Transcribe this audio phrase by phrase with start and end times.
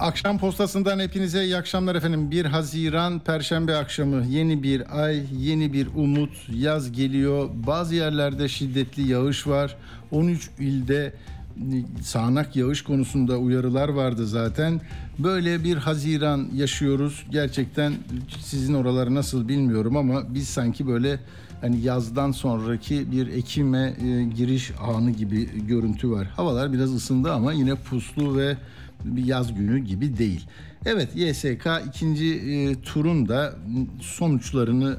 [0.00, 2.30] Akşam postasından hepinize iyi akşamlar efendim.
[2.30, 6.30] 1 Haziran Perşembe akşamı yeni bir ay, yeni bir umut.
[6.48, 7.50] Yaz geliyor.
[7.66, 9.76] Bazı yerlerde şiddetli yağış var.
[10.10, 11.12] 13 ilde
[12.02, 14.80] sağanak yağış konusunda uyarılar vardı zaten.
[15.18, 17.26] Böyle bir Haziran yaşıyoruz.
[17.30, 17.92] Gerçekten
[18.40, 21.18] sizin oraları nasıl bilmiyorum ama biz sanki böyle
[21.60, 26.26] hani yazdan sonraki bir Ekim'e e, giriş anı gibi görüntü var.
[26.26, 28.56] Havalar biraz ısındı ama yine puslu ve
[29.04, 30.46] bir yaz günü gibi değil.
[30.86, 33.54] Evet YSK ikinci e, turun da
[34.00, 34.96] sonuçlarını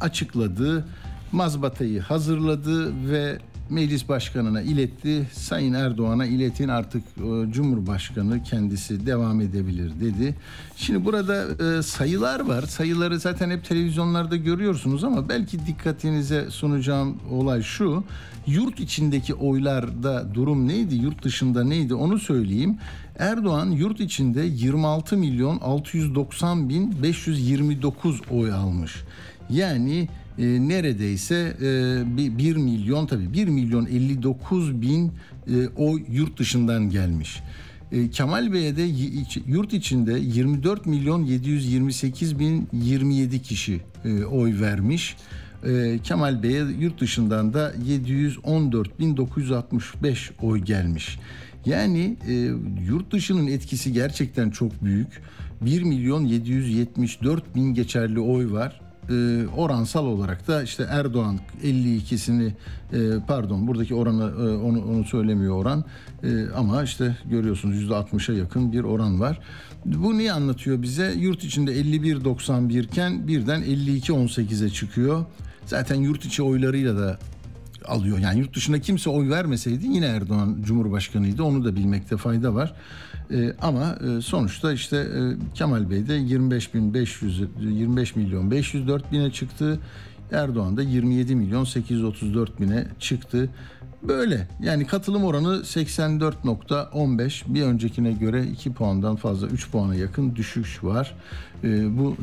[0.00, 0.84] açıkladı.
[1.32, 3.38] Mazbatayı hazırladı ve
[3.70, 5.26] meclis başkanına iletti.
[5.32, 10.34] Sayın Erdoğan'a iletin artık e, Cumhurbaşkanı kendisi devam edebilir dedi.
[10.76, 11.44] Şimdi burada
[11.78, 12.62] e, sayılar var.
[12.62, 18.04] Sayıları zaten hep televizyonlarda görüyorsunuz ama belki dikkatinize sunacağım olay şu.
[18.46, 20.94] Yurt içindeki oylarda durum neydi?
[20.94, 21.94] Yurt dışında neydi?
[21.94, 22.78] Onu söyleyeyim.
[23.18, 28.94] Erdoğan yurt içinde 26 milyon 690 bin 529 oy almış.
[29.50, 35.12] Yani e, neredeyse e, 1 milyon tabii 1 milyon 59 bin
[35.48, 37.42] e, oy yurt dışından gelmiş.
[37.92, 38.82] E, Kemal Bey'e de
[39.46, 45.16] yurt içinde 24 milyon 728 bin 27 kişi e, oy vermiş.
[45.64, 51.18] E, Kemal Bey'e yurt dışından da 714.965 oy gelmiş.
[51.66, 52.32] Yani e,
[52.88, 55.22] yurt dışının etkisi gerçekten çok büyük.
[55.60, 62.52] 1 milyon 774 bin geçerli oy var e, oransal olarak da işte Erdoğan 52'sini
[62.92, 65.84] e, pardon buradaki oranı e, onu onu söylemiyor oran
[66.22, 69.40] e, ama işte görüyorsunuz %60'a yakın bir oran var.
[69.84, 71.14] Bu niye anlatıyor bize?
[71.16, 75.24] Yurt içinde 51.91 iken birden 52.18'e çıkıyor.
[75.66, 77.18] Zaten yurt içi oylarıyla da
[77.88, 78.18] alıyor.
[78.18, 81.42] Yani yurt dışında kimse oy vermeseydi yine Erdoğan Cumhurbaşkanıydı.
[81.42, 82.74] Onu da bilmekte fayda var.
[83.30, 85.20] E, ama e, sonuçta işte e,
[85.54, 89.78] Kemal Bey de 25 bin 500 25 milyon 504 bine çıktı.
[90.32, 93.48] Erdoğan da 27 milyon 834 bine çıktı.
[94.08, 94.48] Böyle.
[94.60, 101.14] Yani katılım oranı 84.15 bir öncekine göre 2 puandan fazla 3 puana yakın düşüş var.
[101.64, 102.16] Ee, bu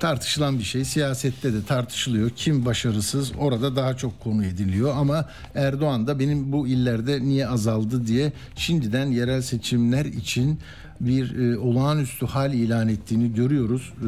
[0.00, 0.84] tartışılan bir şey.
[0.84, 2.30] Siyasette de tartışılıyor.
[2.30, 3.32] Kim başarısız?
[3.38, 4.94] Orada daha çok konu ediliyor.
[4.96, 10.58] Ama Erdoğan da benim bu illerde niye azaldı diye şimdiden yerel seçimler için
[11.00, 13.92] bir e, olağanüstü hal ilan ettiğini görüyoruz.
[14.00, 14.04] E,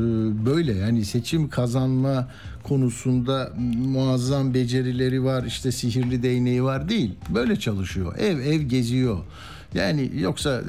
[0.46, 2.28] böyle yani seçim kazanma
[2.62, 3.52] konusunda
[3.86, 7.14] muazzam becerileri var, işte sihirli değneği var değil.
[7.34, 8.18] Böyle çalışıyor.
[8.18, 9.18] Ev ev geziyor.
[9.74, 10.62] Yani yoksa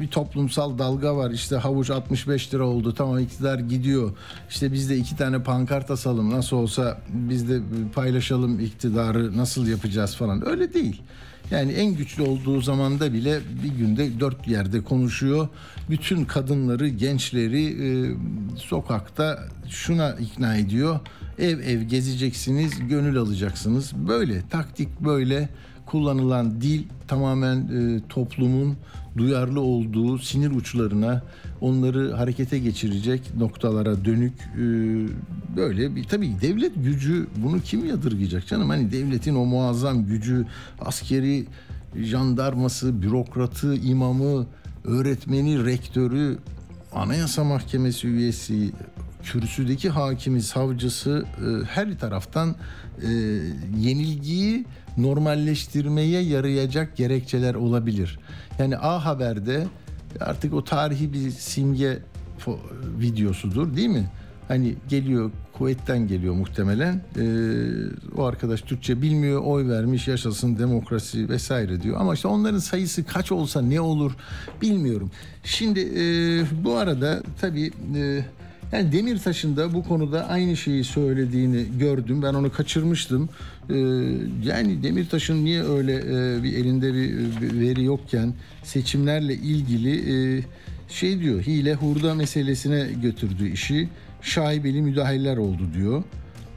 [0.00, 4.12] bir toplumsal dalga var işte havuç 65 lira oldu tamam iktidar gidiyor
[4.50, 7.60] işte biz de iki tane pankart asalım nasıl olsa biz de
[7.94, 11.02] paylaşalım iktidarı nasıl yapacağız falan öyle değil.
[11.50, 15.48] Yani en güçlü olduğu zamanda bile bir günde dört yerde konuşuyor.
[15.90, 18.16] Bütün kadınları, gençleri e,
[18.56, 21.00] sokakta şuna ikna ediyor.
[21.38, 23.92] Ev ev gezeceksiniz, gönül alacaksınız.
[24.08, 25.48] Böyle taktik böyle
[25.90, 28.76] kullanılan dil tamamen e, toplumun
[29.16, 31.22] duyarlı olduğu sinir uçlarına
[31.60, 34.60] onları harekete geçirecek noktalara dönük e,
[35.56, 38.68] böyle bir tabii devlet gücü bunu kim yadırgayacak canım?
[38.68, 40.46] Hani devletin o muazzam gücü
[40.80, 41.46] askeri
[41.96, 44.46] jandarması bürokratı imamı
[44.84, 46.38] öğretmeni rektörü
[46.92, 48.72] anayasa mahkemesi üyesi
[49.22, 52.54] kürsüdeki hakimi savcısı e, her taraftan
[53.02, 53.08] e,
[53.78, 54.64] yenilgiyi
[54.96, 58.18] normalleştirmeye yarayacak gerekçeler olabilir.
[58.58, 59.66] Yani A Haber'de
[60.20, 61.98] artık o tarihi bir simge
[63.00, 64.10] videosudur değil mi?
[64.48, 67.02] Hani geliyor kuvvetten geliyor muhtemelen.
[67.18, 67.22] Ee,
[68.16, 72.00] o arkadaş Türkçe bilmiyor, oy vermiş, yaşasın demokrasi vesaire diyor.
[72.00, 74.12] Ama işte onların sayısı kaç olsa ne olur
[74.62, 75.10] bilmiyorum.
[75.44, 76.04] Şimdi e,
[76.64, 78.24] bu arada tabii e,
[78.72, 82.22] yani Demirtaş'ın da bu konuda aynı şeyi söylediğini gördüm.
[82.22, 83.28] Ben onu kaçırmıştım.
[83.70, 83.74] Ee,
[84.42, 88.34] yani Demirtaş'ın niye öyle e, bir elinde bir, bir veri yokken
[88.64, 89.92] seçimlerle ilgili
[90.38, 90.42] e,
[90.88, 93.88] şey diyor hile hurda meselesine götürdü işi.
[94.22, 96.02] Şaibeli müdahaleler oldu diyor.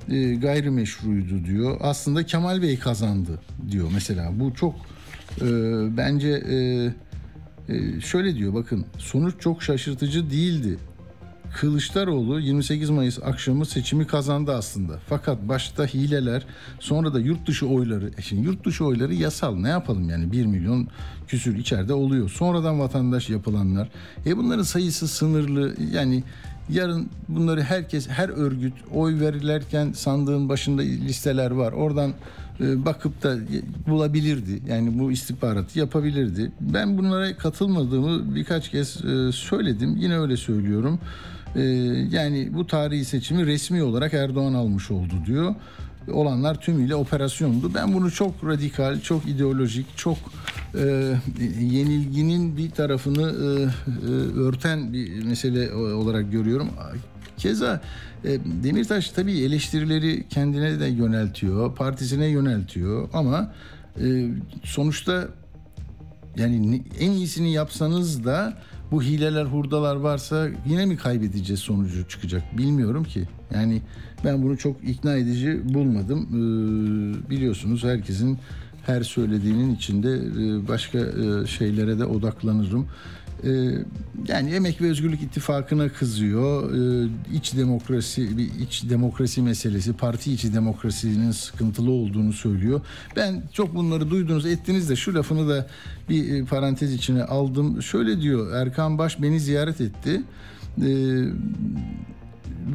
[0.09, 1.77] E, gayrimeşruydu diyor.
[1.81, 3.39] Aslında Kemal Bey kazandı
[3.71, 4.31] diyor mesela.
[4.39, 4.75] Bu çok
[5.41, 5.47] e,
[5.97, 6.55] bence e,
[7.73, 10.77] e, şöyle diyor bakın sonuç çok şaşırtıcı değildi
[11.53, 14.99] Kılıçdaroğlu 28 Mayıs akşamı seçimi kazandı aslında.
[15.09, 16.45] Fakat başta hileler
[16.79, 18.11] sonra da yurt dışı oyları.
[18.17, 20.87] E şimdi yurt dışı oyları yasal ne yapalım yani 1 milyon
[21.27, 22.29] küsür içeride oluyor.
[22.29, 23.89] Sonradan vatandaş yapılanlar.
[24.25, 26.23] E bunların sayısı sınırlı yani
[26.69, 31.71] yarın bunları herkes her örgüt oy verirlerken sandığın başında listeler var.
[31.71, 32.13] Oradan
[32.59, 33.37] e, bakıp da
[33.87, 34.61] bulabilirdi.
[34.67, 36.51] Yani bu istihbaratı yapabilirdi.
[36.61, 39.95] Ben bunlara katılmadığımı birkaç kez e, söyledim.
[39.95, 40.99] Yine öyle söylüyorum.
[41.55, 41.61] E,
[42.11, 45.55] yani bu tarihi seçimi resmi olarak Erdoğan almış oldu diyor.
[46.11, 47.73] Olanlar tümüyle operasyondu.
[47.73, 50.17] Ben bunu çok radikal, çok ideolojik, çok
[50.75, 51.15] e,
[51.61, 53.63] yenilginin bir tarafını e,
[54.07, 56.69] e, örten bir mesele olarak görüyorum.
[57.37, 57.81] Keza
[58.25, 63.53] e, Demirtaş tabii eleştirileri kendine de yöneltiyor, partisine yöneltiyor ama
[64.01, 64.27] e,
[64.63, 65.27] sonuçta
[66.37, 68.57] yani en iyisini yapsanız da
[68.91, 73.27] bu hileler hurdalar varsa yine mi kaybedeceğiz sonucu çıkacak bilmiyorum ki.
[73.53, 73.81] Yani
[74.25, 76.27] ben bunu çok ikna edici bulmadım.
[76.29, 78.37] Ee, biliyorsunuz herkesin
[78.85, 82.87] her söylediğinin içinde e, başka e, şeylere de odaklanırım.
[83.45, 83.49] Ee,
[84.27, 86.73] yani Emek ve Özgürlük İttifakı'na kızıyor.
[86.75, 92.81] Ee, iç demokrasi, bir iç demokrasi meselesi, parti içi demokrasinin sıkıntılı olduğunu söylüyor.
[93.15, 95.67] Ben çok bunları duydunuz, ettiniz de şu lafını da
[96.09, 97.81] bir e, parantez içine aldım.
[97.81, 100.21] Şöyle diyor, Erkan Baş beni ziyaret etti.
[100.81, 101.23] Ee,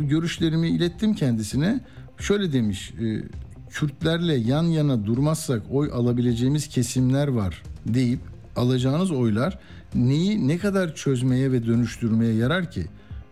[0.01, 1.81] görüşlerimi ilettim kendisine.
[2.19, 3.23] Şöyle demiş, e,
[3.71, 8.21] Kürtlerle yan yana durmazsak oy alabileceğimiz kesimler var deyip
[8.57, 9.59] alacağınız oylar
[9.95, 12.87] neyi ne kadar çözmeye ve dönüştürmeye yarar ki?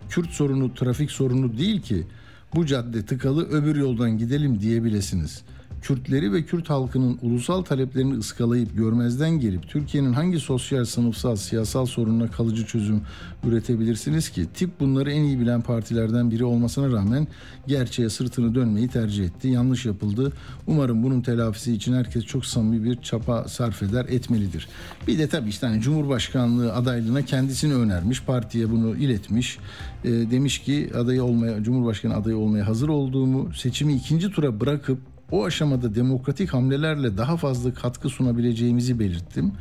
[0.09, 2.07] Kürt sorunu trafik sorunu değil ki.
[2.55, 5.56] Bu cadde tıkalı öbür yoldan gidelim diyebilesiniz.''
[5.87, 12.31] Kürtleri ve Kürt halkının ulusal taleplerini ıskalayıp görmezden gelip Türkiye'nin hangi sosyal, sınıfsal, siyasal sorununa
[12.31, 13.03] kalıcı çözüm
[13.45, 14.47] üretebilirsiniz ki?
[14.55, 17.27] Tip bunları en iyi bilen partilerden biri olmasına rağmen
[17.67, 19.49] gerçeğe sırtını dönmeyi tercih etti.
[19.49, 20.33] Yanlış yapıldı.
[20.67, 24.69] Umarım bunun telafisi için herkes çok samimi bir çapa sarf eder, etmelidir.
[25.07, 29.59] Bir de tabii işte hani Cumhurbaşkanlığı adaylığına kendisini önermiş, partiye bunu iletmiş.
[30.05, 35.45] E, demiş ki adayı olmaya, Cumhurbaşkanı adayı olmaya hazır olduğumu, seçimi ikinci tura bırakıp o
[35.45, 39.53] aşamada demokratik hamlelerle daha fazla katkı sunabileceğimizi belirttim.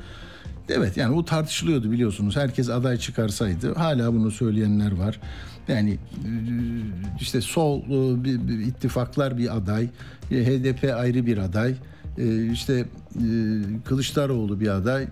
[0.70, 2.36] Evet yani bu tartışılıyordu biliyorsunuz.
[2.36, 5.20] Herkes aday çıkarsaydı hala bunu söyleyenler var.
[5.68, 6.30] Yani e,
[7.20, 9.88] işte sol e, bir, bir ittifaklar bir aday,
[10.30, 11.76] HDP ayrı bir aday,
[12.18, 12.86] e, işte
[13.86, 15.08] Kılıçdaroğlu bir aday,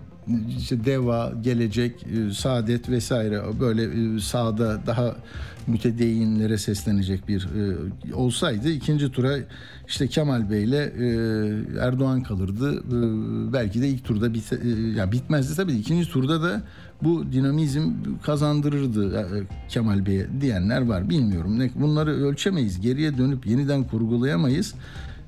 [0.58, 5.16] işte Deva, Gelecek, Saadet vesaire böyle sağda daha
[5.66, 9.36] mütedeyinlere seslenecek bir e, olsaydı ikinci tura
[9.88, 11.06] işte Kemal Bey ile e,
[11.80, 12.78] Erdoğan kalırdı.
[12.78, 14.56] E, belki de ilk turda bit, e,
[14.96, 15.72] ya bitmezdi tabii.
[15.72, 16.62] ikinci turda da
[17.02, 17.90] bu dinamizm
[18.22, 19.24] kazandırırdı e,
[19.68, 21.08] Kemal Bey'e diyenler var.
[21.08, 21.70] Bilmiyorum.
[21.74, 22.80] Bunları ölçemeyiz.
[22.80, 24.74] Geriye dönüp yeniden kurgulayamayız.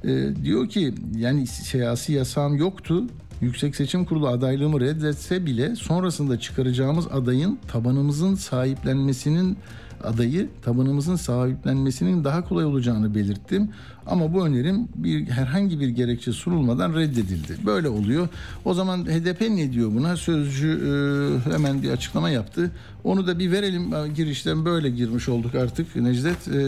[0.05, 3.05] E, diyor ki yani siyasi yasam yoktu.
[3.41, 9.59] Yüksek Seçim Kurulu adaylığımı reddetse bile sonrasında çıkaracağımız adayın tabanımızın sahiplenmesinin
[10.05, 13.71] adayı tabanımızın sahiplenmesinin daha kolay olacağını belirttim.
[14.07, 17.57] Ama bu önerim bir herhangi bir gerekçe sunulmadan reddedildi.
[17.67, 18.29] Böyle oluyor.
[18.65, 20.17] O zaman HDP ne diyor buna?
[20.17, 22.71] Sözcü e, hemen bir açıklama yaptı.
[23.05, 24.15] Onu da bir verelim.
[24.15, 25.97] Girişten böyle girmiş olduk artık.
[25.97, 26.59] Necdet e,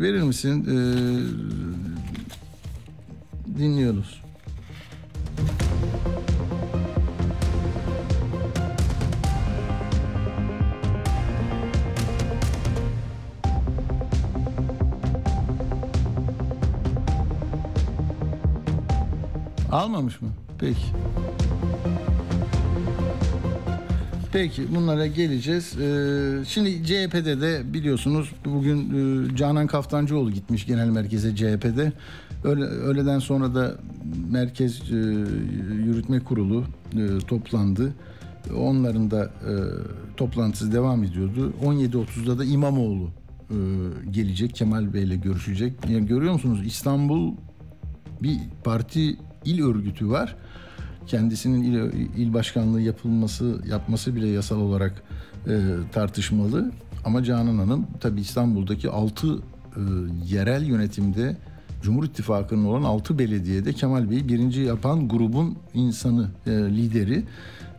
[0.00, 0.64] verir misin?
[0.64, 0.76] E,
[3.58, 4.27] dinliyoruz.
[19.72, 20.28] Almamış mı?
[20.58, 20.86] Peki.
[24.32, 25.78] Peki bunlara geleceğiz.
[25.78, 31.92] Ee, şimdi CHP'de de biliyorsunuz bugün e, Canan Kaftancıoğlu gitmiş genel merkeze CHP'de.
[32.44, 33.74] Öyle, öğleden sonra da
[34.30, 34.94] merkez e,
[35.86, 37.94] yürütme kurulu e, toplandı.
[38.56, 39.52] Onların da e,
[40.16, 41.52] toplantısı devam ediyordu.
[41.64, 43.10] 17.30'da da İmamoğlu
[43.50, 43.56] e,
[44.10, 44.54] gelecek.
[44.54, 45.72] Kemal Bey ile görüşecek.
[45.88, 47.34] Yani görüyor musunuz İstanbul
[48.22, 50.36] bir parti il örgütü var.
[51.08, 51.74] Kendisinin il,
[52.16, 55.02] il başkanlığı yapılması yapması bile yasal olarak
[55.46, 55.60] e,
[55.92, 56.72] tartışmalı.
[57.04, 59.38] Ama Canan Hanım tabi İstanbul'daki 6 e,
[60.24, 61.36] yerel yönetimde
[61.82, 67.24] Cumhur İttifakı'nın olan 6 belediyede Kemal Bey'i birinci yapan grubun insanı, e, lideri.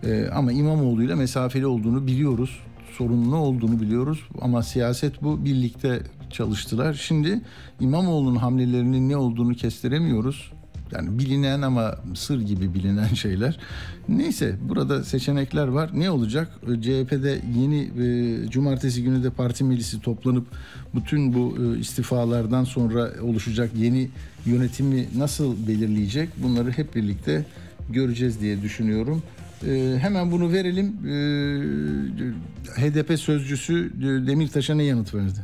[0.04, 2.60] E, ama İmamoğlu ile mesafeli olduğunu biliyoruz.
[2.98, 6.94] Sorunlu olduğunu biliyoruz ama siyaset bu birlikte çalıştılar.
[6.94, 7.42] Şimdi
[7.80, 10.52] İmamoğlu'nun hamlelerinin ne olduğunu kestiremiyoruz
[10.92, 13.60] Yani bilinen ama sır gibi bilinen şeyler.
[14.08, 15.90] Neyse burada seçenekler var.
[15.94, 16.48] Ne olacak?
[16.66, 20.48] CHP'de yeni e, cumartesi günü de parti meclisi toplanıp
[20.96, 24.10] bütün bu e, istifalardan sonra oluşacak yeni
[24.46, 26.30] yönetimi nasıl belirleyecek?
[26.38, 27.46] Bunları hep birlikte
[27.90, 29.24] göreceğiz diye düşünüyorum.
[29.68, 30.88] E, hemen bunu verelim.
[30.88, 31.16] E,
[32.82, 33.92] HDP sözcüsü
[34.28, 35.40] Demirtaş'a ne yanıt verdi?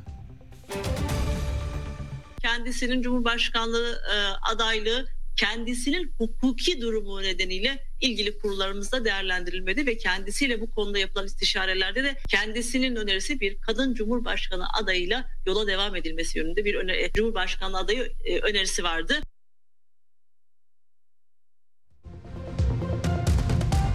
[2.42, 4.16] Kendisinin Cumhurbaşkanlığı e,
[4.54, 12.16] adaylığı kendisinin hukuki durumu nedeniyle ilgili kurullarımızda değerlendirilmedi ve kendisiyle bu konuda yapılan istişarelerde de
[12.30, 18.40] kendisinin önerisi bir kadın cumhurbaşkanı adayıyla yola devam edilmesi yönünde bir öner- cumhurbaşkanı adayı e,
[18.40, 19.22] önerisi vardı.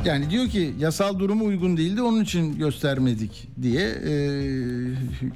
[0.05, 4.13] Yani diyor ki yasal durumu uygun değildi onun için göstermedik diye e,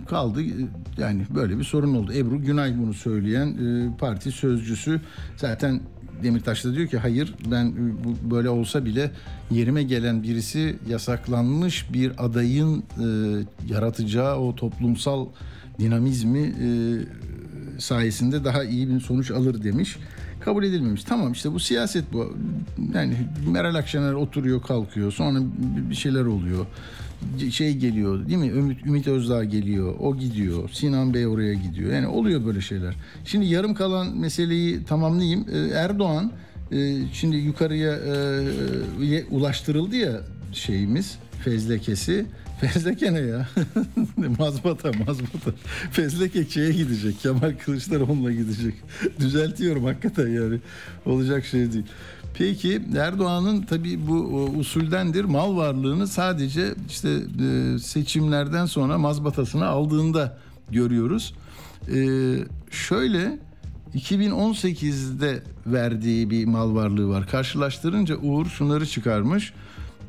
[0.06, 0.40] kaldı.
[0.98, 2.12] Yani böyle bir sorun oldu.
[2.12, 5.00] Ebru Günay bunu söyleyen e, parti sözcüsü
[5.36, 5.80] zaten
[6.22, 9.10] Demirtaş da diyor ki hayır ben e, bu böyle olsa bile
[9.50, 13.06] yerime gelen birisi yasaklanmış bir adayın e,
[13.68, 15.26] yaratacağı o toplumsal
[15.78, 16.68] dinamizmi e,
[17.78, 19.96] sayesinde daha iyi bir sonuç alır demiş.
[20.44, 21.04] Kabul edilmemiş.
[21.04, 22.36] Tamam işte bu siyaset bu.
[22.94, 23.14] Yani
[23.52, 25.38] Meral Akşener oturuyor kalkıyor sonra
[25.90, 26.66] bir şeyler oluyor.
[27.50, 28.48] Şey geliyor değil mi?
[28.48, 29.94] Ümit, Ümit Özdağ geliyor.
[30.00, 30.70] O gidiyor.
[30.72, 31.92] Sinan Bey oraya gidiyor.
[31.92, 32.94] Yani oluyor böyle şeyler.
[33.24, 35.46] Şimdi yarım kalan meseleyi tamamlayayım.
[35.52, 36.32] Ee, Erdoğan
[36.72, 40.20] e, şimdi yukarıya e, ulaştırıldı ya
[40.52, 42.26] şeyimiz fezlekesi.
[42.60, 43.48] Fezleke ne ya?
[44.38, 45.50] mazbata mazbata.
[45.90, 47.20] Fezleke şeye gidecek.
[47.20, 48.74] Kemal Kılıçdaroğlu'na gidecek.
[49.20, 50.58] Düzeltiyorum hakikaten yani.
[51.06, 51.84] Olacak şey değil.
[52.34, 54.14] Peki Erdoğan'ın tabii bu
[54.58, 60.38] usuldendir mal varlığını sadece işte e, seçimlerden sonra mazbatasını aldığında
[60.70, 61.34] görüyoruz.
[61.88, 62.36] Ee,
[62.70, 63.38] şöyle
[63.94, 67.26] 2018'de verdiği bir mal varlığı var.
[67.26, 69.52] Karşılaştırınca Uğur şunları çıkarmış.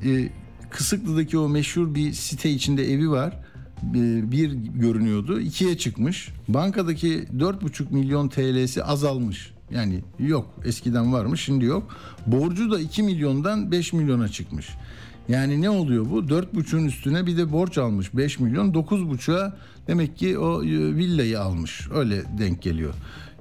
[0.05, 0.29] Ee,
[0.75, 3.39] Kısıklı'daki o meşhur bir site içinde evi var.
[4.31, 5.39] Bir görünüyordu.
[5.39, 6.29] ikiye çıkmış.
[6.47, 9.51] Bankadaki 4,5 milyon TL'si azalmış.
[9.71, 10.49] Yani yok.
[10.65, 11.95] Eskiden varmış şimdi yok.
[12.27, 14.69] Borcu da 2 milyondan 5 milyona çıkmış.
[15.29, 16.19] Yani ne oluyor bu?
[16.19, 18.73] 4,5'un üstüne bir de borç almış 5 milyon.
[18.73, 21.87] 9,5'a demek ki o villayı almış.
[21.93, 22.93] Öyle denk geliyor.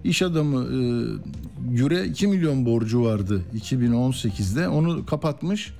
[0.04, 0.80] İş adamı e,
[1.70, 4.68] Güre 2 milyon borcu vardı 2018'de.
[4.68, 5.72] Onu kapatmış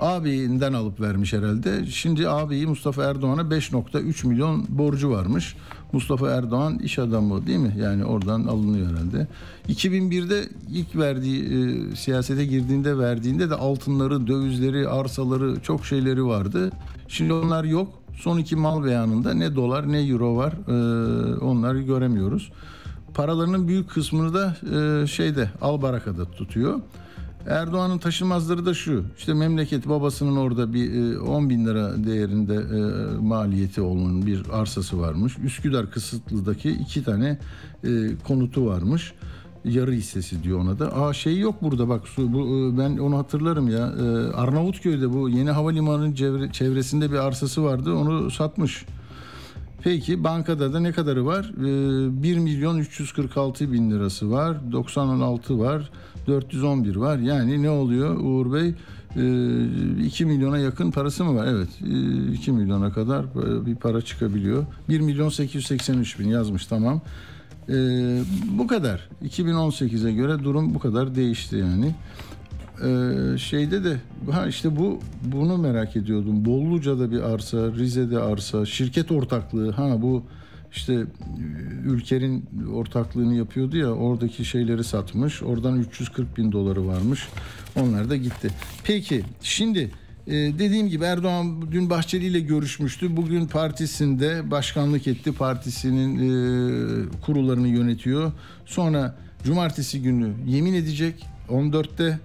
[0.00, 1.86] abiyinden alıp vermiş herhalde.
[1.86, 5.56] Şimdi abiyi Mustafa Erdoğan'a 5.3 milyon borcu varmış.
[5.92, 7.76] Mustafa Erdoğan iş adamı değil mi?
[7.78, 9.26] Yani oradan alınıyor herhalde.
[9.68, 16.70] 2001'de ilk verdiği e, siyasete girdiğinde verdiğinde de altınları, dövizleri, arsaları çok şeyleri vardı.
[17.08, 17.88] Şimdi onlar yok.
[18.14, 20.52] Son iki mal beyanında ne dolar ne euro var.
[20.52, 22.52] E, onları göremiyoruz.
[23.14, 24.56] Paralarının büyük kısmını da
[25.02, 26.80] e, şeyde Albaraka'da tutuyor.
[27.46, 29.04] Erdoğan'ın taşınmazları da şu.
[29.18, 35.00] İşte memleket babasının orada bir 10 e, bin lira değerinde e, maliyeti olan bir arsası
[35.00, 35.38] varmış.
[35.44, 37.38] Üsküdar Kısıtlı'daki iki tane
[37.84, 37.88] e,
[38.26, 39.12] konutu varmış.
[39.64, 40.96] Yarı hissesi diyor ona da.
[40.96, 43.84] Aa şey yok burada bak su bu ben onu hatırlarım ya.
[44.34, 46.12] Arnavutköy'de bu yeni havalimanının
[46.52, 47.94] çevresinde bir arsası vardı.
[47.94, 48.86] Onu satmış.
[49.82, 51.52] Peki bankada da ne kadarı var?
[51.56, 54.72] 1 milyon 346 bin lirası var.
[54.72, 55.90] 96 var.
[56.30, 57.18] 411 var.
[57.18, 58.74] Yani ne oluyor Uğur Bey?
[59.10, 61.46] 2 ee, milyona yakın parası mı var?
[61.46, 61.68] Evet
[62.34, 64.66] 2 ee, milyona kadar e, bir para çıkabiliyor.
[64.88, 67.00] 1 milyon 883 bin yazmış tamam.
[67.68, 67.72] Ee,
[68.58, 69.08] bu kadar.
[69.24, 71.94] 2018'e göre durum bu kadar değişti yani.
[72.84, 73.96] Ee, şeyde de
[74.30, 76.44] ha işte bu bunu merak ediyordum.
[76.44, 79.70] Bolluca'da bir arsa, Rize'de arsa, şirket ortaklığı.
[79.70, 80.22] Ha bu
[80.72, 81.04] işte e,
[81.84, 85.42] Ülker'in ortaklığını yapıyordu ya oradaki şeyleri satmış.
[85.42, 87.28] Oradan 340 bin doları varmış.
[87.76, 88.50] Onlar da gitti.
[88.84, 89.90] Peki şimdi
[90.26, 93.16] e, dediğim gibi Erdoğan dün Bahçeli ile görüşmüştü.
[93.16, 95.32] Bugün partisinde başkanlık etti.
[95.32, 98.32] Partisinin e, kurullarını yönetiyor.
[98.66, 102.18] Sonra cumartesi günü yemin edecek 14'te.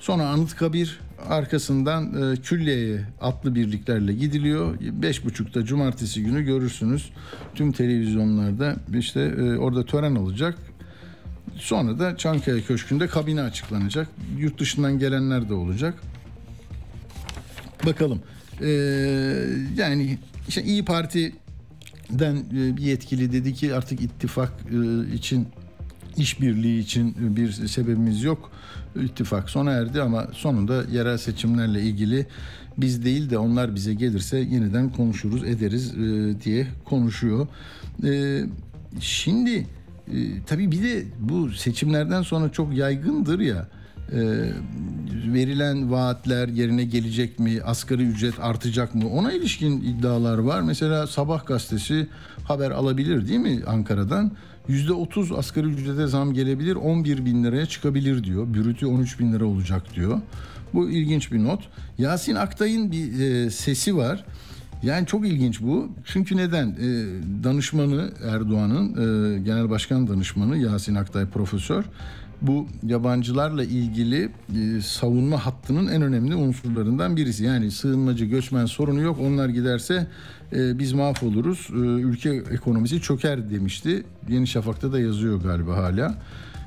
[0.00, 4.74] Sonra Anıtkabir arkasından e, Külliye'ye atlı birliklerle gidiliyor.
[4.80, 7.10] Beş buçukta cumartesi günü görürsünüz
[7.54, 10.58] tüm televizyonlarda işte e, orada tören olacak.
[11.56, 14.08] Sonra da Çankaya Köşkü'nde kabine açıklanacak.
[14.38, 15.94] Yurt dışından gelenler de olacak.
[17.86, 18.22] Bakalım.
[18.60, 18.66] Ee,
[19.76, 25.48] yani işte İyi Parti'den e, bir yetkili dedi ki artık ittifak e, için
[26.16, 28.50] işbirliği için bir sebebimiz yok
[28.96, 32.26] ittifak sona erdi ama sonunda yerel seçimlerle ilgili
[32.78, 37.46] biz değil de onlar bize gelirse yeniden konuşuruz ederiz e, diye konuşuyor.
[38.04, 38.42] E,
[39.00, 39.66] şimdi
[40.46, 43.68] tabii bir de bu seçimlerden sonra çok yaygındır ya
[44.12, 44.18] e,
[45.32, 47.62] verilen vaatler yerine gelecek mi?
[47.64, 49.08] Asgari ücret artacak mı?
[49.08, 50.60] Ona ilişkin iddialar var.
[50.60, 52.06] Mesela Sabah gazetesi
[52.44, 54.32] haber alabilir değil mi Ankara'dan?
[54.68, 58.54] %30 asgari ücrete zam gelebilir 11 bin liraya çıkabilir diyor.
[58.54, 60.20] Bürütü 13 bin lira olacak diyor.
[60.74, 61.68] Bu ilginç bir not.
[61.98, 64.24] Yasin Aktay'ın bir e, sesi var.
[64.82, 65.88] Yani çok ilginç bu.
[66.04, 66.68] Çünkü neden?
[66.68, 66.88] E,
[67.44, 71.84] danışmanı Erdoğan'ın e, genel başkan danışmanı Yasin Aktay profesör
[72.42, 77.44] bu yabancılarla ilgili e, savunma hattının en önemli unsurlarından birisi.
[77.44, 79.18] Yani sığınmacı göçmen sorunu yok.
[79.20, 80.06] Onlar giderse
[80.52, 81.68] e, biz mahvoluruz.
[81.70, 84.04] E, ülke ekonomisi çöker demişti.
[84.28, 86.14] Yeni Şafak'ta da yazıyor galiba hala.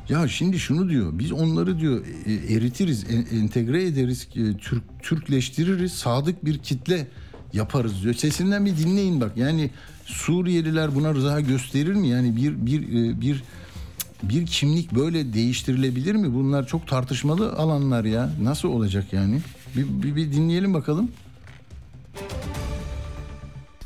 [0.09, 1.19] Ya şimdi şunu diyor.
[1.19, 5.93] Biz onları diyor e, eritiriz, en, entegre ederiz, e, Türk Türkleştiririz.
[5.93, 7.07] Sadık bir kitle
[7.53, 8.13] yaparız diyor.
[8.13, 9.37] Sesinden bir dinleyin bak.
[9.37, 9.69] Yani
[10.11, 12.07] Suriyeliler buna rıza gösterir mi?
[12.07, 13.43] Yani bir bir e, bir
[14.23, 16.33] bir kimlik böyle değiştirilebilir mi?
[16.33, 18.33] Bunlar çok tartışmalı alanlar ya.
[18.41, 19.41] Nasıl olacak yani?
[19.75, 21.11] Bir, bir, bir dinleyelim bakalım.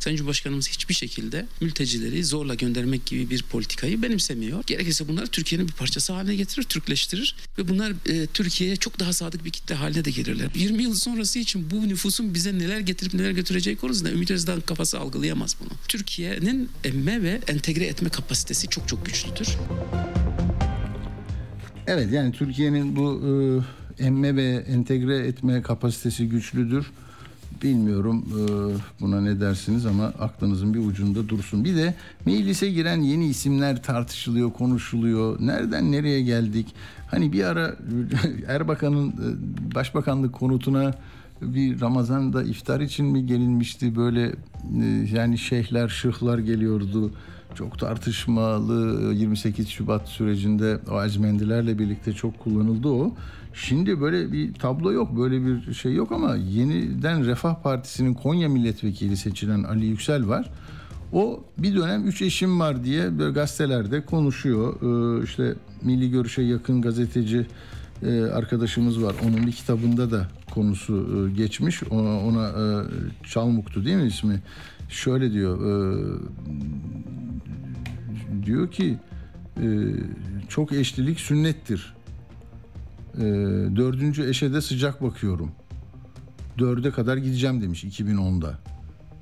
[0.05, 4.63] Sayın Cumhurbaşkanımız hiçbir şekilde mültecileri zorla göndermek gibi bir politikayı benimsemiyor.
[4.67, 9.45] Gerekirse bunlar Türkiye'nin bir parçası haline getirir, Türkleştirir ve bunlar e, Türkiye'ye çok daha sadık
[9.45, 10.49] bir kitle haline de gelirler.
[10.55, 14.99] 20 yıl sonrası için bu nüfusun bize neler getirip neler götüreceği konusunda Ümit Özdağ kafası
[14.99, 15.69] algılayamaz bunu.
[15.87, 19.47] Türkiye'nin emme ve entegre etme kapasitesi çok çok güçlüdür.
[21.87, 23.21] Evet yani Türkiye'nin bu
[23.99, 26.91] e, emme ve entegre etme kapasitesi güçlüdür.
[27.63, 28.41] Bilmiyorum e,
[29.01, 31.63] buna ne dersiniz ama aklınızın bir ucunda dursun.
[31.63, 31.93] Bir de
[32.25, 35.37] meclise giren yeni isimler tartışılıyor, konuşuluyor.
[35.39, 36.75] Nereden nereye geldik?
[37.11, 37.75] Hani bir ara
[38.47, 40.93] Erbakan'ın e, başbakanlık konutuna
[41.41, 43.95] bir Ramazan'da iftar için mi gelinmişti?
[43.95, 47.11] Böyle e, yani şeyhler, şıhlar geliyordu
[47.55, 53.13] çok tartışmalı 28 Şubat sürecinde o azmendilerle birlikte çok kullanıldı o.
[53.53, 59.17] Şimdi böyle bir tablo yok, böyle bir şey yok ama yeniden Refah Partisi'nin Konya milletvekili
[59.17, 60.49] seçilen Ali Yüksel var.
[61.13, 64.75] O bir dönem üç eşim var diye böyle gazetelerde konuşuyor.
[64.81, 67.45] Ee, işte Milli Görüş'e yakın gazeteci
[68.03, 69.15] e, arkadaşımız var.
[69.23, 71.83] Onun bir kitabında da konusu e, geçmiş.
[71.83, 72.63] Ona, ona e,
[73.23, 74.41] Çalmuk'tu değil mi ismi?
[74.89, 75.59] Şöyle diyor
[78.45, 78.97] diyor ki
[79.61, 79.67] e,
[80.49, 81.95] çok eşlilik sünnettir.
[83.17, 83.23] E,
[83.75, 85.51] dördüncü eşe de sıcak bakıyorum.
[86.59, 88.59] Dörde kadar gideceğim demiş 2010'da.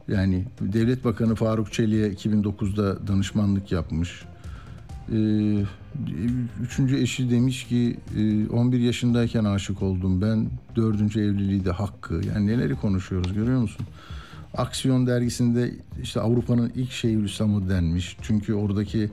[0.07, 4.25] Yani Devlet Bakanı Faruk Çelik'e 2009'da danışmanlık yapmış.
[5.11, 5.17] E,
[6.63, 7.97] üçüncü eşi demiş ki
[8.51, 10.49] 11 yaşındayken aşık oldum ben.
[10.75, 12.21] Dördüncü evliliği de hakkı.
[12.27, 13.85] Yani neleri konuşuyoruz görüyor musun?
[14.57, 18.17] Aksiyon dergisinde işte Avrupa'nın ilk Şeyhülislam'ı denmiş.
[18.21, 19.09] Çünkü oradaki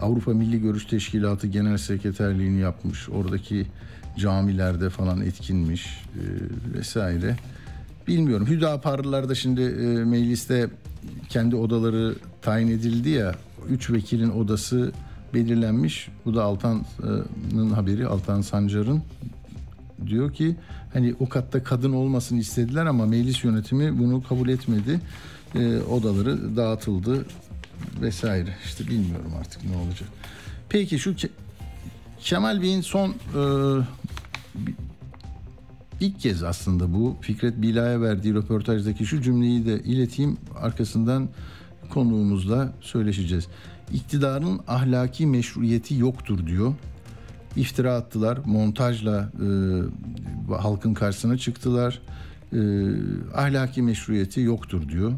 [0.00, 3.08] Avrupa Milli Görüş Teşkilatı Genel Sekreterliğini yapmış.
[3.08, 3.66] Oradaki
[4.18, 6.22] camilerde falan etkinmiş e,
[6.78, 7.36] vesaire.
[8.08, 8.46] Bilmiyorum.
[8.46, 10.70] Hüdaparlılar da şimdi e, mecliste
[11.28, 13.34] kendi odaları tayin edildi ya.
[13.68, 14.92] Üç vekilin odası
[15.34, 16.08] belirlenmiş.
[16.24, 18.06] Bu da Altan'ın haberi.
[18.06, 19.02] Altan Sancar'ın
[20.06, 20.56] diyor ki
[20.92, 25.00] hani o katta kadın olmasını istediler ama meclis yönetimi bunu kabul etmedi.
[25.54, 27.26] E, odaları dağıtıldı
[28.00, 28.56] vesaire.
[28.64, 30.08] İşte bilmiyorum artık ne olacak.
[30.68, 31.30] Peki şu Ke-
[32.20, 33.42] Kemal Bey'in son e,
[36.00, 40.36] ilk kez aslında bu Fikret Bila'ya verdiği röportajdaki şu cümleyi de ileteyim.
[40.60, 41.28] Arkasından
[41.90, 43.46] konuğumuzla söyleşeceğiz.
[43.92, 46.74] İktidarın ahlaki meşruiyeti yoktur diyor
[47.56, 48.38] iftira attılar.
[48.46, 49.32] Montajla
[50.50, 52.00] e, halkın karşısına çıktılar.
[52.52, 52.60] E,
[53.34, 55.12] ahlaki meşruiyeti yoktur diyor.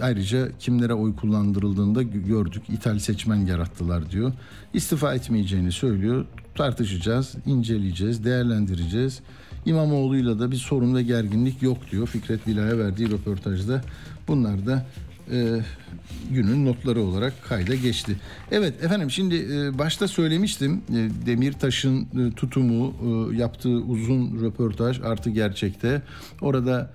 [0.00, 2.62] Ayrıca kimlere oy kullandırıldığında gördük.
[2.68, 4.32] İthal seçmen yarattılar diyor.
[4.74, 6.24] İstifa etmeyeceğini söylüyor.
[6.54, 9.20] Tartışacağız, inceleyeceğiz, değerlendireceğiz.
[9.66, 12.06] İmamoğlu'yla da bir sorun ve gerginlik yok diyor.
[12.06, 13.82] Fikret Bila'ya verdiği röportajda.
[14.28, 14.86] Bunlar da
[15.32, 15.60] e,
[16.30, 18.16] günün notları olarak kayda geçti.
[18.50, 22.94] Evet efendim şimdi e, başta söylemiştim e, Demirtaş'ın e, tutumu
[23.34, 26.02] yaptığı uzun röportaj artı gerçekte.
[26.40, 26.90] Orada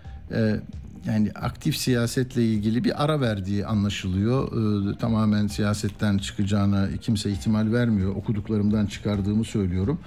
[1.05, 4.51] yani aktif siyasetle ilgili bir ara verdiği anlaşılıyor.
[4.99, 8.15] tamamen siyasetten çıkacağına kimse ihtimal vermiyor.
[8.15, 9.99] Okuduklarımdan çıkardığımı söylüyorum.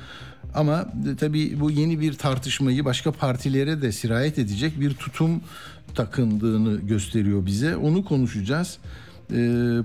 [0.55, 0.87] Ama
[1.21, 5.41] tabii bu yeni bir tartışmayı başka partilere de sirayet edecek bir tutum
[5.95, 7.77] takındığını gösteriyor bize.
[7.77, 8.79] Onu konuşacağız.
[9.31, 9.35] E,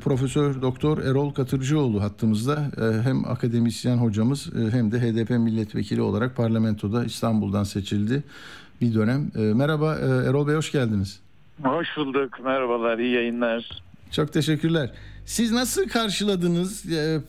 [0.04, 6.36] Profesör Doktor Erol Katırcıoğlu hattımızda e, hem akademisyen hocamız e, hem de HDP milletvekili olarak
[6.36, 8.24] parlamentoda İstanbul'dan seçildi
[8.82, 9.32] bir dönem.
[9.36, 11.20] E, merhaba e, Erol Bey hoş geldiniz.
[11.64, 12.40] Hoş bulduk.
[12.44, 12.98] Merhabalar.
[13.00, 13.82] iyi yayınlar.
[14.12, 14.92] Çok teşekkürler.
[15.26, 16.86] Siz nasıl karşıladınız?
[16.86, 17.20] Ya,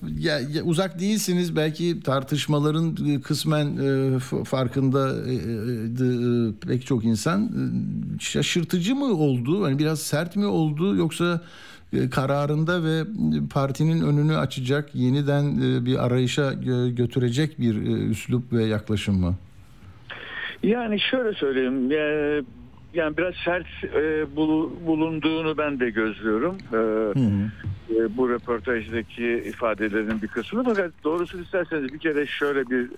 [0.41, 8.19] ya, uzak değilsiniz belki tartışmaların e, kısmen e, farkında e, e, pek çok insan e,
[8.21, 9.69] şaşırtıcı mı oldu?
[9.69, 11.41] Yani biraz sert mi oldu yoksa
[11.93, 13.05] e, kararında ve
[13.51, 19.35] partinin önünü açacak yeniden e, bir arayışa gö- götürecek bir e, üslup ve yaklaşım mı?
[20.63, 21.93] Yani şöyle söyleyeyim.
[21.93, 22.43] e,
[22.95, 26.57] Yani biraz sert e, bulu- bulunduğunu ben de gözlüyorum.
[26.73, 26.79] E,
[27.97, 30.65] e, bu röportajdaki ifadelerin bir kısmını.
[30.65, 32.91] Fakat doğrusunu isterseniz bir kere şöyle bir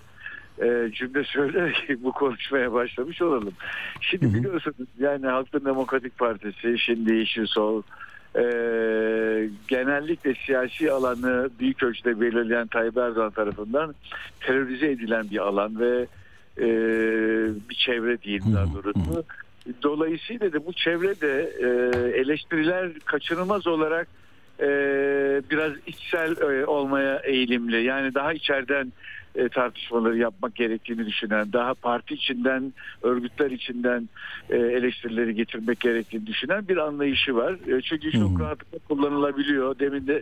[0.61, 3.53] e, cümle söyleyerek bu konuşmaya başlamış olalım.
[4.01, 7.81] Şimdi biliyorsunuz yani Halkın Demokratik Partisi, şimdi Yeşil Sol,
[8.35, 8.43] e,
[9.67, 13.95] genellikle siyasi alanı büyük ölçüde belirleyen Tayyip Erdoğan tarafından
[14.39, 16.07] terörize edilen bir alan ve
[16.57, 16.65] e,
[17.69, 19.23] bir çevre değil daha doğrusu.
[19.83, 21.67] Dolayısıyla da bu çevrede e,
[22.19, 24.07] eleştiriler kaçınılmaz olarak
[24.59, 24.67] e,
[25.51, 27.83] biraz içsel e, olmaya eğilimli.
[27.83, 28.93] Yani daha içeriden
[29.35, 34.09] e, tartışmaları yapmak gerektiğini düşünen, daha parti içinden, örgütler içinden
[34.49, 37.53] e, eleştirileri getirmek gerektiğini düşünen bir anlayışı var.
[37.53, 39.79] E, çünkü çok rahatlıkla kullanılabiliyor.
[39.79, 40.21] Demin de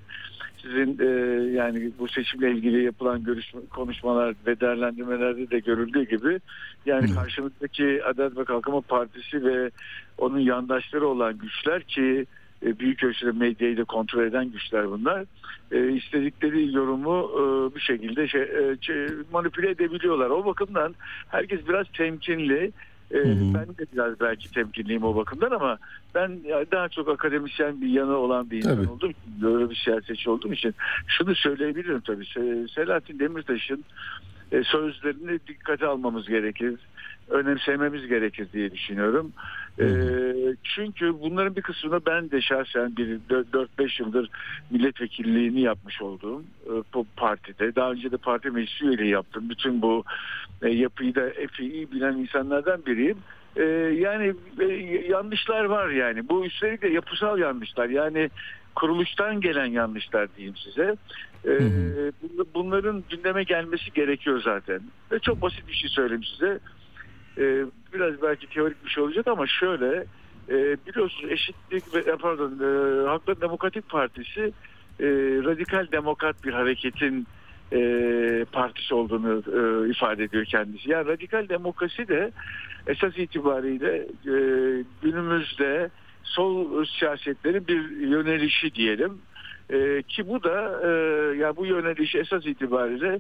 [0.62, 1.06] sizin e,
[1.52, 6.40] yani bu seçimle ilgili yapılan görüşme, konuşmalar ve değerlendirmelerde de görüldüğü gibi
[6.86, 9.72] yani karşımızdaki Adalet ve Kalkınma Partisi ve
[10.18, 12.26] onun yandaşları olan güçler ki
[12.66, 15.26] e, büyük ölçüde medyayı da kontrol eden güçler bunlar.
[15.72, 20.30] E, istedikleri yorumu e, bir şekilde şey, e, şey, manipüle edebiliyorlar.
[20.30, 20.96] O bakımdan
[21.28, 22.72] herkes biraz temkinli.
[23.14, 23.18] E,
[23.54, 25.78] Ben de biraz belki temkinliyim o bakımdan ama
[26.16, 28.96] ben daha çok akademisyen bir yanı olan bir insan Tabii.
[28.96, 30.76] için, böyle bir siyasetçi olduğum için
[31.08, 32.24] şunu söyleyebilirim tabii.
[32.26, 33.86] Se- Selahattin Demirtaş'ın
[34.52, 36.76] e, sözlerini dikkate almamız gerekir.
[37.30, 39.34] Önemsememiz gerekir diye düşünüyorum.
[39.80, 39.86] E,
[40.64, 44.30] çünkü bunların bir kısmını ben de şahsen bir 4-5 yıldır
[44.72, 47.76] milletvekilliğini yapmış olduğum e, bu partide.
[47.76, 49.50] Daha önce de parti meclis üyeliği yaptım.
[49.50, 50.04] Bütün bu
[50.62, 53.18] e, yapıyı da epey iyi bilen insanlardan biriyim.
[53.56, 53.64] E,
[54.00, 54.66] yani e,
[55.10, 56.30] yanlışlar var yani.
[56.30, 57.90] Bu üstelik de yapısal yanlışlar.
[57.90, 58.30] Yani
[58.76, 60.96] kuruluştan gelen yanlışlar diyeyim size.
[61.46, 64.82] E, bun- bunların gündeme gelmesi gerekiyor zaten.
[65.12, 66.60] Ve çok basit bir şey söyleyeyim size.
[67.40, 70.06] E, biraz belki teorik bir şey olacak ama şöyle
[70.50, 74.54] e, biliyorsunuz eşitlik ve e, pardon e, Demokratik Partisi
[75.00, 75.06] e,
[75.44, 77.28] radikal demokrat bir hareketin
[78.52, 79.44] partisi olduğunu
[79.90, 80.92] ifade ediyor kendisi.
[80.92, 82.32] Yani radikal demokrasi de
[82.88, 84.08] esas itibariyle
[85.02, 85.90] günümüzde
[86.24, 89.18] sol siyasetlerin bir yönelişi diyelim.
[90.08, 90.88] Ki bu da
[91.36, 93.20] ya bu yöneliş esas itibariyle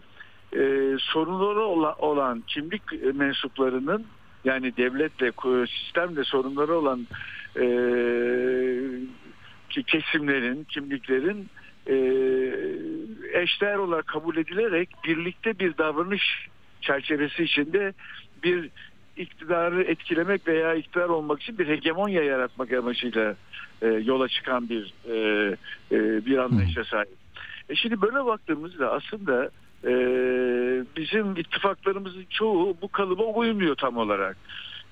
[0.55, 4.05] e, sorunları ola- olan kimlik mensuplarının
[4.43, 5.31] yani devletle
[5.67, 7.07] sistemle sorunları olan
[7.55, 7.65] e,
[9.83, 11.47] kesimlerin kimliklerin
[11.88, 11.95] e,
[13.41, 16.49] eşdeğer olarak kabul edilerek birlikte bir davranış
[16.81, 17.93] çerçevesi içinde
[18.43, 18.69] bir
[19.17, 23.35] iktidarı etkilemek veya iktidar olmak için bir hegemonya yaratmak amacıyla
[23.81, 25.15] e, yola çıkan bir e,
[25.91, 27.17] e, bir anlayışa sahip.
[27.69, 29.49] E şimdi böyle baktığımızda aslında
[29.85, 29.91] e,
[30.97, 34.37] bizim ittifaklarımızın çoğu bu kalıba uymuyor tam olarak.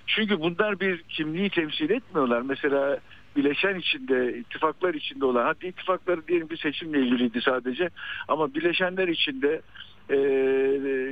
[0.08, 2.42] Çünkü bunlar bir kimliği temsil etmiyorlar.
[2.42, 3.00] Mesela
[3.36, 7.90] bileşen içinde, ittifaklar içinde olan, hadi ittifakları diyelim bir seçimle ilgiliydi sadece
[8.28, 9.62] ama bileşenler içinde
[10.10, 10.18] e,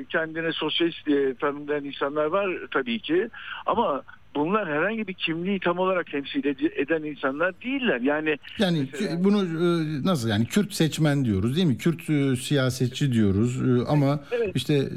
[0.10, 3.30] kendine sosyalist diye tanımlayan insanlar var tabii ki
[3.66, 4.04] ama
[4.36, 8.02] bunlar herhangi bir kimliği tam olarak temsil ed- eden insanlar değiller.
[8.02, 11.78] Yani Yani Mesela- bunu e, nasıl yani Kürt seçmen diyoruz değil mi?
[11.78, 14.52] Kürt e, siyasetçi diyoruz E, ama Evet.
[14.56, 14.90] işte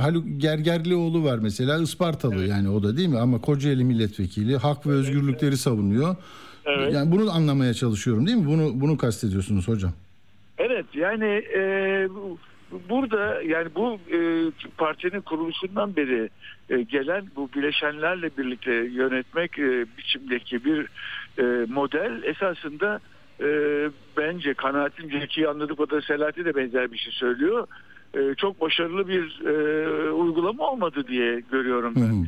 [0.00, 3.18] Haluk Gergerlioğlu var mesela Ispartalı yani o da değil mi?
[3.18, 6.16] Ama Kocaeli milletvekili hak ve özgürlükleri savunuyor.
[6.66, 6.94] Evet.
[6.94, 8.46] Yani bunu anlamaya çalışıyorum değil mi?
[8.46, 9.92] Bunu bunu kastediyorsunuz hocam.
[10.58, 11.60] Evet yani e,
[12.10, 12.38] bu-
[12.88, 14.18] burada yani bu e,
[14.78, 16.28] partinin kuruluşundan beri
[16.68, 20.86] gelen bu bileşenlerle birlikte yönetmek e, biçimdeki bir
[21.38, 23.00] e, model esasında
[23.40, 23.48] e,
[24.16, 27.66] bence kanaatimce ki anladık o da Selahattin de benzer bir şey söylüyor.
[28.14, 32.00] E, çok başarılı bir e, uygulama olmadı diye görüyorum ben.
[32.22, 32.26] hı.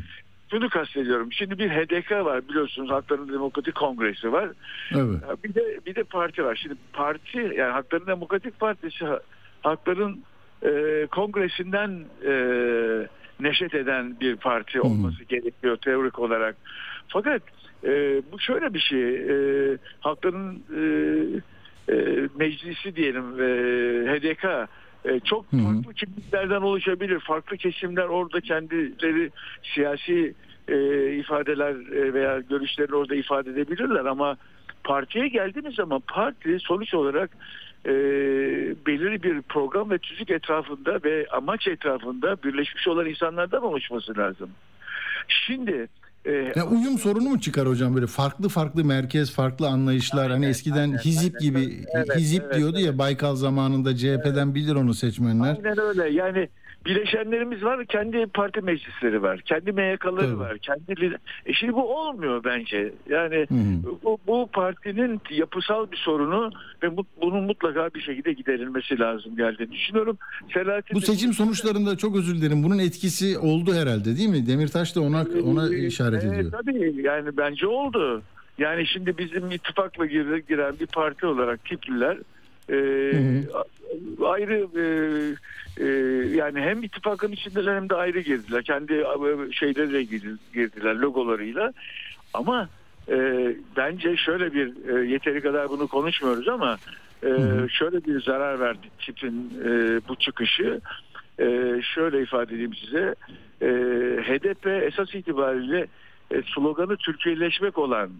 [0.50, 1.32] Şunu kastediyorum.
[1.32, 4.48] Şimdi bir HDK var biliyorsunuz Hakların Demokratik Kongresi var.
[4.92, 5.44] Evet.
[5.44, 6.56] Bir de bir de parti var.
[6.62, 9.20] Şimdi parti yani Hakların Demokratik Partisi ha-
[9.62, 10.22] Hakların
[10.62, 12.32] e, kongresinden e,
[13.40, 16.56] neşet eden bir parti olması gerekiyor teorik olarak.
[17.08, 17.42] Fakat
[17.84, 19.14] e, bu şöyle bir şey.
[19.14, 20.82] E, Hakların e,
[21.92, 23.46] e, meclisi diyelim e,
[24.12, 24.44] HDK
[25.04, 25.62] e, çok Hı hı.
[25.62, 27.20] farklı kimliklerden oluşabilir.
[27.20, 29.30] Farklı kesimler orada kendileri
[29.74, 30.34] siyasi
[30.68, 30.76] e,
[31.12, 34.36] ifadeler e, veya görüşlerini orada ifade edebilirler ama
[34.84, 37.30] partiye geldiğimiz zaman parti sonuç olarak
[37.86, 37.92] e,
[38.86, 44.50] belirli bir program ve tüzük etrafında ve amaç etrafında birleşmiş olan insanlardan oluşması lazım.
[45.28, 45.88] Şimdi
[46.24, 50.76] e, Ya uyum sorunu mu çıkar hocam böyle farklı farklı merkez, farklı anlayışlar hani eskiden
[50.88, 51.60] aynen, hizip aynen.
[51.60, 55.56] gibi Evet, hizip evet, diyordu ya Baykal zamanında CHP'den bilir onu seçmenler.
[55.64, 56.08] Aynen öyle.
[56.10, 56.48] Yani
[56.86, 60.38] bileşenlerimiz var, kendi parti meclisleri var, kendi MYK'ları Tabii.
[60.38, 62.92] var, kendi e şimdi bu olmuyor bence.
[63.08, 63.54] Yani hı.
[64.04, 66.50] bu, bu partinin yapısal bir sorunu
[66.82, 70.18] ve bu- bunun mutlaka bir şekilde giderilmesi lazım geldiğini düşünüyorum.
[70.54, 74.46] Selahattin Bu seçim sonuçlarında çok özür dilerim bunun etkisi oldu herhalde değil mi?
[74.46, 76.52] Demirtaş da ona ona Ee, işaret evet, ediyor.
[76.52, 78.22] Tabii yani bence oldu.
[78.58, 82.18] Yani şimdi bizim ittifakla gir- giren bir parti olarak Kipliler
[82.70, 82.76] e,
[84.24, 84.84] ayrı e,
[85.84, 85.86] e,
[86.36, 88.62] yani hem ittifakın içindeler hem de ayrı girdiler.
[88.62, 91.72] Kendi e, şeyleriyle girdi- girdiler logolarıyla.
[92.34, 92.68] Ama
[93.08, 93.16] e,
[93.76, 96.78] bence şöyle bir e, yeteri kadar bunu konuşmuyoruz ama
[97.22, 97.68] e, hı.
[97.70, 100.80] şöyle bir zarar verdi tipin e, bu çıkışı.
[101.40, 103.14] E, şöyle ifade edeyim size.
[103.62, 103.66] E,
[104.22, 105.86] HDP esas itibariyle
[106.30, 108.10] e, sloganı Türkiye'leşmek olan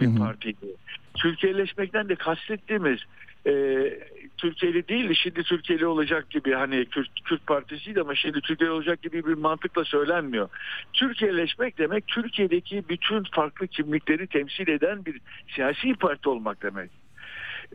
[0.00, 0.66] bir partiydi.
[1.14, 2.98] Türkiye'leşmekten de kastettiğimiz
[3.48, 3.52] e,
[4.38, 9.26] Türkiye'li değil şimdi Türkiye'li olacak gibi hani Kürt, Kürt partisiydi ama şimdi Türkiye'li olacak gibi
[9.26, 10.48] bir mantıkla söylenmiyor.
[10.92, 15.20] Türkiye'leşmek demek Türkiye'deki bütün farklı kimlikleri temsil eden bir
[15.54, 16.90] siyasi parti olmak demek.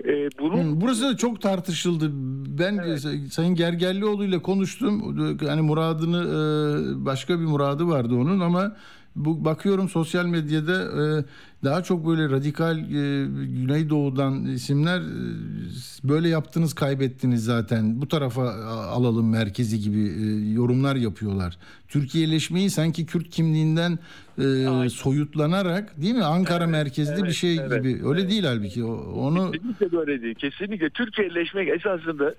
[0.05, 2.09] E, bunun Hı, Burası da çok tartışıldı.
[2.59, 2.99] Ben Evet.
[3.31, 5.17] Sayın Gergerlioğlu ile konuştum.
[5.47, 8.75] Hani muradını e, başka bir muradı vardı onun ama
[9.15, 11.23] bu bakıyorum sosyal medyada e,
[11.63, 12.83] daha çok böyle radikal e,
[13.45, 15.03] Güneydoğu'dan isimler e,
[16.03, 18.01] böyle yaptınız kaybettiniz zaten.
[18.01, 21.57] Bu tarafa alalım merkezi gibi e, yorumlar yapıyorlar.
[21.87, 23.99] Türkiye'leşmeyi sanki Kürt kimliğinden
[24.37, 26.23] e, soyutlanarak değil mi?
[26.23, 28.07] Ankara merkezli bir evet, şey evet, gibi.
[28.07, 28.31] Öyle evet.
[28.31, 28.83] değil halbuki.
[28.83, 30.35] Onu Kesinlikle böyle değil.
[30.35, 32.35] Kesinlikle Türkiye'leşmek esasında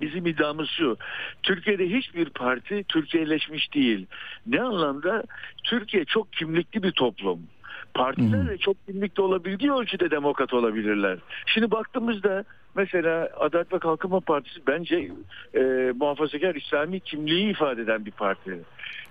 [0.00, 0.96] bizim iddiamız şu.
[1.42, 4.06] Türkiye'de hiçbir parti Türkiye'leşmiş değil.
[4.46, 5.22] Ne anlamda?
[5.64, 7.40] Türkiye çok kimlikli bir toplum.
[7.94, 11.18] Partiler de çok kimlikli olabildiği ölçüde demokrat olabilirler.
[11.46, 15.10] Şimdi baktığımızda mesela Adalet ve Kalkınma Partisi bence
[15.54, 18.58] e, muhafazakar İslami kimliği ifade eden bir parti.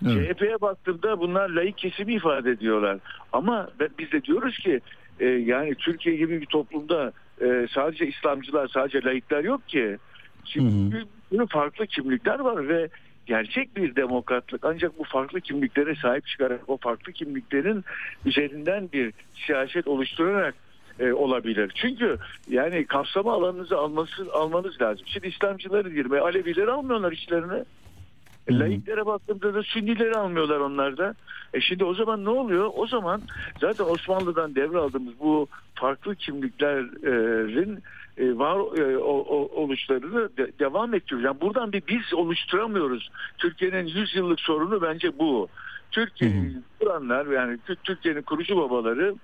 [0.05, 0.37] Evet.
[0.37, 2.97] CHP'ye baktığımda bunlar laik kesimi ifade ediyorlar.
[3.33, 3.69] Ama
[3.99, 4.81] biz de diyoruz ki
[5.19, 9.97] e, yani Türkiye gibi bir toplumda e, sadece İslamcılar, sadece laikler yok ki.
[10.45, 11.05] Şimdi Hı hı.
[11.31, 12.89] bir- bir farklı kimlikler var ve
[13.25, 17.83] gerçek bir demokratlık ancak bu farklı kimliklere sahip çıkarak o farklı kimliklerin
[18.25, 20.55] üzerinden bir siyaset oluşturarak
[20.99, 21.71] e, olabilir.
[21.75, 22.17] Çünkü
[22.49, 25.07] yani kapsama alanınızı alması, almanız lazım.
[25.07, 27.63] Şimdi İslamcıları girme, Alevileri almıyorlar içlerine.
[28.47, 28.59] E, hı.
[28.59, 31.15] Laiklere baktığımda da Sünnileri almıyorlar onlar da.
[31.53, 32.71] E şimdi o zaman ne oluyor?
[32.75, 33.23] O zaman
[33.61, 37.83] zaten Osmanlı'dan devraldığımız bu farklı kimliklerin
[38.19, 41.25] var e, o- o- oluşlarını de- devam ettiriyoruz.
[41.25, 43.09] Yani buradan bir biz oluşturamıyoruz.
[43.37, 45.47] Türkiye'nin 100 yıllık sorunu bence bu.
[45.91, 49.15] Türkiye'yi kuranlar yani Tü- Türkiye'nin kurucu babaları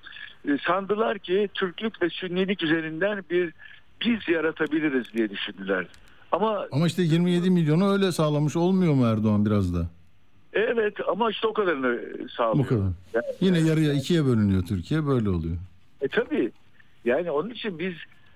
[0.47, 3.53] e, sandılar ki Türklük ve Sünnilik üzerinden bir
[4.05, 5.87] biz yaratabiliriz diye düşündüler.
[6.31, 9.87] Ama Ama işte 27 milyonu öyle sağlamış olmuyor mu Erdoğan biraz da?
[10.53, 11.99] evet ama işte o kadarını
[12.37, 12.65] sağlıyor.
[12.65, 12.81] Bu kadar.
[13.13, 15.57] Yani- Yine yarıya ikiye bölünüyor Türkiye böyle oluyor.
[16.01, 16.51] E tabii.
[17.05, 17.93] Yani onun için biz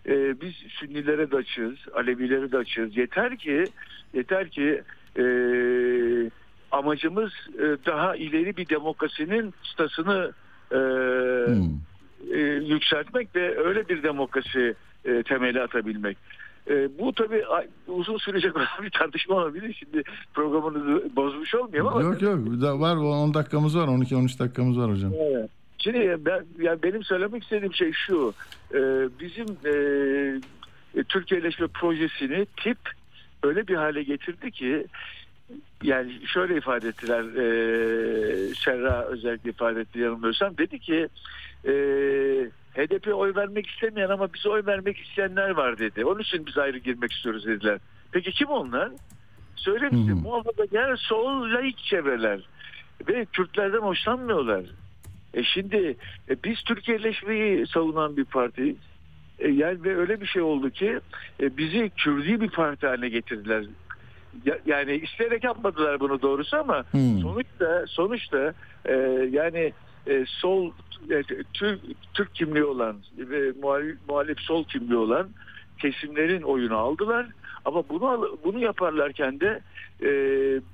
[0.07, 2.97] e, biz Sünnilere de açığız, Alevilere de açığız.
[2.97, 3.63] Yeter ki
[4.13, 4.81] yeter ki
[5.19, 5.23] e,
[6.71, 10.31] amacımız e, daha ileri bir demokrasinin stasını
[10.71, 10.75] e,
[11.47, 11.79] Hmm.
[12.33, 14.73] e, yükseltmek ve öyle bir demokrasi
[15.05, 16.17] e, temeli atabilmek.
[16.69, 17.43] E, bu tabii
[17.87, 19.73] uzun sürecek olan bir tartışma olabilir.
[19.79, 24.91] Şimdi programınızı bozmuş olmayayım ama Yok yok daha var 10 dakikamız var 12-13 dakikamız var
[24.91, 25.11] hocam.
[25.19, 25.49] Evet.
[25.83, 28.33] Şimdi ben, yani benim söylemek istediğim şey şu.
[28.73, 28.79] e,
[29.19, 29.71] bizim e,
[30.99, 32.77] e, Türkiye'leşme projesini tip
[33.43, 34.87] öyle bir hale getirdi ki
[35.83, 41.07] yani şöyle ifade ettiler e, Serra özellikle ifade etti yanılmıyorsam dedi ki
[41.65, 41.71] e,
[42.73, 46.05] HDP oy vermek istemeyen ama bize oy vermek isteyenler var dedi.
[46.05, 47.79] Onun için biz ayrı girmek istiyoruz dediler.
[48.11, 48.91] Peki kim onlar?
[49.55, 50.19] Söyle bize Hı hı.
[50.19, 52.39] muhafazakar sol laik çevreler
[53.07, 54.63] ve Kürtlerden hoşlanmıyorlar.
[55.33, 55.97] E şimdi
[56.29, 58.75] e, biz Türkiye'leşmeyi savunan bir partiyiz.
[59.39, 60.99] E, yani ve öyle bir şey oldu ki
[61.41, 63.65] e, bizi Kürdi bir parti haline getirdiler.
[64.45, 67.19] Ya- yani isteyerek yapmadılar bunu doğrusu ama Hmm.
[67.21, 68.53] sonuçta sonuçta
[68.85, 68.93] e,
[69.31, 69.73] yani
[70.07, 70.71] e, sol
[71.09, 71.79] e, Türk,
[72.13, 75.29] Türk kimliği olan ve muhalif, muhalif sol kimliği olan
[75.81, 77.25] kesimlerin oyunu aldılar.
[77.65, 79.61] Ama bunu bunu yaparlarken de
[80.01, 80.09] e,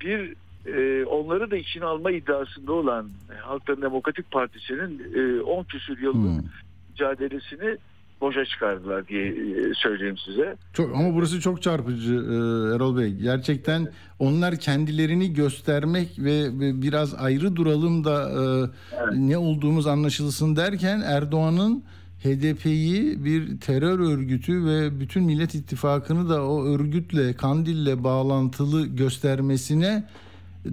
[0.00, 0.34] bir
[0.66, 3.08] e, onları da içine alma iddiasında olan
[3.42, 5.02] Halkların Demokratik Partisi'nin
[5.38, 6.44] e, 10 küsür yıllık Hmm.
[6.90, 7.78] mücadelesini
[8.20, 10.56] boşa çıkardılar diye e, söyleyeyim size.
[10.72, 12.34] Çok ama burası çok çarpıcı e,
[12.76, 13.12] Erol Bey.
[13.14, 21.00] Gerçekten onlar kendilerini göstermek ve, ve biraz ayrı duralım da e, ne olduğumuz anlaşılsın derken
[21.00, 21.84] Erdoğan'ın
[22.24, 30.04] HDP'yi bir terör örgütü ve bütün Millet İttifakı'nı da o örgütle, Kandil'le bağlantılı göstermesine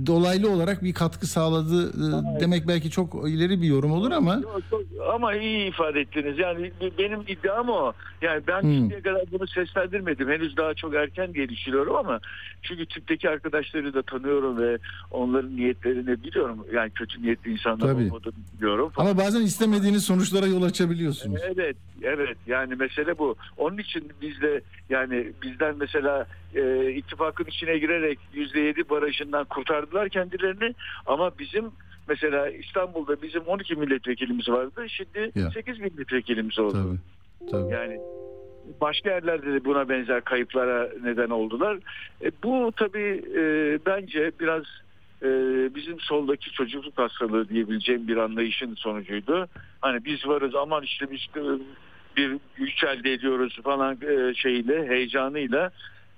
[0.06, 4.62] dolaylı olarak bir katkı sağladı e, demek belki çok ileri bir yorum olur ama Yok,
[5.14, 6.40] Ama iyi ifade ettiniz.
[6.40, 7.94] Yani benim iddiam o.
[8.22, 8.72] Yani ben Hmm.
[8.74, 10.30] şimdiye kadar bunu seslendirmedim.
[10.30, 12.20] Henüz daha çok erken diye düşünüyorum ama
[12.62, 14.78] çünkü tüpteki arkadaşları da tanıyorum ve
[15.12, 16.66] onların niyetlerini biliyorum.
[16.74, 18.04] Yani kötü niyetli insanlar Tabii.
[18.04, 18.92] olmadığını biliyorum.
[18.98, 21.42] ama bazen istemediğiniz sonuçlara yol açabiliyorsunuz.
[21.56, 22.38] Evet, evet.
[22.48, 23.36] Yani mesele bu.
[23.58, 29.46] Onun için biz de yani bizden mesela e, ittifakın içine girerek %7 barajından
[29.78, 31.72] kurtardılar kendilerini ama bizim
[32.08, 34.86] mesela İstanbul'da bizim 12 milletvekilimiz vardı.
[34.90, 35.52] Şimdi Ya.
[35.52, 36.98] 8 milletvekilimiz oldu.
[37.42, 37.52] Tabii.
[37.52, 37.74] Tabii.
[37.74, 38.00] Yani
[38.82, 41.78] başka yerlerde de buna benzer kayıplara neden oldular.
[42.24, 43.42] E, bu tabii e,
[43.86, 44.64] bence biraz
[45.24, 45.30] e,
[45.76, 49.48] bizim soldaki çocukluk hastalığı diyebileceğim bir anlayışın sonucuydu.
[49.82, 51.44] Hani biz varız aman işte biz e,
[52.18, 55.72] bir güç elde ediyoruz falan e, şeyle heyecanıyla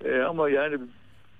[0.06, 0.78] E, ama yani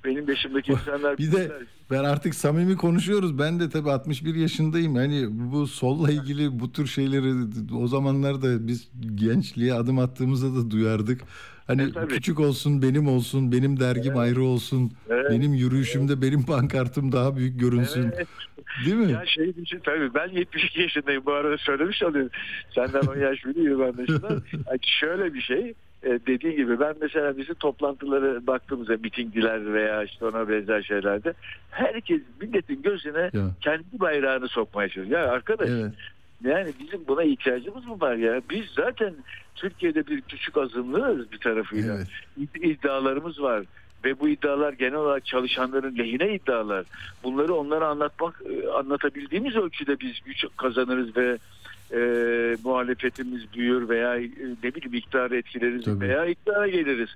[0.06, 1.52] benim yaşımdaki insanlar Bir de
[1.92, 3.40] ben artık samimi konuşuyoruz.
[3.40, 4.96] Ben de tabii 61 yaşındayım.
[4.96, 7.34] Hani bu solla ilgili bu tür şeyleri
[7.76, 11.22] o zamanlarda biz gençliğe adım attığımızda da duyardık.
[11.68, 12.08] Hani E, tabii.
[12.14, 15.26] küçük olsun, benim olsun, benim dergim ayrı olsun, Evet.
[15.32, 18.04] benim yürüyüşümde benim pankartım daha büyük görünsün.
[18.16, 18.28] Evet.
[18.86, 19.12] Değil mi?
[19.12, 22.30] Ya şey için tabii ben 72 yaşındayım bu arada söylemiş olayım.
[22.76, 24.44] Senden 10 yaş büyüğüm anlaşılan.
[24.54, 30.50] Yani şöyle bir şey dediği gibi ben mesela bizim toplantıları baktığımızda mitingler veya işte ona
[30.50, 31.34] benzer şeylerde
[31.72, 33.52] herkes milletin gözüne Ya.
[33.62, 35.20] kendi bayrağını sokmaya çalışıyor.
[35.22, 35.94] Ya arkadaş Evet.
[36.44, 38.42] yani bizim buna ihtiyacımız mı var ya?
[38.50, 39.14] Biz zaten
[39.56, 41.96] Türkiye'de bir küçük azınlığız bir tarafıyla.
[41.96, 42.08] Evet.
[42.40, 43.64] İd- iddialarımız var.
[44.06, 46.86] Ve bu iddialar genel olarak çalışanların lehine iddialar.
[47.24, 51.38] Bunları onlara anlatmak, e, anlatabildiğimiz ölçüde biz güç kazanırız ve
[51.94, 51.98] e,
[52.64, 54.30] muhalefetimiz büyür veya e,
[54.64, 56.00] ne bileyim iktidarı etkileriz Tabii.
[56.00, 57.10] veya iktidara geliriz.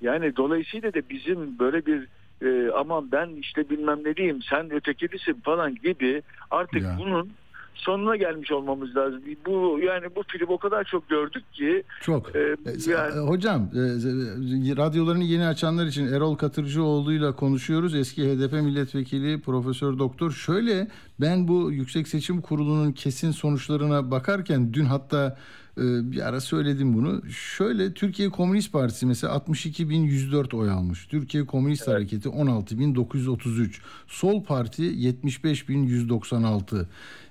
[0.00, 2.06] Yani dolayısıyla da bizim böyle bir
[2.46, 6.96] e, aman ben işte bilmem ne diyeyim sen ötekilisin falan gibi artık Ya.
[6.98, 7.32] bunun
[7.80, 9.20] sonuna gelmiş olmamız lazım.
[9.46, 12.36] Bu yani bu film o kadar çok gördük ki Çok.
[12.36, 17.94] e, E, yani- e, Hocam e, e, radyolarını yeni açanlar için Erol Katırcıoğlu'yla konuşuyoruz.
[17.94, 20.30] Eski HDP milletvekili Profesör Doktor.
[20.30, 20.88] Şöyle
[21.20, 25.38] ben bu Yüksek Seçim Kurulu'nun kesin sonuçlarına bakarken dün hatta
[25.76, 27.30] bir ara söyledim bunu.
[27.30, 31.06] Şöyle Türkiye Komünist Partisi mesela 62.104 oy almış.
[31.06, 33.70] Türkiye Komünist Hareketi 16.933.
[34.06, 36.86] Sol Parti 75.196.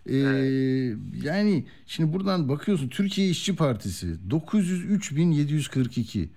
[0.09, 0.17] Ee,
[1.23, 6.27] yani şimdi buradan bakıyorsun Türkiye İşçi Partisi 903.742.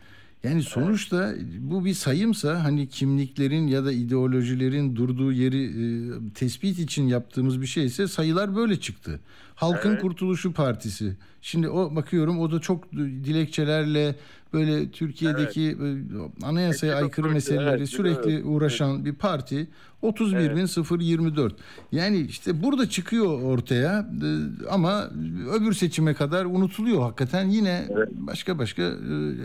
[0.45, 7.09] Yani sonuçta bu bir sayımsa hani kimliklerin ya da ideolojilerin durduğu yeri e, tespit için
[7.09, 9.21] yaptığımız bir şeyse sayılar böyle çıktı.
[9.55, 10.03] Halkın Evet.
[10.03, 11.17] Kurtuluşu Partisi.
[11.41, 14.17] Şimdi o bakıyorum o da çok dilekçelerle
[14.53, 18.45] böyle Türkiye'deki e, anayasaya Hepsi aykırı meseleleri evet, sürekli evet.
[18.47, 19.69] uğraşan bir parti.
[20.03, 21.53] 31.024.
[21.93, 24.29] Yani işte burada çıkıyor ortaya e,
[24.71, 25.11] ama
[25.53, 27.49] öbür seçime kadar unutuluyor hakikaten.
[27.49, 28.97] Yine başka başka e,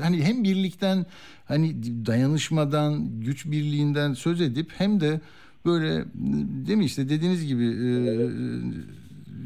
[0.02, 1.06] hani hem birlikten
[1.46, 5.22] hani dayanışmadan güç birliğinden söz edip hem de
[5.66, 6.06] böyle
[6.68, 6.86] değil mi?
[6.86, 7.92] İşte dediğiniz gibi e,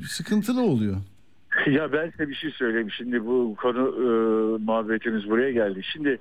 [0.08, 0.98] sıkıntılı oluyor.
[1.68, 2.92] Ya ben size bir şey söyleyeyim.
[2.92, 4.08] Şimdi bu konu e,
[4.66, 5.84] muhabbetimiz buraya geldi.
[5.84, 6.20] Şimdi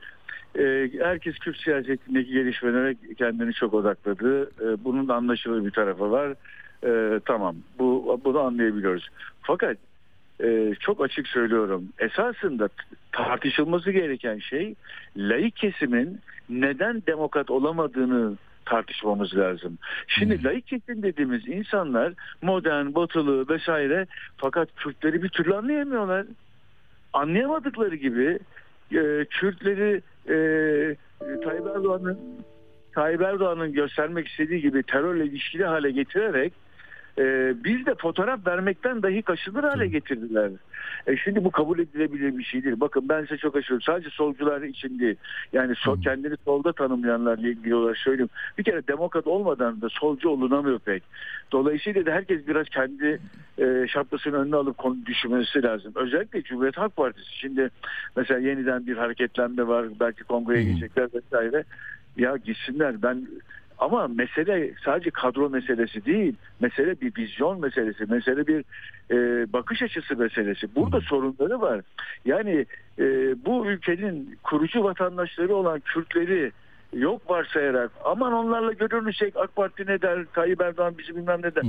[0.59, 4.43] e, herkes Kürt siyasetindeki gelişmelere kendini çok odakladı.
[4.43, 6.35] E, bunun anlaşılır bir tarafı var.
[6.85, 9.09] E, tamam bu bunu anlayabiliyoruz.
[9.43, 9.77] Fakat
[10.43, 11.89] e, çok açık söylüyorum.
[11.99, 12.69] Esasında
[13.13, 14.75] tartışılması gereken şey
[15.17, 19.79] laik kesimin neden demokrat olamadığını tartışmamız lazım.
[20.07, 20.45] Şimdi Hmm.
[20.45, 26.27] laik kesim dediğimiz insanlar modern, batılı vesaire fakat Kürtleri bir türlü anlayamıyorlar.
[27.13, 28.39] Anlayamadıkları gibi
[28.93, 30.37] e, Kürtleri e,
[31.45, 32.19] Tayyip Erdoğan'ın
[32.95, 36.53] Tayyip Erdoğan'ın göstermek istediği gibi terörle ilişkili hale getirerek
[37.19, 40.51] e, biz de fotoğraf vermekten dahi kaçınır hale getirdiler.
[41.07, 42.81] E, şimdi bu kabul edilebilir bir şey değil.
[42.81, 43.83] Bakın ben size çok açıyorum.
[43.83, 45.17] Sadece solcular için değil.
[45.53, 48.31] Yani so, kendini solda tanımlayanlarla ilgili olarak söyleyeyim.
[48.59, 51.03] Bir kere demokrat olmadan da solcu olunamıyor pek.
[51.53, 53.21] Dolayısıyla da herkes biraz kendi
[53.59, 55.93] e, şapkasının önüne alıp konu düşünmesi lazım.
[55.95, 57.39] Özellikle Cumhuriyet Halk Partisi.
[57.39, 57.71] Şimdi
[58.17, 59.87] mesela yeniden bir hareketlenme var.
[60.01, 61.65] Belki kongreye gidecekler vesaire.
[62.17, 63.03] Ya gitsinler.
[63.03, 63.27] Ben
[63.81, 66.35] Ama mesele sadece kadro meselesi değil.
[66.61, 68.05] Mesele bir vizyon meselesi.
[68.05, 68.65] Mesele bir
[69.11, 69.17] e,
[69.53, 70.75] bakış açısı meselesi.
[70.75, 71.81] Burada sorunları var.
[72.25, 72.67] Yani
[72.99, 73.05] e,
[73.45, 76.53] bu ülkenin kurucu vatandaşları olan Kürtleri
[76.93, 81.63] yok varsayarak aman onlarla görünürsek AK Parti ne der, Tayyip Erdoğan bizi bilmem ne der.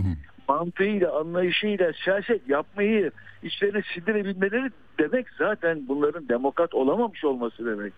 [0.51, 3.11] Mantığıyla, anlayışıyla siyaset yapmayı
[3.43, 7.93] içlerine sindirebilmeleri demek zaten bunların demokrat olamamış olması demek.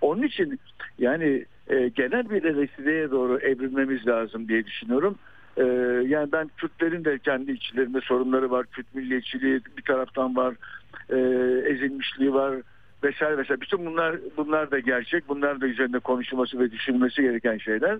[0.00, 0.60] Onun için
[0.98, 5.18] yani e, genel bir eleştiriye doğru evrilmemiz lazım diye düşünüyorum.
[5.56, 5.64] E,
[6.06, 8.66] yani ben Kürtlerin de kendi içlerinde sorunları var.
[8.66, 10.54] Kürt milliyetçiliği bir taraftan var.
[11.10, 11.16] E,
[11.70, 12.54] ezilmişliği var
[13.04, 13.60] vesaire vesaire.
[13.60, 15.28] Bütün bunlar bunlar da gerçek.
[15.28, 17.98] Bunlar da üzerinde konuşulması ve düşünülmesi gereken şeyler.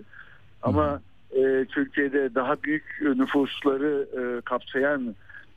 [0.63, 1.01] Ama
[1.31, 5.15] e, Türkiye'de daha büyük nüfusları e, kapsayan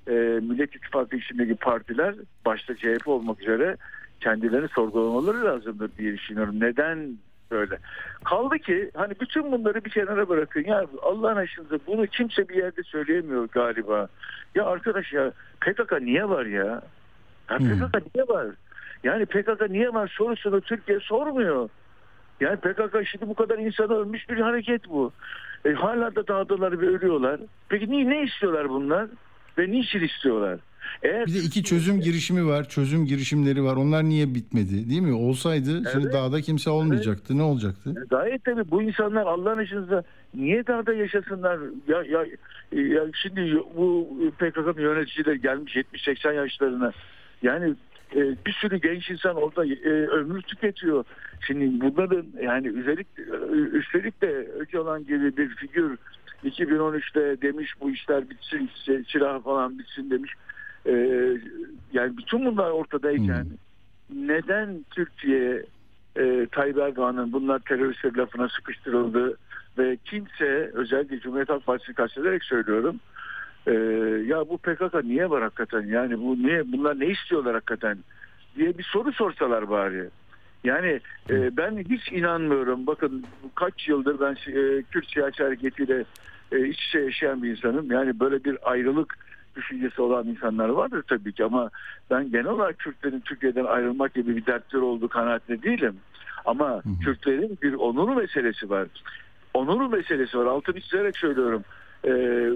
[0.09, 0.13] e,
[0.43, 2.15] Millet İttifakı içindeki partiler
[2.45, 3.77] başta CHP olmak üzere
[4.21, 6.61] kendilerini sorgulamaları lazımdır diye düşünüyorum.
[6.61, 7.19] Neden
[7.51, 7.79] böyle?
[8.25, 10.65] Kaldı ki hani bütün bunları bir kenara bırakın.
[10.65, 14.09] Ya Allah'ın aşkına bunu kimse bir yerde söyleyemiyor galiba.
[14.55, 16.83] Ya arkadaş ya PKK niye var ya?
[17.51, 18.47] ya PKK niye var?
[19.05, 21.69] Yani PKK niye var sorusunu Türkiye sormuyor.
[22.41, 25.13] Yani PKK şimdi bu kadar insan ölmüş bir hareket bu.
[25.65, 27.41] E, hala da dağdalar ve ölüyorlar.
[27.69, 29.07] Peki niye ne istiyorlar bunlar?
[29.59, 30.59] Ve niçin istiyorlar?
[31.03, 33.77] Eğer Bir de iki çözüm girişimi var, çözüm girişimleri var.
[33.77, 34.91] Onlar niye bitmedi?
[34.91, 35.13] Değil mi?
[35.13, 36.15] Olsaydı şimdi Evet.
[36.15, 37.39] dağda kimse olmayacaktı.
[37.39, 38.07] Ne olacaktı?
[38.11, 40.03] Gayet tabii bu insanlar Allah'ın işinizde
[40.35, 41.59] niye dağda yaşasınlar?
[41.89, 42.27] Ya, ya,
[42.83, 46.93] ya şimdi bu PKK'nın yöneticileri gelmiş 70-80 yaşlarına.
[47.43, 47.75] Yani
[48.17, 51.05] e, bir sürü genç insan orada e, ömür tüketiyor.
[51.47, 53.07] Şimdi bunların yani üstelik,
[53.73, 55.99] üstelik de Öcalan gibi bir figür
[56.45, 60.33] 2013'te demiş bu işler bitsin, şey, silah falan bitsin demiş.
[60.87, 60.93] E,
[61.93, 63.47] yani bütün bunlar ortadayken
[64.15, 65.65] neden Türkiye
[66.17, 69.37] e, Tayyip Erdoğan'ın bunlar teröristler lafına sıkıştırıldı
[69.79, 73.01] ve kimse özellikle Cumhuriyet Halk Partisi'ni kastederek söylüyorum
[73.67, 73.73] e,
[74.27, 77.99] ya bu PKK niye var hakikaten yani bu niye bunlar ne istiyorlar hakikaten
[78.57, 80.09] diye bir soru sorsalar bari.
[80.65, 81.01] Yani
[81.31, 82.87] e, ben hiç inanmıyorum.
[82.87, 86.05] Bakın kaç yıldır ben e, Kürt siyasi hareketiyle
[86.53, 87.91] e, iç içe yaşayan bir insanım.
[87.91, 89.19] Yani böyle bir ayrılık
[89.57, 91.71] düşüncesi olan insanlar vardır tabii ki ama
[92.11, 95.97] ben genel olarak Kürtlerin Türkiye'den ayrılmak gibi bir dertleri olduğu kanaatinde değilim.
[96.45, 98.89] Ama Kürtlerin bir onuru meselesi var.
[99.55, 100.47] Onuru meselesi var.
[100.47, 101.65] Altını çizerek söylüyorum.
[102.07, 102.51] Ee,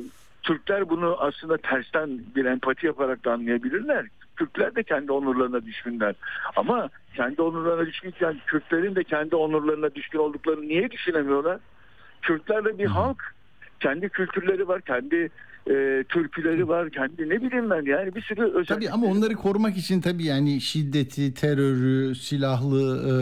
[0.44, 4.06] Türkler bunu aslında tersten bir empati yaparak da anlayabilirler.
[4.36, 6.14] Türkler de kendi onurlarına düşkünler.
[6.56, 11.58] Ama kendi onurlarına düşkünken Kürtlerin de kendi onurlarına düşkün olduklarını niye düşünemiyorlar?
[12.22, 13.34] Kürtler de bir halk.
[13.80, 15.30] Kendi kültürleri var, kendi
[15.70, 18.76] e, türküleri var, kendi ne bileyim ben yani bir sürü özel...
[18.76, 23.14] Tabii ama onları korumak için tabii yani şiddeti, terörü, silahlı e,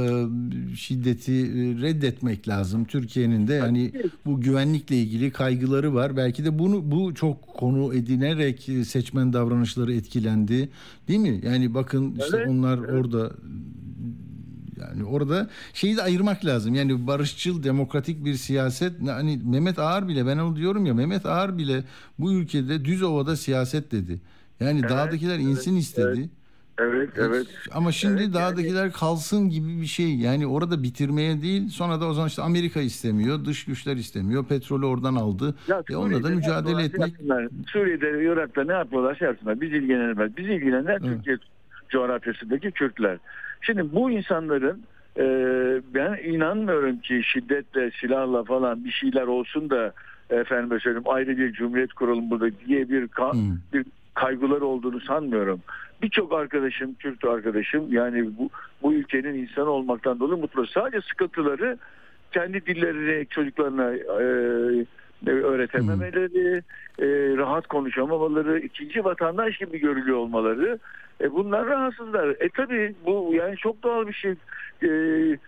[0.77, 2.85] şiddeti e, reddetmek lazım.
[2.85, 3.93] Türkiye'nin de yani
[4.27, 6.17] bu güvenlikle ilgili kaygıları var.
[6.17, 10.69] Belki de bunu bu çok konu edinerek seçmen davranışları etkilendi.
[11.09, 11.41] Değil mi?
[11.43, 12.91] Yani bakın işte Evet, onlar evet.
[12.91, 13.31] orada
[14.89, 16.75] yani orada şeyi de ayırmak lazım.
[16.75, 19.09] Yani barışçıl, demokratik bir siyaset.
[19.09, 21.85] Hani Mehmet Ağar bile ben onu diyorum ya Mehmet Ağar bile
[22.19, 24.21] bu ülkede düz ovada siyaset dedi.
[24.61, 26.31] Yani dağdakiler insin istedi.
[26.79, 27.47] Evet, evet.
[27.73, 30.15] Ama şimdi Evet, dağdakiler kalsın gibi bir şey.
[30.15, 31.69] Yani orada bitirmeye değil.
[31.69, 34.45] Sonra da o zaman işte Amerika istemiyor, dış güçler istemiyor.
[34.45, 35.55] Petrolü oradan aldı.
[35.91, 37.13] E onunla da mücadele etmek.
[37.13, 37.49] yapsınlar.
[37.67, 39.61] Suriye'de, Irak'ta ne yapıyorlar şey yapsınlar.
[39.61, 40.37] Biz ilgilenmez.
[40.37, 41.03] Biz ilgilenenler Evet.
[41.03, 41.37] Türkiye
[41.89, 43.19] coğrafyasındaki Kürtler.
[43.63, 44.83] Şimdi bu insanların
[45.19, 45.25] e,
[45.95, 49.93] ben inanmıyorum ki şiddetle, silahla falan bir şeyler olsun da
[50.31, 53.57] efendim söyleyeyim ayrı bir cumhuriyet kuralım burada diye bir ka- Hmm.
[53.73, 53.85] bir
[54.15, 55.61] kaygıları olduğunu sanmıyorum.
[56.03, 58.51] Birçok arkadaşım, Kürt arkadaşım yani bu,
[58.83, 60.67] bu ülkenin insanı olmaktan dolayı mutlu.
[60.67, 61.79] Sadece sıkıntıları
[62.33, 64.25] kendi dillerini çocuklarına e,
[65.31, 66.63] öğretememeleri,
[66.99, 67.07] e,
[67.37, 70.79] rahat konuşamamaları, ikinci vatandaş gibi görülüyor olmaları.
[71.21, 72.37] E, bunlar rahatsızlar.
[72.41, 74.35] E tabi bu yani çok doğal bir şey.
[74.83, 74.89] E,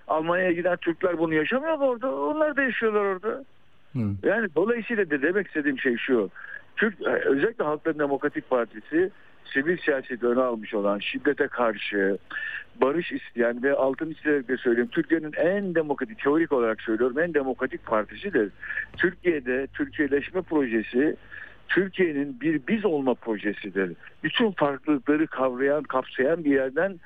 [0.08, 2.14] Almanya'ya giden Türkler bunu yaşamıyor mu orada?
[2.14, 3.44] Onlar da yaşıyorlar orada.
[3.92, 3.98] Hı.
[4.22, 6.30] Yani dolayısıyla da demek istediğim şey şu.
[6.76, 9.10] Türk, e, özellikle Halkların Demokratik Partisi
[9.44, 12.18] sivil siyaseti öne almış olan şiddete karşı
[12.80, 17.86] barış isteyen ve altını çizerek de söyleyeyim Türkiye'nin en demokratik teorik olarak söylüyorum en demokratik
[17.86, 18.50] partisidir.
[18.96, 21.16] Türkiye'de Türkiye'leşme projesi
[21.68, 23.92] Türkiye'nin bir biz olma projesidir.
[24.24, 27.00] Bütün farklılıkları kavrayan, kapsayan bir yerden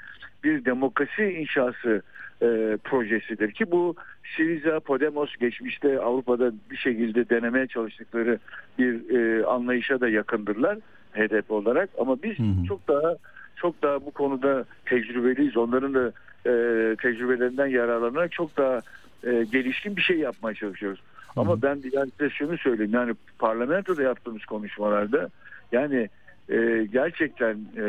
[0.45, 2.03] bir demokrasi inşası
[2.43, 3.95] e, projesidir ki bu
[4.37, 8.39] Siriza, Podemos geçmişte Avrupa'da bir şekilde denemeye çalıştıkları
[8.79, 10.79] bir e, anlayışa da yakındırlar
[11.13, 12.67] HDP olarak ama biz Hı hı.
[12.69, 13.17] çok daha
[13.57, 15.57] çok daha bu konuda tecrübeliyiz.
[15.57, 16.13] Onların da
[16.47, 16.53] e,
[16.97, 18.81] tecrübelerinden yararlanarak çok daha
[19.25, 21.01] e, gelişkin bir şey yapmaya çalışıyoruz.
[21.37, 25.29] Ama ben yani size şunu söyleyeyim yani parlamentoda yaptığımız konuşmalarda
[25.73, 26.09] yani
[26.49, 27.83] e, gerçekten e,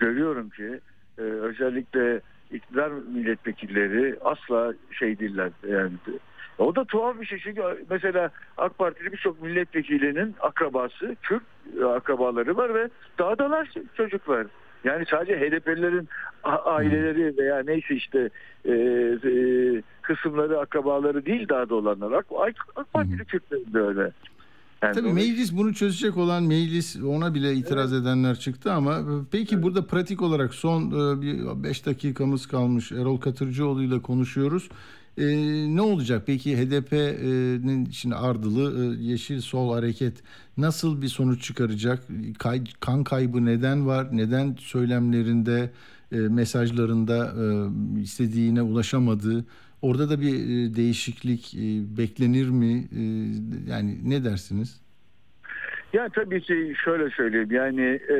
[0.00, 0.80] görüyorum ki
[1.18, 5.92] e, özellikle iktidar milletvekilleri asla şey değiller yani
[6.58, 11.42] o da tuhaf bir şey çünkü mesela AK Partili birçok milletvekilinin akrabası Kürt
[11.84, 12.88] akrabaları var ve
[13.18, 14.46] dağdalar çocuk var.
[14.86, 16.08] Yani sadece HDP'lilerin
[16.64, 18.30] aileleri veya neyse işte
[18.64, 22.12] e, e, kısımları akrabaları değil dağda olanlar.
[22.12, 22.26] AK,
[22.76, 24.12] AK Partili Kürtlerin de öyle.
[24.82, 28.02] Yani Tabii meclis bunu çözecek olan meclis ona bile itiraz evet.
[28.02, 29.00] edenler çıktı ama
[29.32, 29.64] peki evet.
[29.64, 34.68] burada pratik olarak son e, bir 5 dakikamız kalmış Erol Katırcıoğlu ile konuşuyoruz.
[35.18, 35.24] Ee,
[35.76, 40.22] ne olacak peki HDP'nin şimdi ardılı e, Yeşil Sol Hareket
[40.56, 41.98] nasıl bir sonuç çıkaracak?
[42.38, 44.06] Kay, kan kaybı neden var?
[44.12, 45.70] Neden söylemlerinde,
[46.12, 49.44] e, mesajlarında e, istediğine ulaşamadı?
[49.82, 52.88] Orada da bir e, değişiklik e, beklenir mi?
[52.96, 53.02] E,
[53.70, 54.80] yani ne dersiniz?
[55.92, 58.14] Ya tabii ki şöyle söyleyeyim yani e,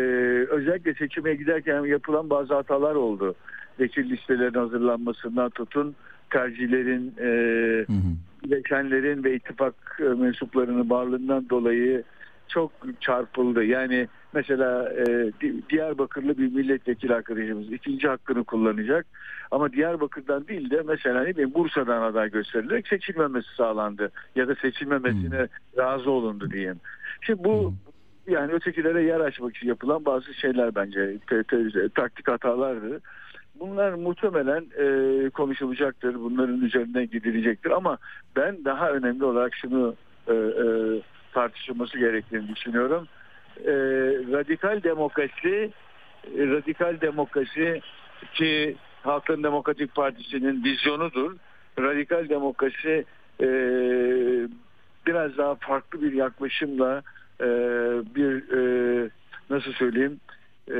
[0.50, 3.34] özellikle seçime giderken yapılan bazı hatalar oldu.
[3.80, 5.94] Vekil listelerin hazırlanmasından tutun
[6.30, 7.28] tercihlerin, e,
[8.44, 12.02] bileşenlerin ve ittifak e, mensuplarının varlığından dolayı
[12.48, 13.64] çok çarpıldı.
[13.64, 15.32] Yani mesela e,
[15.70, 19.06] Diyarbakırlı bir milletvekili arkadaşımız ikinci hakkını kullanacak.
[19.50, 24.10] Ama Diyarbakır'dan değil de mesela ne bileyim Bursa'dan aday gösterilerek seçilmemesi sağlandı.
[24.36, 25.78] Ya da seçilmemesine hmm.
[25.78, 26.80] razı olundu diyeyim.
[27.20, 28.34] Şimdi bu hmm.
[28.34, 33.00] yani ötekilere yer açmak için yapılan bazı şeyler bence te, te, taktik hatalardı.
[33.60, 36.14] Bunlar muhtemelen e, konuşulacaktır.
[36.14, 37.70] Bunların üzerinden gidilecektir.
[37.70, 37.98] Ama
[38.36, 39.94] ben daha önemli olarak şunu
[40.28, 40.66] e, e,
[41.32, 43.08] tartışılması gerektiğini düşünüyorum.
[43.64, 43.72] E,
[44.32, 45.72] radikal demokrasi
[46.38, 47.80] e, radikal demokrasi
[48.34, 51.36] ki Halkın Demokratik Partisi'nin vizyonudur.
[51.78, 53.04] Radikal demokrasi
[53.40, 53.48] e,
[55.06, 57.02] biraz daha farklı bir yaklaşımla
[57.40, 57.46] e,
[58.14, 59.10] bir e,
[59.50, 60.20] nasıl söyleyeyim
[60.70, 60.78] e,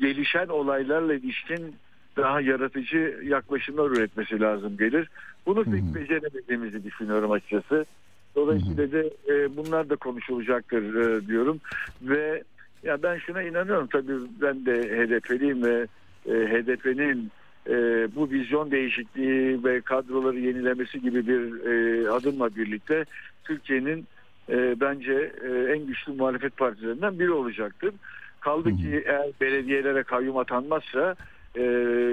[0.00, 1.74] gelişen olaylarla ilişkin
[2.16, 5.08] daha yaratıcı yaklaşımlar üretmesi lazım gelir.
[5.46, 7.86] Bunu pek beceremediğimizi düşünüyorum açıkçası.
[8.34, 9.02] Dolayısıyla da
[9.32, 11.60] e, bunlar da konuşulacaktır e, diyorum
[12.02, 12.42] ve
[12.82, 14.12] ya ben şuna inanıyorum tabii
[14.42, 15.86] ben de HDP'liyim ve
[16.26, 17.30] e, HDP'nin
[17.68, 17.74] e,
[18.14, 23.04] bu vizyon değişikliği ve kadroları yenilemesi gibi bir e, adımla birlikte
[23.44, 24.06] Türkiye'nin
[24.48, 27.94] e, bence e, en güçlü muhalefet partilerinden biri olacaktır.
[28.42, 31.16] Kaldı ki eğer belediyelere kayyum atanmazsa
[31.56, 31.64] e,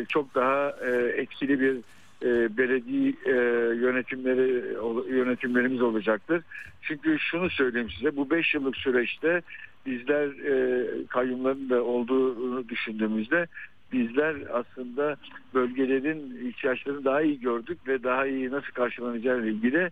[0.09, 1.75] çok daha e, etkili bir
[2.23, 3.31] e, belediye e,
[3.75, 4.63] yönetimleri
[5.09, 6.43] yönetimlerimiz olacaktır.
[6.81, 9.41] Çünkü şunu söyleyeyim size bu 5 yıllık süreçte
[9.85, 13.47] bizler e, kayyumların da olduğunu düşündüğümüzde
[13.93, 15.17] bizler aslında
[15.53, 19.91] bölgelerin ihtiyaçlarını daha iyi gördük ve daha iyi nasıl karşılanacağı ile ilgili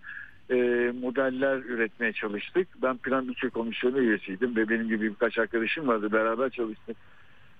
[0.49, 0.55] e,
[1.01, 2.67] modeller üretmeye çalıştık.
[2.81, 6.97] Ben plan bütçe komisyonu üyesiydim ve benim gibi birkaç arkadaşım vardı beraber çalıştık.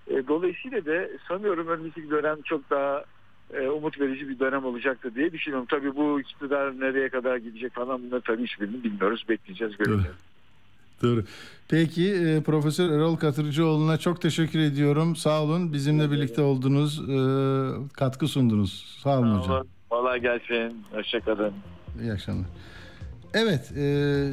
[0.08, 3.04] E, dolayısıyla da sanıyorum önümüzdeki dönem çok daha
[3.54, 5.68] e, umut verici bir dönem olacaktır diye düşünüyorum.
[5.70, 9.26] Tabii bu iktidar nereye kadar gidecek falan bunları tabii hiçbirini bilmiyoruz.
[9.30, 10.18] Bekleyeceğiz, göreceğiz.
[11.04, 11.24] Doğru.
[11.70, 15.16] Peki e, Profesör Erol Katırcıoğlu'na çok teşekkür ediyorum.
[15.16, 15.74] Sağ olun.
[15.74, 17.10] Bizimle birlikte oldunuz.
[17.10, 17.20] E,
[17.94, 19.00] katkı sundunuz.
[19.04, 19.56] Sağ olun Sağ hocam.
[19.56, 19.68] Olun.
[19.90, 20.84] Kolay gelsin.
[20.92, 21.54] Hoşçakalın.
[22.02, 22.48] İyi akşamlar.
[23.34, 24.32] Evet, e,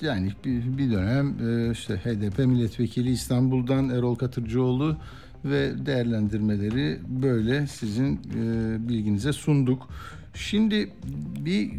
[0.00, 4.96] yani bir, bir dönem e, işte HDP milletvekili İstanbul'dan Erol Katırcıoğlu
[5.44, 9.88] ve değerlendirmeleri böyle sizin e, bilginize sunduk.
[10.34, 10.90] Şimdi
[11.38, 11.70] bir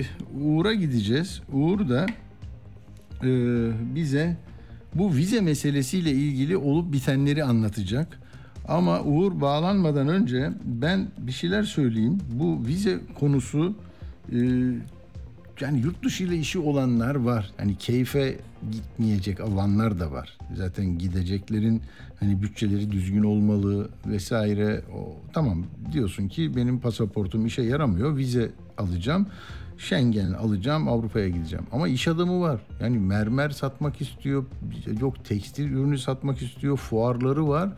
[0.00, 0.04] e,
[0.40, 1.42] Uğur'a gideceğiz.
[1.52, 2.06] Uğur da
[3.24, 3.30] e,
[3.94, 4.36] bize
[4.94, 8.18] bu vize meselesiyle ilgili olup bitenleri anlatacak.
[8.68, 12.18] Ama Uğur bağlanmadan önce ben bir şeyler söyleyeyim.
[12.32, 13.74] Bu vize konusu
[14.32, 14.38] e,
[15.60, 17.50] yani yurt dışı ile işi olanlar var.
[17.56, 18.38] Hani keyfe
[18.72, 20.38] gitmeyecek olanlar da var.
[20.56, 21.82] Zaten gideceklerin
[22.20, 24.82] hani bütçeleri düzgün olmalı vesaire.
[24.94, 28.16] O, tamam diyorsun ki benim pasaportum işe yaramıyor.
[28.16, 29.26] Vize alacağım.
[29.78, 31.66] Schengen alacağım Avrupa'ya gideceğim.
[31.72, 32.60] Ama iş adamı var.
[32.80, 34.44] Yani mermer satmak istiyor.
[35.00, 36.76] Yok tekstil ürünü satmak istiyor.
[36.76, 37.70] Fuarları var.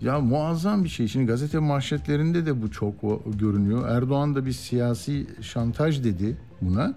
[0.00, 1.08] Ya muazzam bir şey.
[1.08, 2.94] Şimdi gazete manşetlerinde de bu çok
[3.38, 3.88] görünüyor.
[3.88, 6.94] Erdoğan da bir siyasi şantaj dedi buna.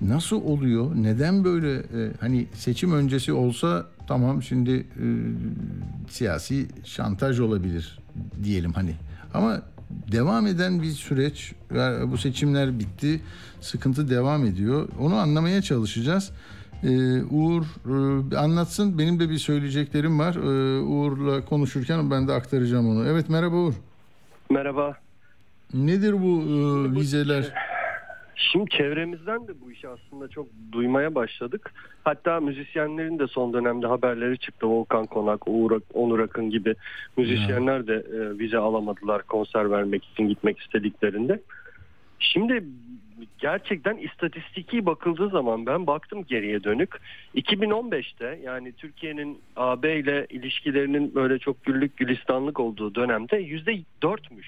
[0.00, 0.90] Nasıl oluyor?
[0.94, 5.06] Neden böyle e, hani seçim öncesi olsa tamam şimdi e,
[6.10, 7.98] siyasi şantaj olabilir
[8.44, 8.94] diyelim hani.
[9.34, 9.62] Ama
[10.12, 11.52] devam eden bir süreç
[12.10, 13.20] bu seçimler bitti.
[13.60, 14.88] Sıkıntı devam ediyor.
[15.00, 16.30] Onu anlamaya çalışacağız.
[16.82, 17.62] Ee, Uğur
[18.32, 18.98] e, anlatsın.
[18.98, 20.34] Benim de bir söyleyeceklerim var.
[20.34, 23.06] Ee, Uğur'la konuşurken ben de aktaracağım onu.
[23.08, 23.74] Evet merhaba Uğur.
[24.50, 24.96] Merhaba.
[25.74, 26.56] Nedir bu e,
[27.00, 27.52] vizeler?
[28.36, 31.72] Şimdi çevremizden de bu işi aslında çok duymaya başladık.
[32.04, 34.66] Hatta müzisyenlerin de son dönemde haberleri çıktı.
[34.66, 36.74] Volkan Konak, Uğur, Onur Akın gibi
[37.16, 41.40] müzisyenler de e, vize alamadılar konser vermek için gitmek istediklerinde.
[42.18, 42.64] Şimdi
[43.38, 46.90] gerçekten istatistiki bakıldığı zaman ben baktım geriye dönük.
[47.34, 54.46] 2015'te yani Türkiye'nin AB ile ilişkilerinin böyle çok güllük gülistanlık olduğu dönemde %4'müş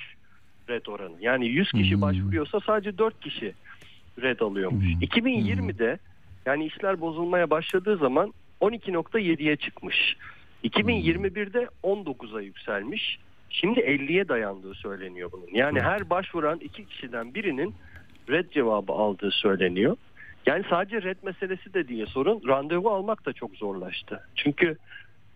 [0.68, 1.14] red oranı.
[1.20, 2.00] Yani 100 kişi Hmm.
[2.00, 3.52] başvuruyorsa sadece 4 kişi
[4.22, 4.84] red alıyormuş.
[4.84, 5.00] Hmm.
[5.00, 5.98] 2020'de
[6.46, 10.16] yani işler bozulmaya başladığı zaman 12.7'ye çıkmış.
[10.64, 13.18] 2021'de 19'a yükselmiş.
[13.50, 15.48] Şimdi 50'ye dayandığı söyleniyor bunun.
[15.52, 17.74] Yani her başvuran iki kişiden birinin
[18.30, 19.96] red cevabı aldığı söyleniyor.
[20.46, 22.42] Yani sadece red meselesi de diye sorun.
[22.48, 24.20] Randevu almak da çok zorlaştı.
[24.34, 24.76] Çünkü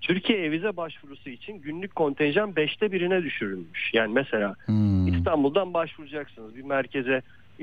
[0.00, 3.90] Türkiye'ye vize başvurusu için günlük kontenjan 5'te birine düşürülmüş.
[3.94, 5.06] Yani mesela Hmm.
[5.08, 7.22] İstanbul'dan başvuracaksınız bir merkeze.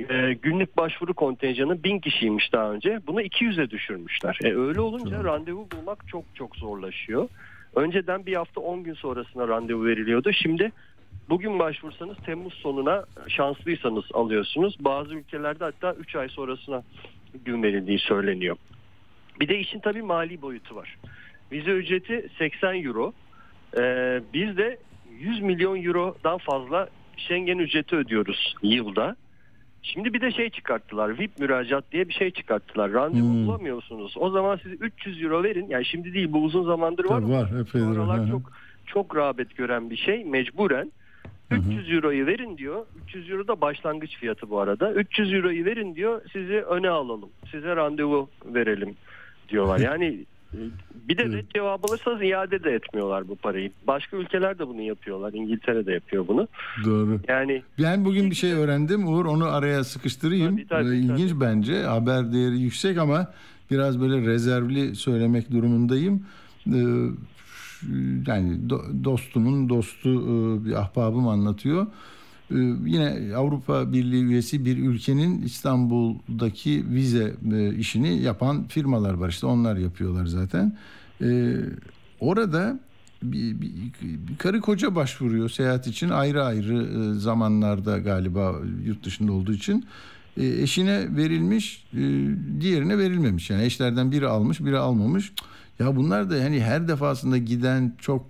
[0.09, 2.99] e, günlük başvuru kontenjanı 1000 kişiymiş daha önce.
[3.07, 4.39] Bunu 200'e düşürmüşler.
[4.43, 7.30] E, öyle olunca randevu bulmak çok çok zorlaşıyor.
[7.75, 10.32] Önceden bir hafta 10 gün sonrasına randevu veriliyordu.
[10.34, 10.71] Şimdi
[11.30, 14.75] bugün başvursanız Temmuz sonuna şanslıysanız alıyorsunuz.
[14.80, 16.84] Bazı ülkelerde hatta 3 ay sonrasına
[17.45, 18.57] gün verildiği söyleniyor.
[19.39, 20.97] Bir de işin tabii mali boyutu var.
[21.51, 23.13] Vize ücreti 80 euro.
[23.78, 24.78] Ee, biz de
[25.19, 29.15] 100 milyon eurodan fazla Schengen ücreti ödüyoruz yılda.
[29.84, 31.19] Şimdi bir de şey çıkarttılar.
[31.19, 32.93] VIP müracaat diye bir şey çıkarttılar.
[32.93, 33.47] Randevu Hmm.
[33.47, 34.13] bulamıyorsunuz.
[34.17, 35.65] O zaman siz 300 euro verin.
[35.69, 37.21] Yani şimdi değil bu uzun zamandır var.
[37.21, 37.88] Tabii var epeydir.
[37.88, 38.41] Oralar çok
[38.86, 40.25] çok rağbet gören bir şey.
[40.25, 40.91] Mecburen.
[41.52, 42.86] 300 euroyu verin diyor.
[43.08, 44.93] 300 euro da başlangıç fiyatı bu arada.
[44.93, 46.22] 300 euroyu verin diyor.
[46.34, 47.30] Sizi öne alalım.
[47.52, 48.95] Size randevu verelim
[49.50, 49.80] diyorlar.
[49.80, 50.58] Yani e,
[51.10, 53.72] bir de red cevabı alırsanız iade de etmiyorlar bu parayı.
[53.88, 55.34] Başka ülkeler de bunu yapıyorlar.
[55.34, 56.48] İngiltere de yapıyor bunu.
[56.86, 57.20] Doğru.
[57.28, 60.52] Yani Ben bugün bir şey öğrendim Uğur onu araya sıkıştırayım.
[60.58, 63.34] Tabii, tabii, Ee, İlginç bence haber değeri yüksek ama
[63.72, 66.26] biraz böyle rezervli söylemek durumundayım.
[67.84, 67.88] Ee,
[68.28, 71.88] yani do- dostumun dostu e, bir ahbabım anlatıyor.
[72.51, 72.55] Ee,
[72.86, 79.30] Yine Avrupa Birliği üyesi bir ülkenin İstanbul'daki vize e, işini yapan firmalar var.
[79.30, 80.78] İşte onlar yapıyorlar zaten.
[81.21, 81.55] Ee,
[82.19, 82.80] Orada
[83.23, 83.71] bir, bir,
[84.28, 86.09] bir karı koca başvuruyor seyahat için.
[86.09, 88.55] Ayrı ayrı e, zamanlarda galiba
[88.86, 89.86] yurt dışında olduğu için.
[90.38, 91.86] Eşine verilmiş
[92.59, 93.49] diğerine verilmemiş.
[93.49, 95.32] Yani eşlerden biri almış biri almamış
[95.80, 98.25] ya bunlar da hani her defasında giden çok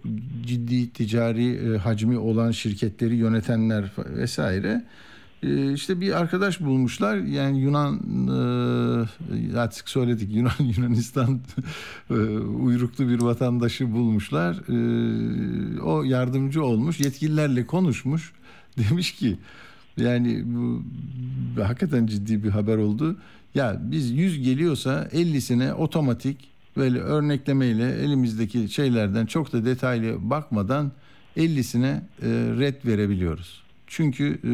[0.46, 4.86] ciddi ticari e, hacmi olan şirketleri yönetenler vesaire.
[5.44, 7.18] E, işte bir arkadaş bulmuşlar.
[7.18, 8.00] Yani Yunan
[9.54, 11.40] e, artık söyledik Yunan Yunanistan
[12.10, 14.58] e, uyruklu bir vatandaşı bulmuşlar.
[15.82, 18.34] O yardımcı olmuş yetkililerle konuşmuş.
[18.78, 19.38] Demiş ki
[19.98, 20.84] yani bu
[21.64, 23.18] hakikaten ciddi bir haber oldu.
[23.56, 30.92] Ya biz 100 geliyorsa 50'sine otomatik böyle örneklemeyle elimizdeki şeylerden çok da detaylı bakmadan
[31.38, 32.28] 50'sine e,
[32.60, 33.64] red verebiliyoruz.
[33.88, 34.50] Çünkü e,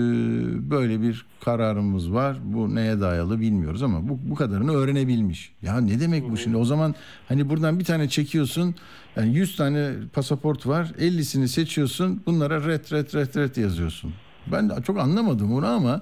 [0.71, 2.37] böyle bir kararımız var.
[2.43, 5.53] Bu neye dayalı bilmiyoruz ama bu, bu kadarını öğrenebilmiş.
[5.61, 6.57] Ya ne demek bu şimdi?
[6.57, 6.95] O zaman
[7.27, 8.75] hani buradan bir tane çekiyorsun.
[9.15, 10.91] Yani 100 tane pasaport var.
[10.99, 12.23] 50'sini seçiyorsun.
[12.25, 14.13] Bunlara red red red red yazıyorsun.
[14.51, 16.01] Ben de çok anlamadım onu ama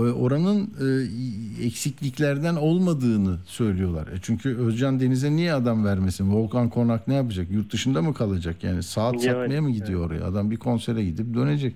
[0.00, 4.06] oranın e, eksikliklerden olmadığını söylüyorlar.
[4.06, 6.32] E çünkü Özcan Deniz'e niye adam vermesin?
[6.32, 7.50] Volkan Konak ne yapacak?
[7.50, 8.64] Yurt dışında mı kalacak?
[8.64, 10.24] Yani saat Yani, satmaya mı gidiyor oraya?
[10.24, 11.74] Adam bir konsere gidip dönecek.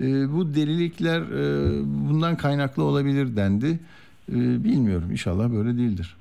[0.00, 3.78] E, bu delilikler e, bundan kaynaklı olabilir dendi.
[4.32, 5.10] E, bilmiyorum.
[5.10, 6.16] İnşallah böyle değildir.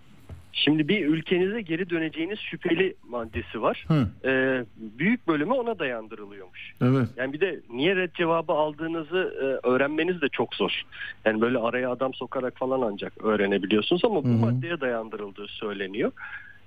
[0.55, 3.85] Şimdi bir ülkenize geri döneceğiniz şüpheli maddesi var.
[3.87, 6.73] Hı, Ee, büyük bölümü ona dayandırılıyormuş.
[6.81, 7.07] evet.
[7.17, 10.81] Yani bir de niye red cevabı aldığınızı e, öğrenmeniz de çok zor.
[11.25, 14.37] Yani böyle araya adam sokarak falan ancak öğrenebiliyorsunuz ama bu Hı hı.
[14.37, 16.11] maddeye dayandırıldığı söyleniyor.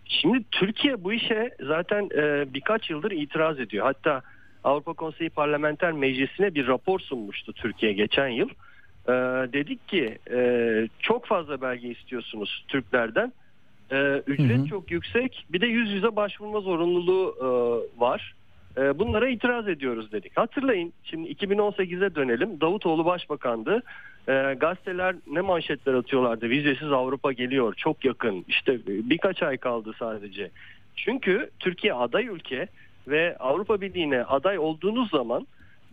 [0.05, 3.85] Şimdi Türkiye bu işe zaten e, birkaç yıldır itiraz ediyor.
[3.85, 4.23] Hatta
[4.65, 8.49] Avrupa Konseyi Parlamenter Meclisi'ne bir rapor sunmuştu Türkiye geçen yıl.
[9.09, 9.13] E,
[9.53, 10.41] dedik ki e,
[10.99, 13.33] çok fazla belge istiyorsunuz Türklerden.
[13.93, 14.67] E, ücret Hı hı.
[14.67, 15.47] çok yüksek.
[15.51, 17.49] Bir de yüz yüze başvurma zorunluluğu e,
[18.01, 18.35] var.
[18.79, 20.37] E, bunlara itiraz ediyoruz dedik.
[20.37, 22.61] Hatırlayın şimdi 2018'e dönelim.
[22.61, 23.83] Davutoğlu başbakandı.
[24.29, 26.51] E, gazeteler ne manşetler atıyorlardı.
[26.51, 27.75] Vizesiz Avrupa geliyor.
[27.75, 28.45] Çok yakın.
[28.49, 30.51] İşte birkaç ay kaldı sadece.
[30.97, 32.69] Çünkü Türkiye aday ülke
[33.09, 35.47] ve Avrupa Birliği'ne aday olduğunuz zaman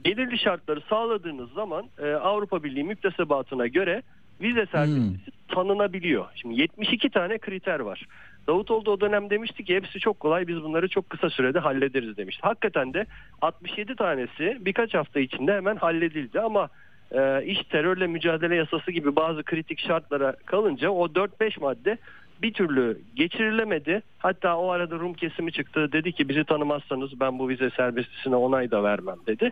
[0.06, 4.02] belirli şartları sağladığınız zaman e, Avrupa Birliği müktesebatına göre
[4.42, 6.26] vize serbestisi tanınabiliyor.
[6.36, 8.06] Şimdi 72 tane kriter var.
[8.48, 12.18] Davutoğlu da o dönem demişti ki hepsi çok kolay biz bunları çok kısa sürede hallederiz
[12.18, 12.42] demişti.
[12.44, 13.06] Hakikaten de
[13.42, 16.70] 67 tanesi birkaç hafta içinde hemen halledildi ama
[17.12, 21.98] e, iş terörle mücadele yasası gibi bazı kritik şartlara kalınca o 4-5 madde
[22.42, 24.02] bir türlü geçirilemedi.
[24.18, 25.92] Hatta o arada Rum kesimi çıktı.
[25.92, 29.52] Dedi ki bizi tanımazsanız ben bu vize serbestisine onay da vermem dedi.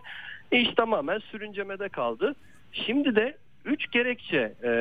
[0.52, 2.34] İş tamamen sürüncemede kaldı.
[2.72, 4.72] Şimdi de üç gerekçe e,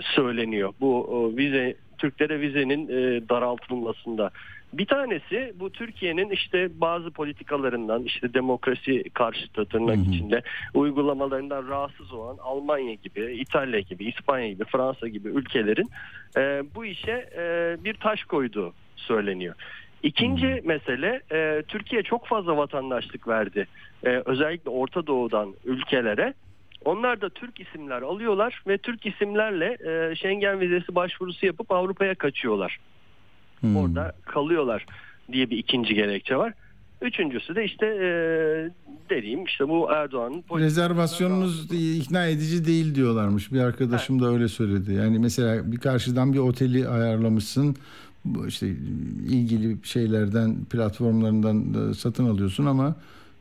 [0.00, 4.30] söyleniyor bu o, vize Türklere vizenin e, daraltılmasında.
[4.72, 10.10] Bir tanesi bu Türkiye'nin işte bazı politikalarından işte demokrasi karşıtı tırnak Hı hı.
[10.10, 10.42] içinde
[10.74, 15.90] uygulamalarından rahatsız olan Almanya gibi, İtalya gibi, İspanya gibi, Fransa gibi ülkelerin
[16.36, 19.54] e, bu işe e, bir taş koyduğu söyleniyor.
[20.02, 23.66] İkinci mesele e, Türkiye çok fazla vatandaşlık verdi.
[24.04, 26.34] E, özellikle Orta Doğu'dan ülkelere.
[26.84, 32.78] Onlar da Türk isimler alıyorlar ve Türk isimlerle e, Schengen vizesi başvurusu yapıp Avrupa'ya kaçıyorlar.
[33.60, 33.76] Hmm.
[33.76, 34.86] Orada kalıyorlar
[35.32, 36.52] diye bir ikinci gerekçe var.
[37.02, 38.08] Üçüncüsü de işte e,
[39.10, 43.52] dediğim işte bu Erdoğan'ın Rezervasyonunuz ikna edici değil diyorlarmış.
[43.52, 44.92] Bir arkadaşım da öyle söyledi.
[44.92, 47.76] Yani mesela bir karşıdan bir oteli ayarlamışsın.
[48.48, 48.66] İşte
[49.28, 52.96] ilgili şeylerden, platformlarından da satın alıyorsun ama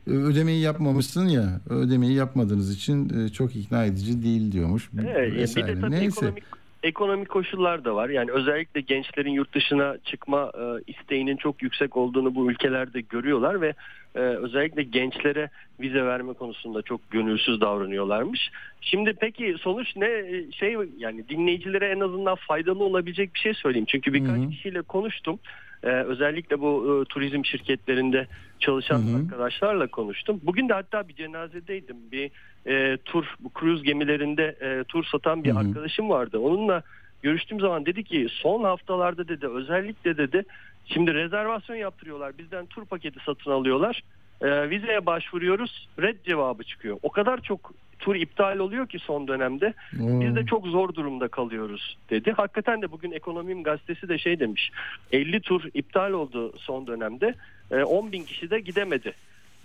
[0.08, 1.62] ödemeyi yapmamışsın ya.
[1.70, 4.90] Ödemeyi yapmadığınız için e, çok ikna edici değil diyormuş.
[5.02, 6.06] Evet, bir de tabii Neyse.
[6.26, 6.44] ekonomik
[6.84, 8.10] ekonomik koşullar da var.
[8.10, 13.74] Yani özellikle gençlerin yurt dışına çıkma e, isteğinin çok yüksek olduğunu bu ülkelerde görüyorlar ve
[14.16, 15.50] e, özellikle gençlere
[15.80, 18.52] vize verme konusunda çok gönülsüz davranıyorlarmış.
[18.82, 23.88] Şimdi peki sonuç ne E, şey yani dinleyicilere en azından faydalı olabilecek bir şey söyleyeyim.
[23.90, 24.50] Çünkü birkaç Hı hı.
[24.50, 25.40] kişiyle konuştum.
[25.84, 28.28] E, özellikle bu e, turizm şirketlerinde
[28.62, 29.18] çalışan Hı hı.
[29.18, 30.40] arkadaşlarla konuştum.
[30.44, 31.98] Bugün de hatta bir cenazedeydim.
[32.12, 32.32] Bir
[32.66, 35.60] e, tur, bu kruz gemilerinde e, tur satan bir Hı hı.
[35.60, 36.40] arkadaşım vardı.
[36.40, 36.84] Onunla
[37.22, 40.44] görüştüğüm zaman dedi ki son haftalarda dedi özellikle dedi
[40.86, 42.38] şimdi rezervasyon yaptırıyorlar.
[42.38, 44.04] Bizden tur paketi satın alıyorlar.
[44.42, 45.90] E, vizeye başvuruyoruz.
[46.02, 46.98] Red cevabı çıkıyor.
[47.04, 49.74] O kadar çok tur iptal oluyor ki son dönemde.
[49.94, 52.32] Biz de çok zor durumda kalıyoruz dedi.
[52.32, 54.72] Hakikaten de bugün Ekonomim gazetesi de şey demiş.
[55.12, 57.36] 50 tur iptal oldu son dönemde.
[57.72, 59.14] E, 10 bin kişi de gidemedi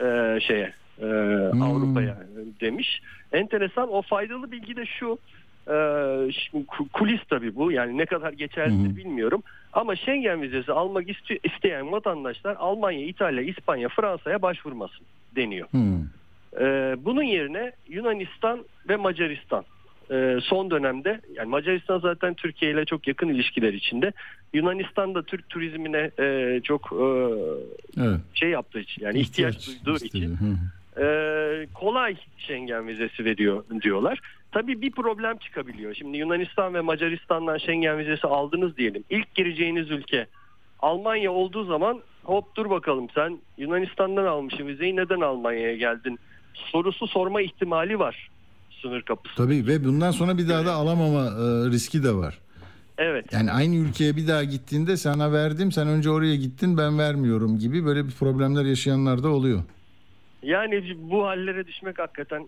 [0.00, 1.06] e, şeye e,
[1.62, 2.18] Avrupa'ya
[2.60, 3.00] demiş.
[3.32, 5.18] Enteresan o faydalı bilgi de şu.
[5.68, 5.76] E,
[6.92, 8.96] kulis tabii bu yani ne kadar geçerlidir hı.
[8.96, 9.42] bilmiyorum.
[9.72, 15.68] Ama Schengen vizesi almak iste- isteyen vatandaşlar Almanya, İtalya, İspanya, Fransa'ya başvurmasın deniyor.
[15.70, 16.02] Hmm.
[16.60, 19.64] Ee, bunun yerine Yunanistan ve Macaristan
[20.10, 24.12] e, son dönemde yani Macaristan zaten Türkiye ile çok yakın ilişkiler içinde.
[24.52, 27.06] Yunanistan da Türk turizmine e, çok e,
[28.00, 28.20] Evet.
[28.34, 30.16] şey yaptığı için yani ihtiyaç, duyduğu istedi.
[30.16, 30.38] için
[31.00, 31.06] e,
[31.74, 34.20] kolay Schengen vizesi veriyor diyorlar.
[34.52, 35.94] Tabii bir problem çıkabiliyor.
[35.94, 39.04] Şimdi Yunanistan ve Macaristan'dan Schengen vizesi aldınız diyelim.
[39.10, 40.26] İlk gireceğiniz ülke
[40.80, 46.18] Almanya olduğu zaman hop dur bakalım sen Yunanistan'dan almışsın vizeyi neden Almanya'ya geldin
[46.54, 48.30] sorusu sorma ihtimali var
[48.82, 49.36] sınır kapısı.
[49.36, 52.38] Tabii ve bundan sonra bir daha da alamama e, riski de var.
[52.98, 53.32] Evet.
[53.32, 57.86] Yani aynı ülkeye bir daha gittiğinde sana verdim sen önce oraya gittin ben vermiyorum gibi
[57.86, 59.62] böyle bir problemler yaşayanlar da oluyor.
[60.42, 62.46] Yani bu hallere düşmek hakikaten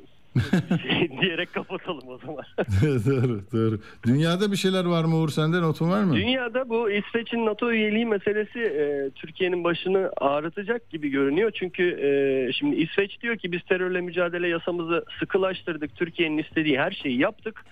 [0.82, 2.44] şey diyerek kapatalım o zaman.
[2.82, 3.78] doğru doğru.
[4.06, 6.16] Dünyada bir şeyler var mı Uğur sende notun var mı?
[6.16, 11.50] Dünyada bu İsveç'in NATO üyeliği meselesi e, Türkiye'nin başını ağrıtacak gibi görünüyor.
[11.54, 12.08] Çünkü e,
[12.52, 15.96] şimdi İsveç diyor ki biz terörle mücadele yasamızı sıkılaştırdık.
[15.96, 17.64] Türkiye'nin istediği her şeyi yaptık.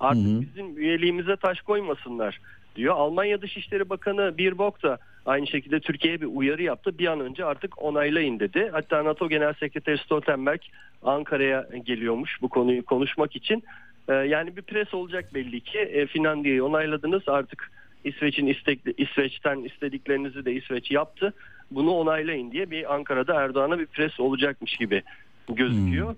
[0.00, 0.40] Artık Hı hı.
[0.42, 2.40] bizim üyeliğimize taş koymasınlar
[2.76, 2.94] diyor.
[2.94, 4.98] Almanya Dışişleri Bakanı Birbok da
[5.30, 6.98] aynı şekilde Türkiye'ye bir uyarı yaptı.
[6.98, 8.68] Bir an önce artık onaylayın dedi.
[8.72, 10.60] Hatta NATO Genel Sekreteri Stoltenberg
[11.02, 13.62] Ankara'ya geliyormuş bu konuyu konuşmak için.
[14.08, 15.78] Ee, yani bir pres olacak belli ki.
[15.78, 17.70] E, Finlandiya'yı onayladınız artık
[18.04, 21.32] İsveç'in istekli, İsveç'ten istediklerinizi de İsveç yaptı.
[21.70, 25.02] Bunu onaylayın diye bir Ankara'da Erdoğan'a bir pres olacakmış gibi
[25.48, 26.14] gözüküyor.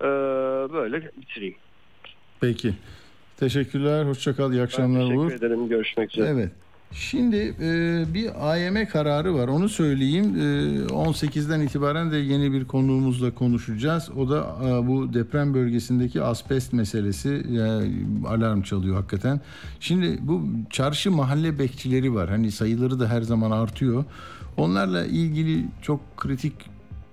[0.00, 0.04] Ee,
[0.72, 1.54] böyle bitireyim.
[2.40, 2.72] Peki.
[3.36, 4.04] Teşekkürler.
[4.04, 4.52] Hoşça kal.
[4.52, 5.32] İyi Ben akşamlar teşekkür Uğur.
[5.32, 5.68] ederim.
[5.68, 6.28] Görüşmek üzere.
[6.28, 6.50] Evet.
[6.92, 9.48] Şimdi e, bir AYM kararı var.
[9.48, 10.24] Onu söyleyeyim.
[10.24, 14.10] E, 18'den itibaren de yeni bir konuğumuzla konuşacağız.
[14.16, 17.60] O da e, bu deprem bölgesindeki asbest meselesi e,
[18.28, 19.40] alarm çalıyor hakikaten.
[19.80, 22.28] Şimdi bu çarşı mahalle bekçileri var.
[22.28, 24.04] Hani sayıları da her zaman artıyor.
[24.56, 26.52] Onlarla ilgili çok kritik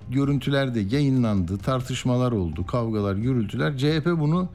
[0.09, 1.57] görüntüler de yayınlandı.
[1.57, 3.77] Tartışmalar oldu, kavgalar, gürültüler.
[3.77, 4.49] CHP bunu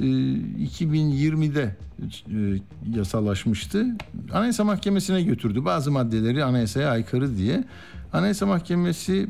[0.00, 2.60] 2020'de e,
[2.96, 3.86] yasalaşmıştı.
[4.32, 5.64] Anayasa Mahkemesi'ne götürdü.
[5.64, 7.64] Bazı maddeleri anayasaya aykırı diye.
[8.12, 9.26] Anayasa Mahkemesi e,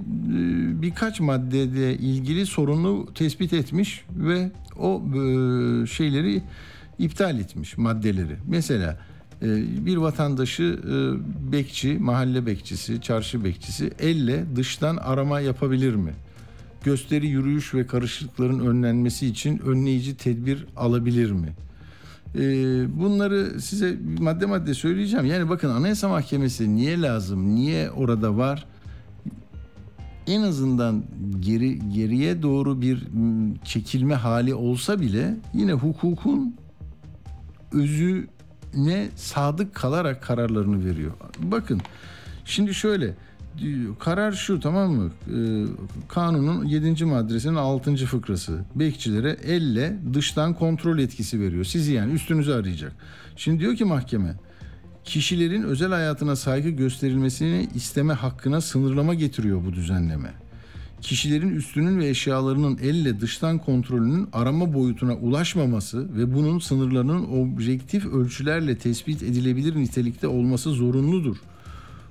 [0.83, 6.43] birkaç maddede ilgili sorunu tespit etmiş ve o e, şeyleri
[6.99, 8.37] iptal etmiş maddeleri.
[8.47, 8.99] Mesela
[9.87, 10.79] bir vatandaşı
[11.53, 16.13] bekçi, mahalle bekçisi, çarşı bekçisi elle dıştan arama yapabilir mi?
[16.85, 21.53] Gösteri, yürüyüş ve karışıklıkların önlenmesi için önleyici tedbir alabilir mi?
[22.35, 22.41] Ee,
[23.01, 25.27] bunları size madde madde söyleyeceğim.
[25.27, 28.67] Yani bakın Anayasa Mahkemesi niye lazım, niye orada var?
[30.27, 31.05] En azından
[31.41, 33.05] geri geriye doğru bir
[33.65, 36.57] çekilme hali olsa bile yine hukukun
[37.73, 41.13] özüne sadık kalarak kararlarını veriyor.
[41.39, 41.81] Bakın
[42.45, 43.15] şimdi şöyle
[43.99, 45.11] karar şu tamam mı?
[45.29, 45.65] Ee,
[46.09, 47.05] kanunun 7.
[47.05, 47.97] maddesinin 6.
[47.97, 48.65] fıkrası.
[48.75, 51.65] Bekçilere elle dıştan kontrol etkisi veriyor.
[51.65, 52.93] Sizi yani üstünüzü arayacak.
[53.37, 54.35] Şimdi diyor ki mahkeme
[55.05, 60.33] kişilerin özel hayatına saygı gösterilmesini isteme hakkına sınırlama getiriyor bu düzenleme.
[61.01, 68.79] Kişilerin üstünün ve eşyalarının elle dıştan kontrolünün arama boyutuna ulaşmaması ve bunun sınırlarının objektif ölçülerle
[68.79, 71.37] tespit edilebilir nitelikte olması zorunludur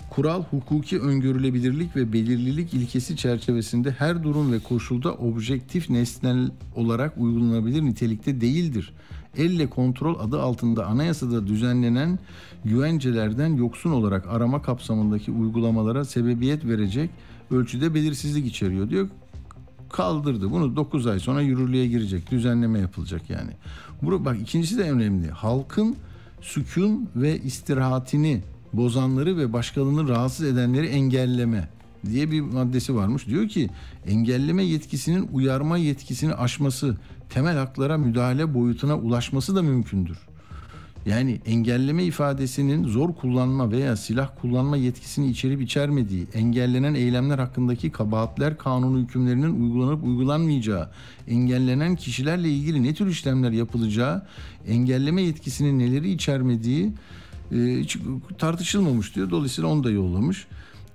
[0.10, 7.82] kural hukuki öngörülebilirlik ve belirlilik ilkesi çerçevesinde her durum ve koşulda objektif nesnel olarak uygulanabilir
[7.82, 8.94] nitelikte değildir.
[9.38, 12.20] Elle kontrol adı altında anayasada düzenlenen
[12.66, 17.10] güvencelerden yoksun olarak arama kapsamındaki uygulamalara sebebiyet verecek
[17.52, 19.08] ölçüde belirsizlik içeriyor diyor.
[19.90, 20.52] Kaldırdı.
[20.52, 22.32] Bunu 9 ay sonra yürürlüğe girecek.
[22.32, 23.52] Düzenleme yapılacak yani.
[24.02, 25.30] Bak ikincisi de önemli.
[25.30, 25.96] Halkın
[26.42, 28.42] sükun ve istirahatini
[28.74, 31.70] bozanları ve başkalarını rahatsız edenleri engelleme
[32.06, 33.28] diye bir maddesi varmış.
[33.28, 33.70] Diyor ki
[34.08, 36.98] engelleme yetkisinin uyarma yetkisini aşması,
[37.30, 40.18] temel haklara müdahale boyutuna ulaşması da mümkündür.
[41.06, 48.58] Yani engelleme ifadesinin zor kullanma veya silah kullanma yetkisini içerip içermediği, engellenen eylemler hakkındaki kabahatler
[48.58, 50.90] kanunu hükümlerinin uygulanıp uygulanmayacağı,
[51.28, 54.26] engellenen kişilerle ilgili ne tür işlemler yapılacağı,
[54.68, 56.94] engelleme yetkisinin neleri içermediği,
[57.52, 57.98] hiç
[58.38, 59.30] tartışılmamış diyor.
[59.30, 60.48] Dolayısıyla onu da yollamış.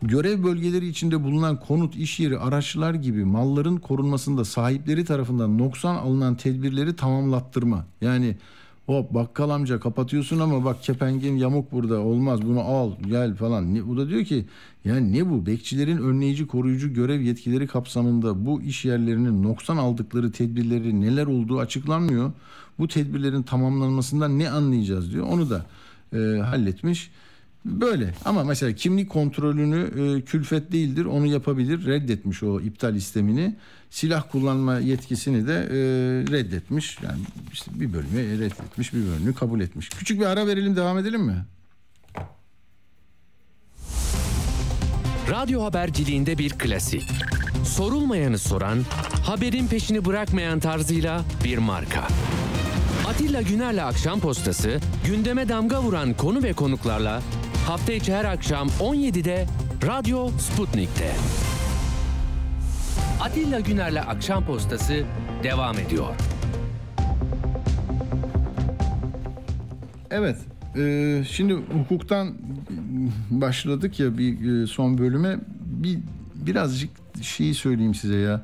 [0.02, 6.34] Görev bölgeleri içinde bulunan konut, iş yeri, araçlar gibi malların korunmasında sahipleri tarafından noksan alınan
[6.34, 7.86] tedbirleri tamamlattırma.
[8.00, 8.36] Yani
[8.86, 13.88] hop bakkal amca kapatıyorsun ama bak kepengin yamuk burada olmaz bunu al gel falan.
[13.88, 14.46] Bu da diyor ki
[14.84, 21.00] yani ne bu bekçilerin önleyici koruyucu görev yetkileri kapsamında bu iş yerlerinin noksan aldıkları tedbirleri
[21.00, 22.32] neler olduğu açıklanmıyor.
[22.78, 25.26] Bu tedbirlerin tamamlanmasından ne anlayacağız diyor.
[25.26, 25.66] Onu da
[26.12, 27.10] e, halletmiş.
[27.64, 33.56] Böyle ama mesela kimlik kontrolünü e, külfet değildir onu yapabilir reddetmiş o iptal istemini
[33.90, 35.76] silah kullanma yetkisini de e,
[36.32, 37.20] reddetmiş yani
[37.52, 41.44] işte bir bölümü reddetmiş bir bölümü kabul etmiş küçük bir ara verelim devam edelim mi?
[45.30, 47.10] Radyo haberciliğinde bir klasik.
[47.64, 48.78] Sorulmayanı soran,
[49.26, 52.08] haberin peşini bırakmayan tarzıyla bir marka.
[53.14, 57.22] Atilla Güner'le Akşam Postası gündeme damga vuran konu ve konuklarla
[57.66, 59.46] hafta içi her akşam 17'de
[59.86, 61.12] Radyo Sputnik'te.
[63.20, 65.04] Atilla Güner'le Akşam Postası
[65.42, 66.06] devam ediyor.
[70.10, 70.36] Evet,
[70.76, 72.34] e, şimdi hukuktan
[73.30, 75.98] başladık ya bir e, son bölüme bir
[76.34, 76.90] birazcık
[77.22, 78.42] şeyi söyleyeyim size ya.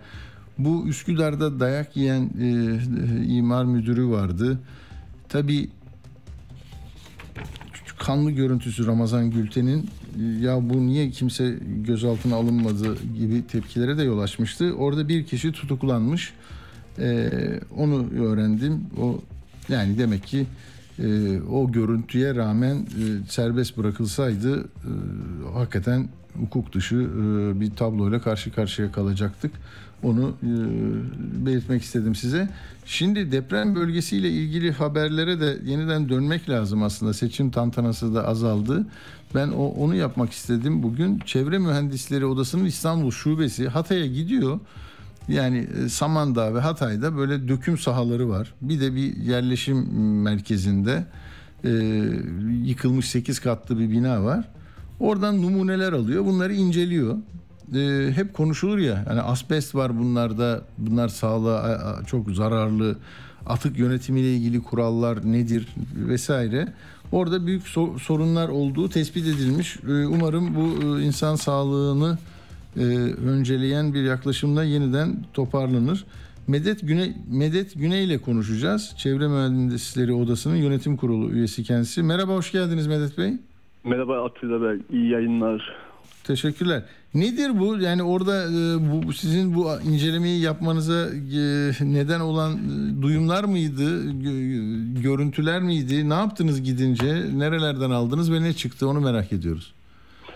[0.58, 2.78] Bu Üsküdar'da dayak yiyen e,
[3.24, 4.58] imar müdürü vardı.
[5.28, 5.68] Tabii
[7.98, 9.90] kanlı görüntüsü Ramazan Gülten'in
[10.40, 14.74] ya bu niye kimse gözaltına alınmadı gibi tepkilere de yol açmıştı.
[14.74, 16.32] Orada bir kişi tutuklanmış.
[16.98, 17.30] Ee,
[17.76, 18.80] onu öğrendim.
[19.00, 19.20] O
[19.68, 20.46] yani demek ki
[20.98, 24.68] e, o görüntüye rağmen e, serbest bırakılsaydı e,
[25.54, 26.08] hakikaten
[26.40, 29.52] hukuk dışı e, bir tabloyla karşı karşıya kalacaktık.
[30.02, 30.50] Onu e,
[31.46, 32.48] belirtmek istedim size.
[32.86, 37.12] Şimdi deprem bölgesiyle ilgili haberlere de yeniden dönmek lazım aslında.
[37.12, 38.86] Seçim tantanası da azaldı.
[39.34, 40.82] Ben o, onu yapmak istedim.
[40.82, 44.60] Bugün Çevre Mühendisleri Odası'nın İstanbul Şubesi Hatay'a gidiyor.
[45.28, 48.54] Yani e, Samandağ ve Hatay'da böyle döküm sahaları var.
[48.60, 49.86] Bir de bir yerleşim
[50.22, 51.04] merkezinde
[51.64, 51.70] e,
[52.64, 54.48] yıkılmış 8 katlı bir bina var.
[55.00, 56.24] Oradan numuneler alıyor.
[56.24, 57.16] Bunları inceliyor
[57.74, 62.96] e, hep konuşulur ya hani asbest var bunlarda bunlar sağlığa çok zararlı
[63.46, 66.68] atık yönetimiyle ilgili kurallar nedir vesaire
[67.12, 72.18] orada büyük so- sorunlar olduğu tespit edilmiş e, umarım bu e, insan sağlığını
[72.76, 72.82] e,
[73.26, 76.04] önceleyen bir yaklaşımla yeniden toparlanır.
[76.48, 78.94] Medet Güney Medet Güney ile konuşacağız.
[78.98, 82.02] Çevre Mühendisleri Odası'nın yönetim kurulu üyesi kendisi.
[82.02, 83.32] Merhaba hoş geldiniz Medet Bey.
[83.84, 84.80] Merhaba Atilla Bey.
[84.92, 85.87] İyi yayınlar.
[86.28, 86.82] Teşekkürler.
[87.14, 87.78] Nedir bu?
[87.78, 94.10] Yani orada e, bu sizin bu incelemeyi yapmanıza e, neden olan e, duyumlar mıydı?
[95.02, 96.08] Görüntüler miydi?
[96.08, 97.24] Ne yaptınız gidince?
[97.34, 98.88] Nerelerden aldınız ve ne çıktı?
[98.88, 99.74] Onu merak ediyoruz.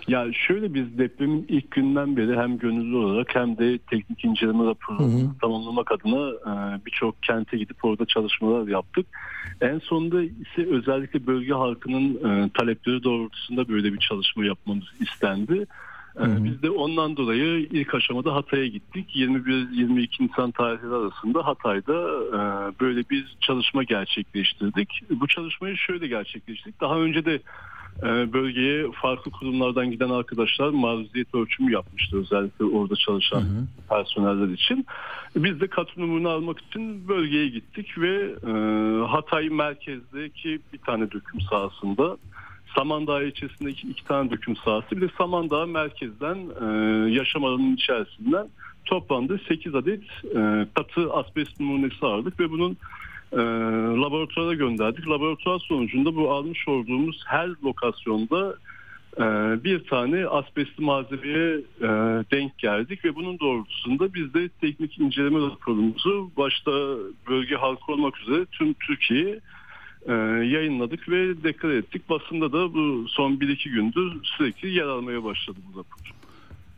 [0.08, 5.34] Ya şöyle biz depremin ilk günden beri hem gönüllü olarak hem de teknik inceleme raporunu
[5.40, 9.06] tamamlamak adına e, birçok kente gidip orada çalışmalar yaptık.
[9.60, 15.66] En sonunda ise özellikle bölge halkının e, talepleri doğrultusunda böyle bir çalışma yapmamız istendi.
[16.20, 19.16] E, Biz de ondan dolayı ilk aşamada Hatay'a gittik.
[19.16, 21.94] 21-22 Nisan tarihleri arasında Hatay'da
[22.80, 24.88] böyle bir çalışma gerçekleştirdik.
[25.10, 26.80] Bu çalışmayı şöyle gerçekleştirdik.
[26.80, 27.40] Daha önce de
[28.32, 33.42] bölgeye farklı kurumlardan giden arkadaşlar maruziyet ölçümü yapmıştı özellikle orada çalışan
[33.88, 34.86] personeller için.
[35.36, 38.52] Biz de katı numunu almak için bölgeye gittik ve e,
[39.06, 42.16] Hatay merkezdeki bir tane döküm sahasında
[42.76, 46.66] Samandağ ilçesindeki iki tane döküm sahası bir de Samandağ merkezden e,
[47.10, 48.48] yaşam alanının içerisinden
[48.84, 52.76] toplamda 8 adet e, katı asbest numunesi aldık ve bunun
[53.32, 53.36] e,
[54.00, 55.08] laboratuvara gönderdik.
[55.08, 58.56] Laboratuvar sonucunda bu almış olduğumuz her lokasyonda
[59.16, 59.24] e,
[59.64, 61.88] bir tane asbestli malzemeye e,
[62.32, 66.70] denk geldik ve bunun doğrultusunda biz de teknik inceleme raporumuzu başta
[67.28, 69.40] bölge halkı olmak üzere tüm Türkiye'ye
[70.06, 70.12] e,
[70.46, 72.08] yayınladık ve deklar ettik.
[72.10, 76.12] Basında da bu son 1-2 gündür sürekli yer almaya başladı bu rapor.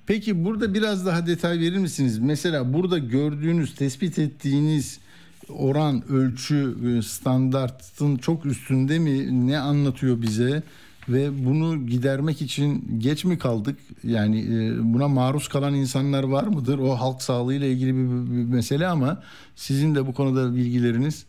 [0.07, 2.19] Peki burada biraz daha detay verir misiniz?
[2.19, 5.01] Mesela burada gördüğünüz, tespit ettiğiniz
[5.49, 9.49] oran, ölçü, e, standartın çok üstünde mi?
[9.49, 10.63] Ne anlatıyor bize?
[11.09, 13.79] Ve bunu gidermek için geç mi kaldık?
[14.05, 16.79] Yani e, buna maruz kalan insanlar var mıdır?
[16.79, 19.23] O halk sağlığıyla ilgili bir, bir mesele ama
[19.55, 21.27] sizin de bu konuda bilgileriniz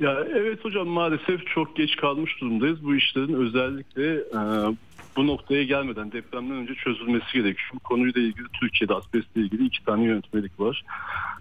[0.00, 2.84] Ya evet hocam maalesef çok geç kalmış durumdayız.
[2.84, 4.40] Bu işlerin özellikle e,
[5.16, 7.70] bu noktaya gelmeden depremden önce çözülmesi gerekiyor.
[7.74, 10.84] Bu konuyla ilgili Türkiye'de asbestle ilgili iki tane yönetmelik var.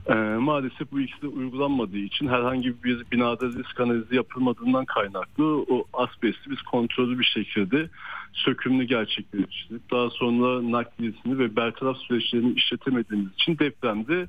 [0.07, 5.85] E, maalesef bu ikisi de uygulanmadığı için herhangi bir binada risk analizi yapılmadığından kaynaklı o
[5.93, 7.89] asbesti biz kontrollü bir şekilde
[8.33, 9.91] sökümünü gerçekleştirdik.
[9.91, 14.27] Daha sonra nakliyesini ve bertaraf süreçlerini işletemediğimiz için depremde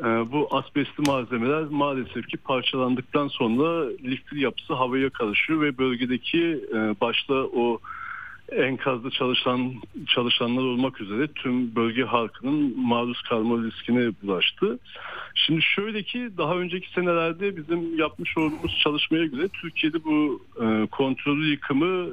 [0.00, 7.00] ee, bu asbestli malzemeler maalesef ki parçalandıktan sonra lifli yapısı havaya karışıyor ve bölgedeki e,
[7.00, 7.80] başta o
[8.56, 9.74] enkazda çalışan
[10.06, 14.78] çalışanlar olmak üzere tüm bölge halkının maruz kalma riskine bulaştı.
[15.34, 21.50] Şimdi şöyle ki daha önceki senelerde bizim yapmış olduğumuz çalışmaya göre Türkiye'de bu e, kontrollü
[21.50, 22.06] yıkımı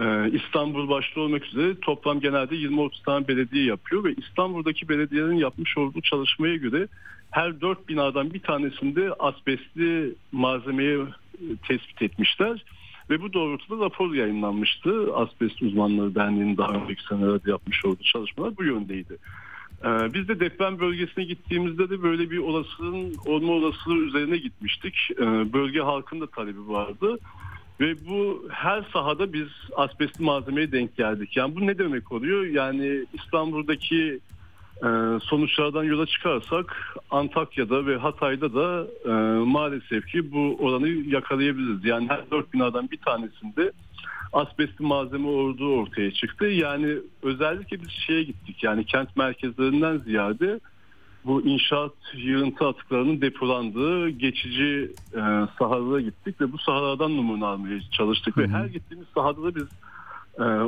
[0.00, 5.78] ee, İstanbul başta olmak üzere toplam genelde 20-30 tane belediye yapıyor ve İstanbul'daki belediyelerin yapmış
[5.78, 6.88] olduğu çalışmaya göre
[7.30, 12.64] her dört binadan bir tanesinde asbestli malzemeyi e, tespit etmişler.
[13.10, 15.14] Ve bu doğrultuda rapor yayınlanmıştı.
[15.14, 19.18] Asbest Uzmanları Derneği'nin daha önceki senelerde yapmış olduğu çalışmalar bu yöndeydi.
[19.84, 24.94] Ee, biz de deprem bölgesine gittiğimizde de böyle bir olasılığın olma olasılığı üzerine gitmiştik.
[25.18, 27.18] Ee, bölge halkın da talebi vardı.
[27.80, 31.36] Ve bu her sahada biz asbestli malzemeye denk geldik.
[31.36, 32.46] Yani bu ne demek oluyor?
[32.46, 34.20] Yani İstanbul'daki
[35.22, 39.10] sonuçlardan yola çıkarsak Antakya'da ve Hatay'da da e,
[39.44, 41.84] maalesef ki bu oranı yakalayabiliriz.
[41.84, 43.72] Yani her dört binadan bir tanesinde
[44.32, 46.44] asbestli malzeme olduğu ortaya çıktı.
[46.44, 50.60] Yani özellikle biz şeye gittik yani kent merkezlerinden ziyade
[51.24, 55.20] bu inşaat yığıntı atıklarının depolandığı geçici e,
[55.58, 58.36] sahalara gittik ve bu sahalardan numune almaya çalıştık.
[58.36, 58.44] Hı hı.
[58.44, 59.64] Ve her gittiğimiz sahada da biz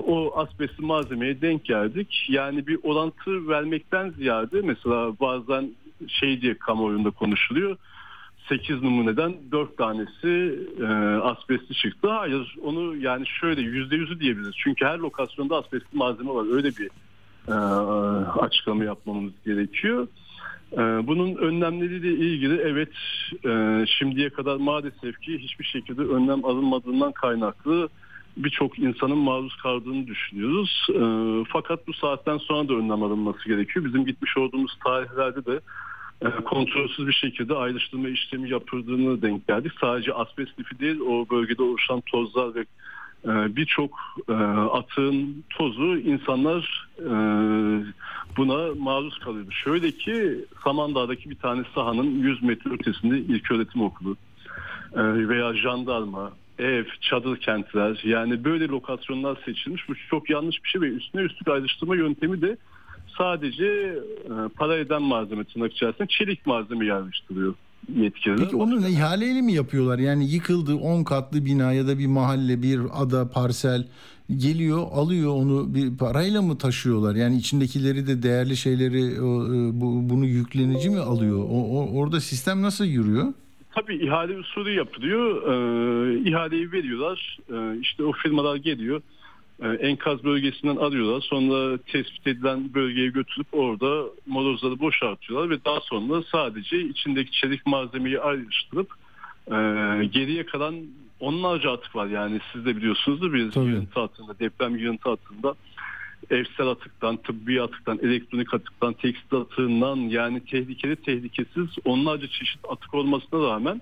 [0.06, 2.26] o asbestli malzemeye denk geldik.
[2.28, 5.70] Yani bir orantı vermekten ziyade mesela bazen
[6.08, 7.76] şey diye kamuoyunda konuşuluyor.
[8.48, 10.86] 8 numuneden 4 tanesi e,
[11.22, 12.08] asbestli çıktı.
[12.08, 14.54] Hayır onu yani şöyle %100'ü diyebiliriz.
[14.56, 16.54] Çünkü her lokasyonda asbestli malzeme var.
[16.56, 16.90] Öyle bir
[17.48, 17.54] e,
[18.40, 20.08] açıklama yapmamız gerekiyor.
[20.72, 22.88] Ee, bunun önlemleriyle ilgili evet
[23.44, 27.88] e, şimdiye kadar maalesef ki hiçbir şekilde önlem alınmadığından kaynaklı
[28.36, 30.86] birçok insanın maruz kaldığını düşünüyoruz.
[30.90, 33.84] Ee, fakat bu saatten sonra da önlem alınması gerekiyor.
[33.84, 35.60] Bizim gitmiş olduğumuz tarihlerde de
[36.22, 39.72] e, kontrolsüz bir şekilde ayrıştırma işlemi yapıldığını denk geldik.
[39.80, 42.64] Sadece asbest lifi değil o bölgede oluşan tozlar ve
[43.24, 43.90] e, birçok
[44.72, 46.88] atığın tozu insanlar
[48.36, 49.50] buna maruz kalıyordu.
[49.50, 54.16] Şöyle ki Samandağ'daki bir tane sahanın 100 metre ötesinde ilk öğretim okulu
[54.94, 59.88] e, veya jandarma, ev, çadır kentler yani böyle lokasyonlar seçilmiş.
[59.88, 62.56] Bu çok yanlış bir şey ve üstüne üstlük ayrıştırma yöntemi de
[63.18, 67.54] sadece e, para eden malzeme tırnak içerisinde çelik malzeme yerleştiriyor
[67.94, 68.38] yetkililer.
[68.38, 69.98] Peki onu ihaleyle mi yapıyorlar?
[69.98, 73.86] Yani yıkıldı 10 katlı bina ya da bir mahalle, bir ada, parsel
[74.36, 77.14] geliyor alıyor onu bir parayla mı taşıyorlar?
[77.14, 79.20] Yani içindekileri de değerli şeyleri e,
[79.80, 81.38] bu, bunu yüklenici mi alıyor?
[81.38, 83.32] O, o, orada sistem nasıl yürüyor?
[83.76, 85.42] Tabii ihale usulü yapılıyor.
[85.42, 87.38] Ee, ihaleyi veriyorlar.
[87.52, 89.02] Ee, işte o firmalar geliyor.
[89.62, 91.20] e, enkaz bölgesinden arıyorlar.
[91.20, 98.20] Sonra tespit edilen bölgeye götürüp orada molozları boşaltıyorlar ve daha sonra sadece içindeki çelik malzemeyi
[98.20, 98.90] ayrıştırıp
[99.46, 99.56] e,
[100.06, 100.74] geriye kalan
[101.20, 102.06] onlarca atık var.
[102.06, 103.66] Yani siz de biliyorsunuz bir Tabii.
[103.66, 105.54] yığıntı hattında, deprem yığıntı hattında
[106.30, 113.48] evsel atıktan, tıbbi atıktan, elektronik atıktan, tekstil atığından yani tehlikeli tehlikesiz onlarca çeşit atık olmasına
[113.48, 113.80] rağmen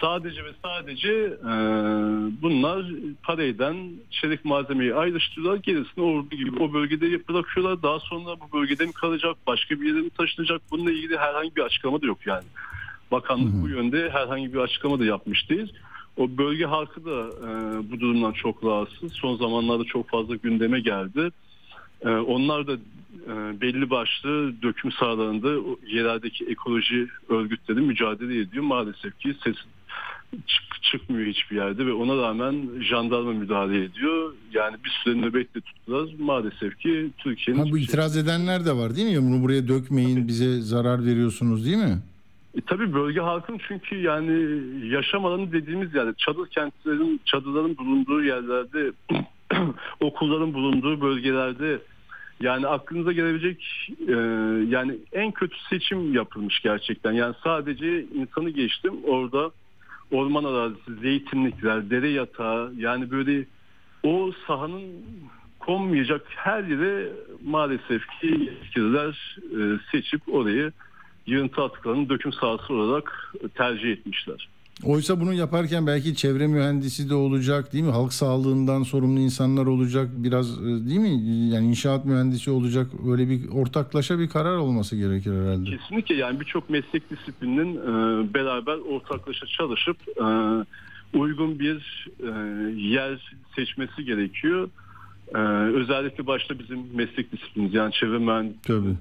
[0.00, 1.12] sadece ve sadece
[1.42, 1.52] e,
[2.42, 2.86] bunlar
[3.22, 3.76] para eden
[4.10, 5.62] çelik malzemeyi ayrıştırıyorlar.
[5.62, 7.82] Gerisini ordu gibi o bölgede bırakıyorlar.
[7.82, 10.62] Daha sonra bu bölgede mi kalacak, başka bir yere mi taşınacak?
[10.70, 12.44] Bununla ilgili herhangi bir açıklama da yok yani.
[13.10, 15.72] Bakanlık bu yönde herhangi bir açıklama da yapmış değil.
[16.16, 17.50] O bölge halkı da e,
[17.90, 19.12] bu durumdan çok rahatsız.
[19.12, 21.30] Son zamanlarda çok fazla gündeme geldi.
[22.04, 28.64] E, onlar da e, belli başlı döküm sahalarında yereldeki ekoloji örgütleri mücadele ediyor.
[28.64, 29.54] Maalesef ki ses
[30.46, 32.54] çık- çıkmıyor hiçbir yerde ve ona rağmen
[32.90, 34.32] jandarma müdahale ediyor.
[34.52, 36.08] Yani bir süre nöbetle tuttular.
[36.18, 39.22] Maalesef ki Türkiye'nin Ha, bu şey- itiraz edenler de var değil mi?
[39.22, 41.98] Bunu buraya dökmeyin bize zarar veriyorsunuz değil mi?
[42.58, 44.60] E, tabii bölge halkın çünkü yani
[44.92, 48.92] yaşam alanı dediğimiz yerde çadır kentlerin, çadırların bulunduğu yerlerde,
[50.00, 51.78] okulların bulunduğu bölgelerde
[52.44, 54.12] yani aklınıza gelebilecek e,
[54.68, 57.12] yani en kötü seçim yapılmış gerçekten.
[57.12, 59.50] Yani sadece insanı geçtim orada
[60.10, 63.44] orman arazisi, zeytinlikler, dere yatağı yani böyle
[64.02, 64.82] o sahanın
[65.58, 67.12] konmayacak her yere
[67.44, 70.72] maalesef ki yetkililer e, seçip orayı
[71.26, 74.48] yığıntı atıklarının döküm sahası olarak tercih etmişler.
[74.82, 77.90] Oysa bunu yaparken belki çevre mühendisi de olacak değil mi?
[77.90, 81.28] Halk sağlığından sorumlu insanlar olacak biraz e, değil mi?
[81.54, 82.86] Yani inşaat mühendisi olacak.
[83.10, 85.70] Öyle bir ortaklaşa bir karar olması gerekir herhalde.
[85.76, 90.26] Kesinlikle yani birçok meslek disiplininin e, beraber ortaklaşa çalışıp e,
[91.18, 92.06] uygun bir
[92.76, 94.68] yer seçmesi gerekiyor.
[95.74, 98.94] Özellikle başta bizim meslek disiplinimiz yani çevre mühendisliği Tabii.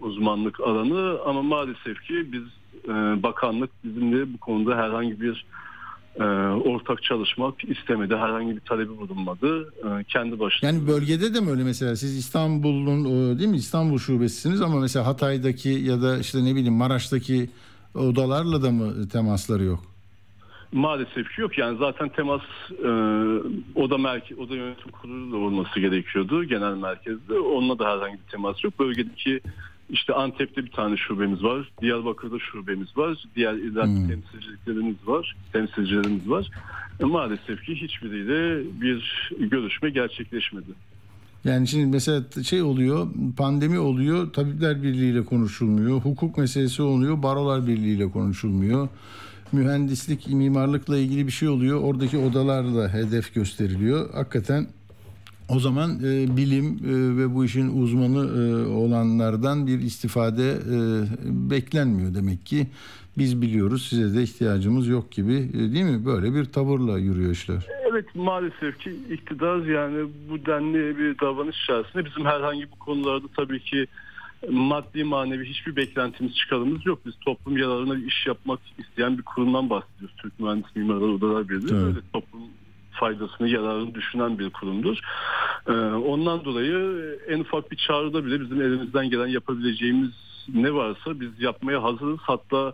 [0.00, 2.42] uzmanlık alanı ama maalesef ki biz
[2.84, 5.46] e, bakanlık bizimle bu konuda herhangi bir
[6.20, 6.24] e,
[6.68, 8.16] ortak çalışmak istemedi.
[8.16, 9.62] Herhangi bir talebi bulunmadı.
[9.62, 10.70] E, kendi başına.
[10.70, 15.06] Yani bölgede de mi öyle mesela siz İstanbul'un o, değil mi İstanbul şubesisiniz ama mesela
[15.06, 17.50] Hatay'daki ya da işte ne bileyim Maraş'taki
[17.94, 19.80] odalarla da mı temasları yok?
[20.72, 21.58] Maalesef ki yok.
[21.58, 22.40] Yani zaten temas
[22.84, 22.90] e,
[23.74, 27.38] oda merke oda yönetim kurulu da olması gerekiyordu genel merkezde.
[27.38, 28.78] Onunla da herhangi bir temas yok.
[28.78, 29.40] Bölgedeki
[29.90, 31.72] işte Antep'te bir tane şubemiz var.
[31.82, 33.24] Diyarbakır'da şubemiz var.
[33.36, 34.08] Diğer illerde Hmm.
[34.08, 35.36] temsilciliklerimiz var.
[35.52, 36.50] Temsilcilerimiz var.
[37.00, 40.70] E, maalesef ki hiçbiriyle bir görüşme gerçekleşmedi.
[41.44, 47.66] Yani şimdi mesela şey oluyor, pandemi oluyor, Tabipler Birliği ile konuşulmuyor, hukuk meselesi oluyor, Barolar
[47.66, 48.88] Birliği ile konuşulmuyor.
[49.52, 54.14] Mühendislik, mimarlıkla ilgili bir şey oluyor, oradaki odalarla hedef gösteriliyor.
[54.14, 54.66] Hakikaten
[55.48, 60.76] o zaman e, bilim e, ve bu işin uzmanı e, olanlardan bir istifade e,
[61.50, 62.66] beklenmiyor demek ki.
[63.18, 66.06] Biz biliyoruz, size de ihtiyacımız yok gibi, e, değil mi?
[66.06, 67.66] Böyle bir tavırla yürüyor işler.
[67.90, 73.60] Evet maalesef ki iktidar yani bu denli bir davranış içerisinde bizim herhangi bu konularda tabii
[73.60, 73.86] ki
[74.50, 76.98] maddi manevi hiçbir beklentimiz çıkarımız yok.
[77.06, 80.16] Biz toplum yararına bir iş yapmak isteyen bir kurumdan bahsediyoruz.
[80.16, 81.82] Türk Mühendis Mimarlar Odalar Birliği Evet.
[81.84, 82.40] böyle toplum
[82.98, 84.98] faydasını yararını düşünen bir kurumdur.
[85.68, 90.10] Ee, ondan dolayı en ufak bir çağrıda bile bizim elimizden gelen yapabileceğimiz
[90.54, 92.18] ne varsa biz yapmaya hazırız.
[92.22, 92.72] Hatta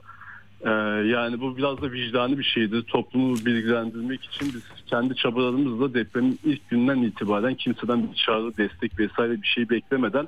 [0.65, 0.71] ee,
[1.07, 2.83] yani bu biraz da vicdani bir şeydir.
[2.83, 9.43] Toplumu bilgilendirmek için biz kendi çabalarımızla depremin ilk günden itibaren kimseden bir çağrı, destek vesaire
[9.43, 10.27] bir şey beklemeden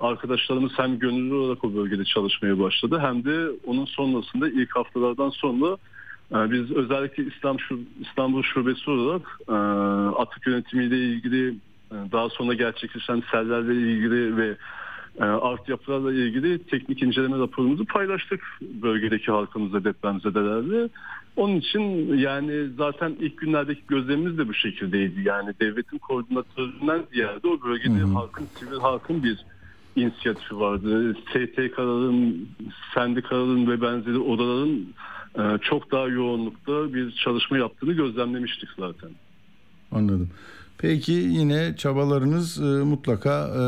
[0.00, 5.66] arkadaşlarımız hem gönüllü olarak o bölgede çalışmaya başladı hem de onun sonrasında ilk haftalardan sonra
[5.66, 5.76] e,
[6.32, 7.56] biz özellikle İslam
[8.00, 9.52] İstanbul Şubesi olarak e,
[10.22, 11.48] atık yönetimiyle ilgili
[11.92, 14.56] e, daha sonra gerçekleşen sellerle ilgili ve
[15.20, 20.88] e, altyapılarla ilgili teknik inceleme raporumuzu paylaştık bölgedeki halkımızla depremzedelerle.
[21.36, 25.20] Onun için yani zaten ilk günlerdeki gözlemimiz de bu şekildeydi.
[25.24, 28.12] Yani devletin koordinatöründen ziyade o bölgede Hı hı.
[28.12, 29.38] halkın, sivil halkın bir
[29.96, 31.14] inisiyatifi vardı.
[31.14, 32.48] STK'ların,
[32.94, 34.80] sendikaların ve benzeri odaların
[35.62, 39.10] çok daha yoğunlukta bir çalışma yaptığını gözlemlemiştik zaten.
[39.92, 40.28] Anladım.
[40.78, 43.60] Peki yine çabalarınız e, mutlaka e,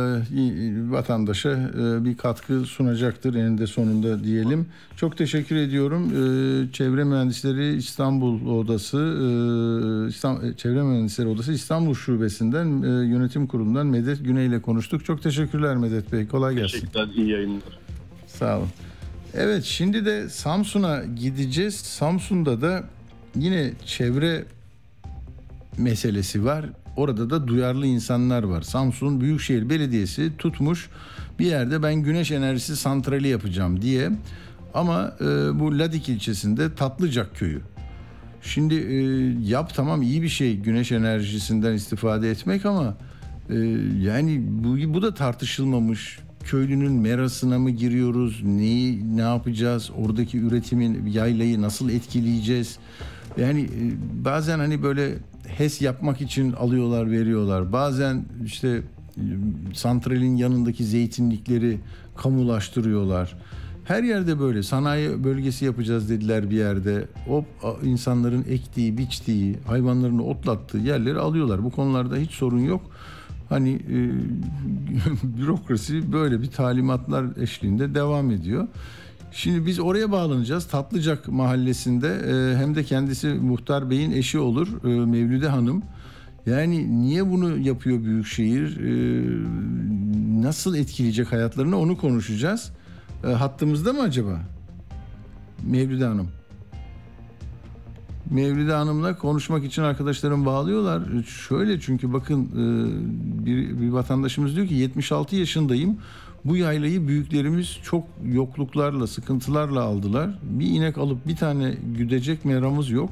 [0.91, 4.67] vatandaşa e, bir katkı sunacaktır eninde sonunda diyelim.
[4.97, 6.03] Çok teşekkür ediyorum.
[6.05, 9.29] E, Çevre Mühendisleri İstanbul Odası, e,
[10.09, 15.05] İstam- Çevre Mühendisleri Odası İstanbul Şubesi'nden e, yönetim kurulundan Medet Güney ile konuştuk.
[15.05, 16.27] Çok teşekkürler Medet Bey.
[16.29, 16.81] Kolay gelsin.
[16.81, 17.79] Teşekkürler, iyi yayınlar.
[18.27, 18.69] Sağ olun.
[19.35, 21.75] Evet şimdi de Samsun'a gideceğiz.
[21.75, 22.85] Samsun'da da
[23.37, 24.45] yine çevre
[25.79, 26.67] meselesi var.
[26.97, 28.63] orada da duyarlı insanlar var.
[28.63, 30.89] Samsun Büyükşehir Belediyesi tutmuş
[31.39, 34.11] bir yerde ben güneş enerjisi santrali yapacağım diye.
[34.75, 35.25] Ama e,
[35.61, 37.61] bu Ladik ilçesinde Tatlıcak köyü.
[38.43, 38.97] Şimdi e,
[39.51, 42.97] yap tamam iyi bir şey güneş enerjisinden istifade etmek ama
[43.51, 43.55] e,
[44.01, 46.19] yani bu, bu da tartışılmamış.
[46.45, 48.43] Köylünün merasına mı giriyoruz?
[48.45, 49.91] Neyi ne yapacağız?
[49.97, 52.79] Oradaki üretimin yaylayı nasıl etkileyeceğiz?
[53.37, 53.81] Yani e,
[54.25, 55.15] bazen hani böyle
[55.47, 57.73] HES yapmak için alıyorlar, veriyorlar.
[57.73, 58.83] Bazen işte
[59.17, 59.25] e,
[59.75, 61.79] santralin yanındaki zeytinlikleri
[62.17, 63.37] kamulaştırıyorlar.
[63.85, 67.07] Her yerde böyle sanayi bölgesi yapacağız dediler bir yerde.
[67.29, 67.45] O
[67.85, 71.65] insanların ektiği, biçtiği, hayvanlarını otlattığı yerleri alıyorlar.
[71.65, 72.91] Bu konularda hiç sorun yok.
[73.53, 73.99] Hani e,
[75.39, 78.69] bürokrasi böyle bir talimatlar eşliğinde devam ediyor.
[79.33, 80.67] Şimdi biz oraya bağlanacağız.
[80.67, 85.83] Tatlıcak mahallesinde e, hem de kendisi Muhtar Bey'in eşi olur e, Mevlüde Hanım.
[86.47, 88.81] Yani niye bunu yapıyor Büyükşehir?
[88.81, 89.25] E,
[90.43, 92.73] nasıl etkileyecek hayatlarını onu konuşacağız.
[93.25, 94.41] E, hattımızda mı acaba?
[95.67, 96.29] Mevlüde Hanım.
[98.33, 101.03] Mevlide Hanım'la konuşmak için arkadaşlarım bağlıyorlar.
[101.49, 105.97] Şöyle çünkü bakın e, bir, bir vatandaşımız diyor ki 76 yaşındayım.
[106.45, 110.31] Bu yaylayı büyüklerimiz çok yokluklarla, sıkıntılarla aldılar.
[110.43, 113.11] Bir inek alıp bir tane güdecek meramız yok.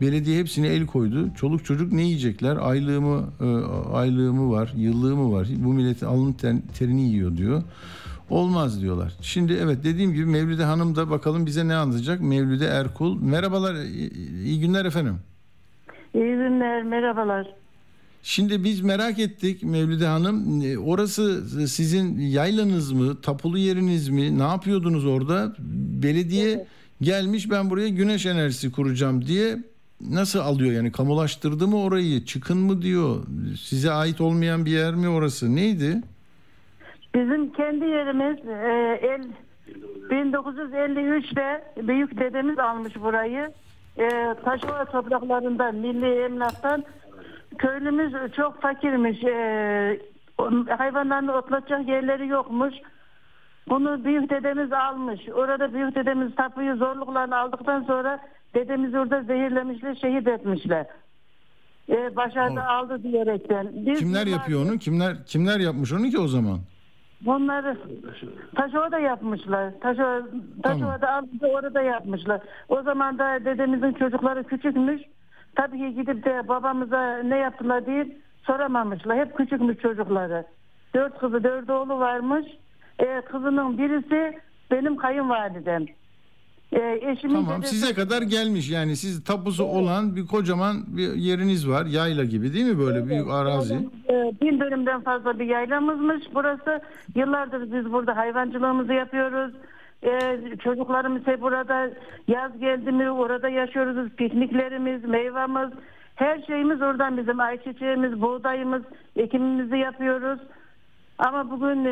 [0.00, 1.28] Belediye hepsine el koydu.
[1.36, 2.56] Çoluk çocuk ne yiyecekler?
[2.56, 3.44] Aylığımı e,
[3.92, 5.48] aylığımı var, yıllığımı var.
[5.56, 6.36] Bu milletin alın
[6.78, 7.62] terini yiyor diyor.
[8.30, 9.12] Olmaz diyorlar.
[9.20, 12.20] Şimdi evet dediğim gibi Mevlüde Hanım da bakalım bize ne anlatacak?
[12.20, 13.22] Mevlüde Erkul.
[13.22, 13.74] Merhabalar,
[14.44, 15.16] iyi günler efendim.
[16.14, 17.46] İyi günler, merhabalar.
[18.22, 20.60] Şimdi biz merak ettik Mevlüde Hanım.
[20.62, 24.38] E, Orası sizin yaylanız mı, tapulu yeriniz mi?
[24.38, 25.54] Ne yapıyordunuz orada?
[26.02, 26.66] Belediye
[27.00, 29.64] gelmiş ben buraya güneş enerjisi kuracağım diye
[30.10, 32.24] nasıl alıyor yani kamulaştırdı mı orayı?
[32.24, 33.24] Çıkın mı diyor?
[33.60, 35.56] Size ait olmayan bir yer mi orası?
[35.56, 36.02] Neydi?
[37.16, 39.22] Bizim kendi yerimiz e, el,
[40.10, 43.50] 1953'te büyük dedemiz almış burayı.
[43.98, 46.84] E, Taşova topraklarından, milli emlaktan
[47.58, 49.24] köylümüz çok fakirmiş.
[49.24, 50.00] E,
[50.78, 52.74] hayvanlarını otlatacak yerleri yokmuş.
[53.68, 55.20] Bunu büyük dedemiz almış.
[55.34, 58.18] Orada büyük dedemiz tapuyu zorluklarla aldıktan sonra
[58.54, 60.86] dedemizi orada zehirlemişler, şehit etmişler.
[61.88, 63.68] E, başardı aldı diyerekten.
[63.72, 64.78] Biz Kimler bunlar- yapıyor onu?
[64.78, 66.58] Kimler kimler yapmış onu ki o zaman?
[67.20, 67.76] Bunları
[68.54, 69.72] Taşova'da yapmışlar.
[69.80, 70.22] Taşova,
[70.62, 72.40] Taşova'da aldı orada yapmışlar.
[72.68, 75.02] O zaman da dedemizin çocukları küçükmüş.
[75.54, 78.16] Tabii ki gidip de babamıza ne yaptılar diye
[78.46, 79.18] soramamışlar.
[79.18, 80.44] Hep küçükmüş çocukları.
[80.94, 82.46] Dört kızı dört oğlu varmış.
[82.98, 84.38] Ee, kızının birisi
[84.70, 85.86] benim kayınvalidem.
[86.72, 91.86] Eşimin Tamam dedesi- size kadar gelmiş yani siz tapusu olan bir kocaman bir yeriniz var.
[91.86, 93.74] Yayla gibi değil mi böyle büyük arazi?
[93.74, 96.80] Ee, bin dönümden fazla bir yaylamızmış burası.
[97.14, 99.52] Yıllardır biz burada hayvancılığımızı yapıyoruz.
[100.02, 101.90] Ee, çocuklarımız hep burada
[102.28, 104.10] yaz geldi mi orada yaşıyoruz.
[104.16, 105.70] Pikniklerimiz, meyvamız,
[106.14, 108.82] her şeyimiz oradan bizim ayçiçeğimiz, buğdayımız,
[109.16, 110.38] ekimimizi yapıyoruz.
[111.18, 111.90] Ama bugün e,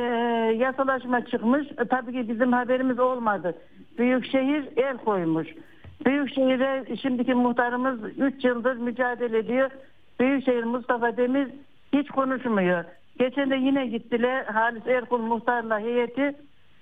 [0.58, 1.66] yasalaşma çıkmış.
[1.78, 3.54] E, tabii ki bizim haberimiz olmadı.
[3.98, 5.48] Büyükşehir el koymuş.
[6.06, 9.70] Büyükşehir'e şimdiki muhtarımız 3 yıldır mücadele ediyor.
[10.20, 11.48] Büyükşehir Mustafa Demir
[11.92, 12.84] hiç konuşmuyor.
[13.18, 16.34] Geçen de yine gittiler Halis Erkul muhtarla heyeti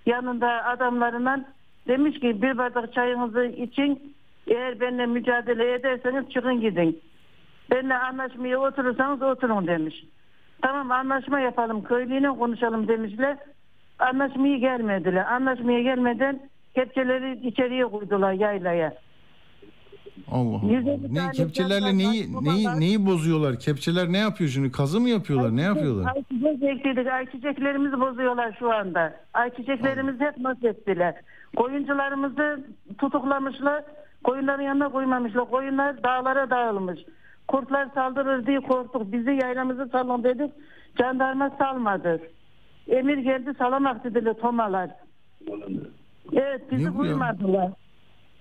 [0.07, 1.47] yanında adamlarından
[1.89, 4.15] demiş ki bir bardak çayınızı için
[4.47, 7.01] eğer benimle mücadele ederseniz çıkın gidin.
[7.71, 10.05] Benimle anlaşmaya oturursanız oturun demiş.
[10.63, 13.37] Tamam anlaşma yapalım köylüyle konuşalım demişler.
[13.99, 15.33] Anlaşmaya gelmediler.
[15.33, 16.41] Anlaşmaya gelmeden
[16.75, 18.95] kepçeleri içeriye koydular yaylaya.
[20.31, 20.99] Allah Allah.
[21.11, 23.59] Ne kepçelerle neyi neyi neyi bozuyorlar?
[23.59, 24.73] Kepçeler ne yapıyor şimdi?
[24.73, 25.57] Kazı mı yapıyorlar?
[25.57, 26.13] Ne yapıyorlar?
[26.15, 27.07] Ayçiçek ekledik.
[27.13, 29.17] Ayçiçeklerimizi bozuyorlar şu anda.
[29.35, 31.15] Ayçiçeklerimizi hep mahvettiler.
[31.57, 32.65] Koyuncularımızı
[32.99, 33.85] tutuklamışlar.
[34.25, 35.51] Koyunların yanına koymamışlar.
[35.51, 37.01] Koyunlar dağlara dağılmış.
[37.49, 39.13] Kurtlar saldırır diye korktuk.
[39.13, 40.53] Bizi yaylamızı salın dedik.
[40.99, 42.21] Jandarma salmadı.
[42.89, 44.91] Emir geldi salamak dediler tomalar.
[46.33, 47.73] Evet bizi Ne bu ya?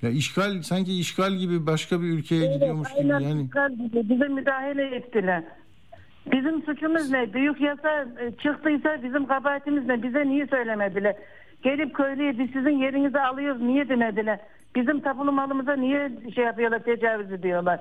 [0.10, 3.44] işgal sanki işgal gibi başka bir ülkeye gidiyormuş gibi aynen yani.
[3.44, 4.10] işgal gibi.
[4.10, 5.44] Bize müdahale ettiler.
[6.32, 7.34] Bizim suçumuz ne?
[7.34, 10.03] Büyük yasa e, çıktıysa bizim kabahatimiz ne?
[10.03, 11.16] Bize niye söylemediler?
[11.64, 14.40] Gelip köylüye biz sizin yerinizi alıyoruz niye demediler?
[14.76, 17.80] Bizim tapulu malımıza niye şey yapıyorlar tecavüz ediyorlar?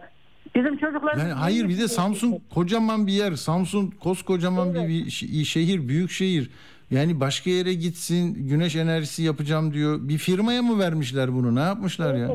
[0.54, 1.16] Bizim çocuklar...
[1.16, 3.32] Yani hayır bir de Samsun kocaman bir yer.
[3.32, 6.50] Samsun koskocaman bir, bir şi- şehir, büyük şehir.
[6.90, 9.98] Yani başka yere gitsin, güneş enerjisi yapacağım diyor.
[10.00, 11.54] Bir firmaya mı vermişler bunu?
[11.54, 12.28] Ne yapmışlar ya?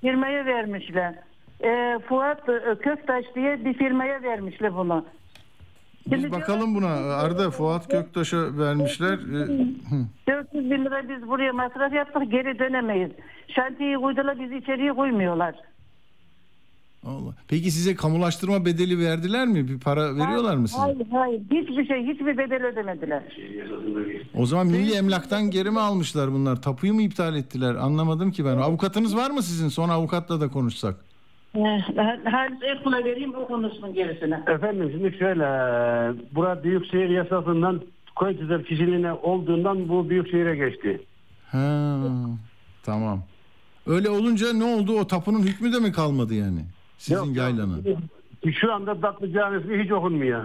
[0.00, 1.14] Firmaya vermişler.
[1.60, 2.46] E, Fuat
[2.82, 5.04] Köktaş diye bir firmaya vermişler bunu.
[6.06, 6.88] Biz Şimdi bakalım buna.
[7.14, 9.12] Arda Fuat Göktaş'a vermişler.
[9.12, 9.44] Ee,
[9.90, 10.06] hı.
[10.28, 13.10] 400 bin lira biz buraya masraf yaptık geri dönemeyiz.
[13.48, 15.54] Şantiyeyi koydular bizi içeriye koymuyorlar.
[17.08, 17.34] Allah.
[17.48, 19.68] Peki size kamulaştırma bedeli verdiler mi?
[19.68, 20.80] Bir para veriyorlar mı size?
[20.80, 23.22] Hayır hayır hiçbir şey hiçbir bedel ödemediler.
[24.34, 26.62] O zaman milli emlaktan geri mi almışlar bunlar?
[26.62, 27.74] Tapuyu mu iptal ettiler?
[27.74, 28.56] Anlamadım ki ben.
[28.56, 29.68] Avukatınız var mı sizin?
[29.68, 30.94] Sonra avukatla da konuşsak.
[31.54, 31.60] Eh,
[32.32, 34.34] Halis Erkul'a vereyim o konuşsun gerisini.
[34.54, 35.44] Efendim şimdi şöyle
[36.34, 37.80] bura büyükşehir yasasından
[38.16, 41.00] koy tüzel kişiliğine olduğundan bu büyükşehire geçti.
[41.52, 41.96] Ha,
[42.82, 43.22] tamam.
[43.86, 44.98] Öyle olunca ne oldu?
[45.00, 46.60] O tapunun hükmü de mi kalmadı yani?
[46.98, 48.54] Sizin Yok.
[48.54, 50.44] Şu anda Datlı Camisi hiç okunmuyor.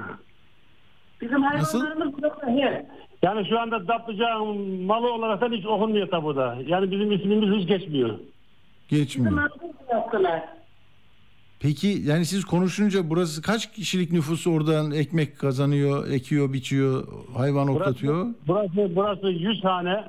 [1.21, 2.51] Bizim hayvanlarımız burada.
[3.21, 6.57] Yani şu anda Datlı Cami malı olarak da hiç okunmuyor tabuda.
[6.67, 8.19] Yani bizim ismimiz hiç geçmiyor.
[8.89, 9.49] Geçmiyor.
[11.59, 17.07] Peki yani siz konuşunca burası kaç kişilik nüfusu oradan ekmek kazanıyor, ekiyor, biçiyor,
[17.37, 18.27] hayvan otlatıyor?
[18.47, 20.03] Burası, burası 100 hane.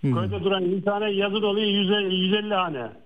[0.00, 3.03] Hı, Köyde duran 100 hane yazın oluyor 150, 150 hane.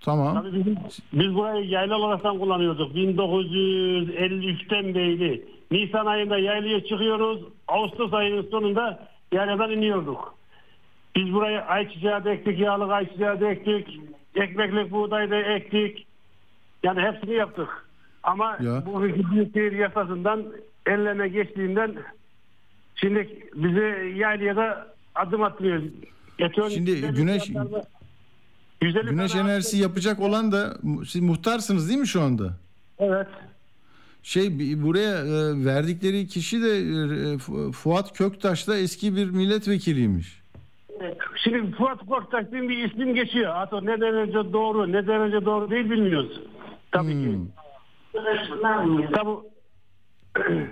[0.00, 0.34] Tamam.
[0.34, 0.76] Tabii bizim,
[1.12, 2.96] biz burayı yayla olaraktan kullanıyorduk.
[2.96, 5.44] 1953'ten beri.
[5.70, 7.40] Nisan ayında yaylaya çıkıyoruz.
[7.68, 10.34] Ağustos ayının sonunda yayladan iniyorduk.
[11.16, 14.00] Biz burayı ayçiçeği de ektik, yağlık ayçiçeği de ektik.
[14.34, 16.06] Ekmeklik buğday da ektik.
[16.82, 17.86] Yani hepsini yaptık.
[18.22, 18.82] Ama Ya.
[18.86, 20.44] bu büyükşehir yasasından
[20.86, 21.94] elleme geçtiğinden
[22.96, 25.82] şimdi bizi yaylaya da adım atmıyor.
[26.70, 27.52] Şimdi güneş-
[28.82, 30.76] 150 Güneş tane enerjisi yapacak olan da
[31.06, 32.52] siz muhtarsınız değil mi şu anda?
[32.98, 33.26] Evet.
[34.22, 34.50] Şey
[34.82, 40.40] buraya e, verdikleri kişi de e, Fu- Fuat Köktaş da eski bir milletvekiliymiş.
[41.44, 43.52] Şimdi Fuat Korktaş diye bir isim geçiyor.
[43.54, 46.40] Hatta ne derece doğru ne derece doğru değil bilmiyoruz.
[46.92, 47.32] Tabii ki.
[47.32, 47.46] Hmm.
[49.12, 49.36] Tabii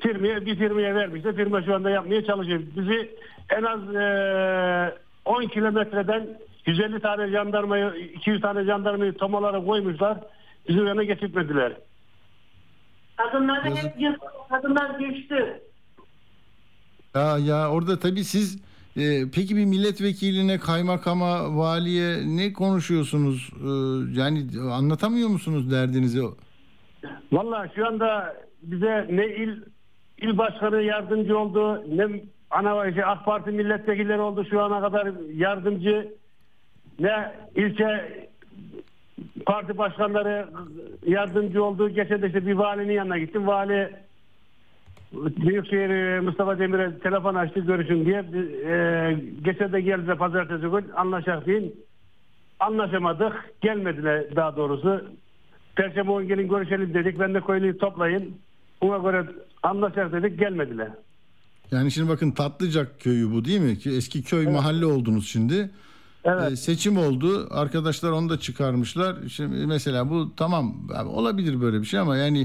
[0.00, 2.60] firmaya bir firmaya vermişse firma şu anda yapmaya çalışıyor.
[2.76, 3.10] Bizi
[3.58, 4.94] en az eee
[5.24, 6.26] 10 kilometreden
[6.68, 10.18] 150 tane jandarmayı 200 tane jandarmayı tomalara koymuşlar.
[10.68, 11.72] Bizi yana getirtmediler.
[13.16, 15.62] Kadınlar da hep yıkıldı, kadınlar düştü.
[17.14, 18.62] Ya, ya orada tabii siz
[18.96, 23.50] e, peki bir milletvekiline, kaymakama, valiye ne konuşuyorsunuz?
[23.64, 23.68] E,
[24.20, 26.22] yani anlatamıyor musunuz derdinizi?
[27.32, 29.62] Vallahi şu anda bize ne il
[30.18, 36.18] il başkanı yardımcı oldu ne ana şey, AK Parti milletvekilleri oldu şu ana kadar yardımcı
[36.98, 38.18] ne ilçe
[39.46, 40.48] parti başkanları
[41.06, 41.88] yardımcı oldu.
[41.88, 43.46] Geçen işte bir valinin yanına gittim.
[43.46, 43.90] Vali
[45.12, 48.18] Büyükşehir Mustafa Demir'e telefon açtı görüşün diye.
[48.72, 51.84] E, geçen de geldi pazartesi gün anlaşak deyin.
[52.60, 53.32] Anlaşamadık.
[53.60, 55.04] Gelmediler daha doğrusu.
[55.76, 57.18] Perşembe gün gelin görüşelim dedik.
[57.18, 58.36] Ben de köylüyü toplayın.
[58.82, 59.26] Buna göre
[59.62, 60.38] anlaşacak dedik.
[60.38, 60.88] Gelmediler.
[61.70, 63.78] Yani şimdi bakın Tatlıcak köyü bu değil mi?
[63.78, 65.70] Ki Eski köy mahalle oldunuz şimdi.
[66.24, 66.52] Evet.
[66.52, 67.48] E, seçim oldu.
[67.50, 69.16] Arkadaşlar onu da çıkarmışlar.
[69.28, 72.40] Şimdi mesela bu tamam abi olabilir böyle bir şey ama yani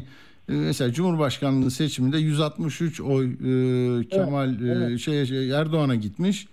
[0.50, 4.62] e, mesela Cumhurbaşkanlığı seçiminde 163 oy e, Kemal
[4.94, 6.48] e, şey, şey, Erdoğan'a gitmiş.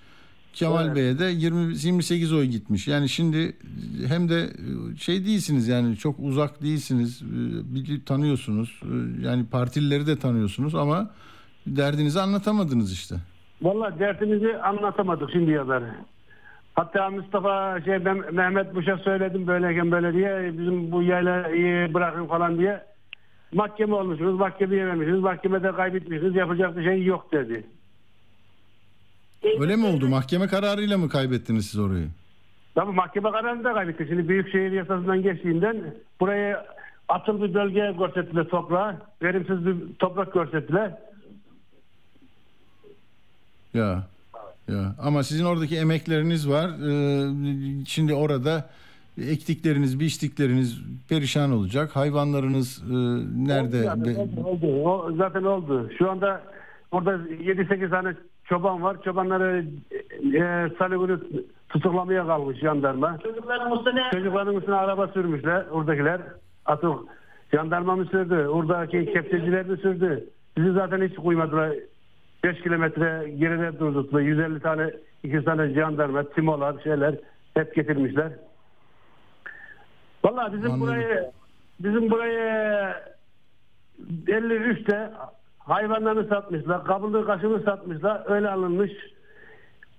[0.52, 0.96] Kemal Evet.
[0.96, 2.88] Bey'e de 20 28 oy gitmiş.
[2.88, 3.56] Yani şimdi
[4.06, 7.22] hem de e, şey değilsiniz yani çok uzak değilsiniz.
[7.22, 7.26] E,
[7.74, 8.80] bili- tanıyorsunuz.
[9.22, 11.10] Yani partilileri de tanıyorsunuz ama
[11.66, 13.16] derdinizi anlatamadınız işte.
[13.62, 15.82] Vallahi dertimizi anlatamadık şimdiye kadar.
[16.74, 22.58] Hatta Mustafa şey ben Mehmet Buş'a söyledim böyleyken böyle diye bizim bu yaylayı bırakın falan
[22.58, 22.84] diye.
[23.52, 27.66] Mahkeme olmuşsunuz, mahkemeye vermişsiniz, mahkemede kaybetmişsiniz, yapacak bir şey yok dedi.
[29.60, 30.08] Öyle mi oldu?
[30.08, 32.08] Mahkeme kararıyla mı kaybettiniz siz orayı?
[32.74, 34.06] Tabii mahkeme kararını da kaybetti.
[34.08, 36.66] Şimdi Büyükşehir yasasından geçtiğinden buraya
[37.08, 38.96] atıl bir bölge görsettiler toprağa.
[39.22, 40.98] Verimsiz bir toprak görsettiler.
[43.74, 44.06] Ya.
[44.72, 46.68] Ya ama sizin oradaki emekleriniz var.
[46.68, 48.64] Ee, şimdi orada
[49.18, 51.96] ektikleriniz, biçtikleriniz perişan olacak.
[51.96, 52.94] Hayvanlarınız e,
[53.46, 53.82] nerede?
[53.82, 54.66] Zaten oldu, oldu.
[54.84, 55.90] O zaten oldu.
[55.98, 56.42] Şu anda
[56.92, 58.14] orada 7-8 tane
[58.44, 58.96] çoban var.
[59.04, 59.64] Çobanları
[60.34, 61.20] e, salı günü
[61.68, 63.18] tutuklamaya kalmış jandarma.
[63.18, 66.20] Çocukların üstüne Çocukların üstüne araba sürmüşler oradakiler.
[66.66, 66.92] Atık
[67.54, 68.34] jandarma mı sürdü?
[68.34, 70.28] Oradaki kepçeciler mi sürdü?
[70.56, 71.72] Bizi zaten hiç uymadılar.
[72.44, 74.20] 5 kilometre geride durdurdular.
[74.20, 74.90] 150 tane
[75.22, 77.14] 200 tane jandarma, timolar, şeyler
[77.54, 78.32] hep getirmişler.
[80.24, 80.80] Vallahi bizim Anladım.
[80.80, 81.30] burayı
[81.80, 82.94] bizim burayı
[84.26, 85.10] 53'te
[85.58, 88.92] hayvanlarını satmışlar, kabını kaşını satmışlar, öyle alınmış.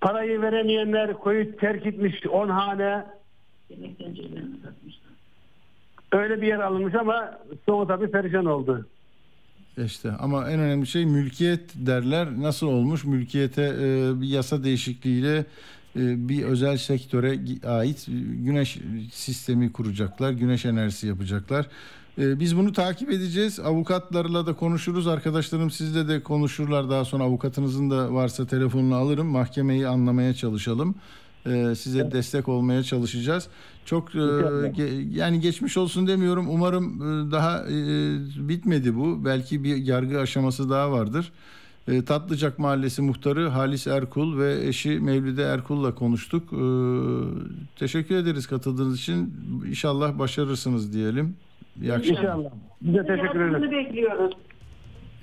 [0.02, 3.06] Parayı veremeyenler koyu terk etmiş 10 hane.
[6.12, 8.86] Öyle bir yer alınmış ama sonu tabii perişan oldu.
[9.78, 12.42] İşte ama en önemli şey mülkiyet derler.
[12.42, 13.04] Nasıl olmuş?
[13.04, 15.46] Mülkiyete e, bir yasa değişikliğiyle
[15.96, 18.08] e, bir özel sektöre ait
[18.46, 18.78] güneş
[19.14, 20.32] sistemi kuracaklar.
[20.32, 21.68] Güneş enerjisi yapacaklar.
[22.18, 23.60] E, biz bunu takip edeceğiz.
[23.60, 25.08] Avukatlarla da konuşuruz.
[25.08, 26.90] Arkadaşlarım sizle de konuşurlar.
[26.90, 29.28] Daha sonra avukatınızın da varsa telefonunu alırım.
[29.28, 30.96] Mahkemeyi anlamaya çalışalım.
[31.46, 33.48] E, size destek olmaya çalışacağız.
[33.86, 34.16] Çok
[35.12, 36.50] yani geçmiş olsun demiyorum.
[36.50, 37.02] Umarım
[37.32, 37.66] daha
[38.50, 39.26] bitmedi bu.
[39.26, 41.32] Belki bir yargı aşaması daha vardır.
[42.06, 46.44] Tatlıcak Mahallesi muhtarı Halis Erkul ve eşi Mevlide Erkul'la konuştuk.
[47.76, 49.34] Teşekkür ederiz katıldığınız için.
[49.68, 51.36] İnşallah başarırsınız diyelim.
[51.82, 52.22] İyi akşamlar.
[52.22, 52.50] İnşallah.
[52.82, 53.72] Biz de teşekkür ederiz.
[53.72, 54.34] bekliyoruz.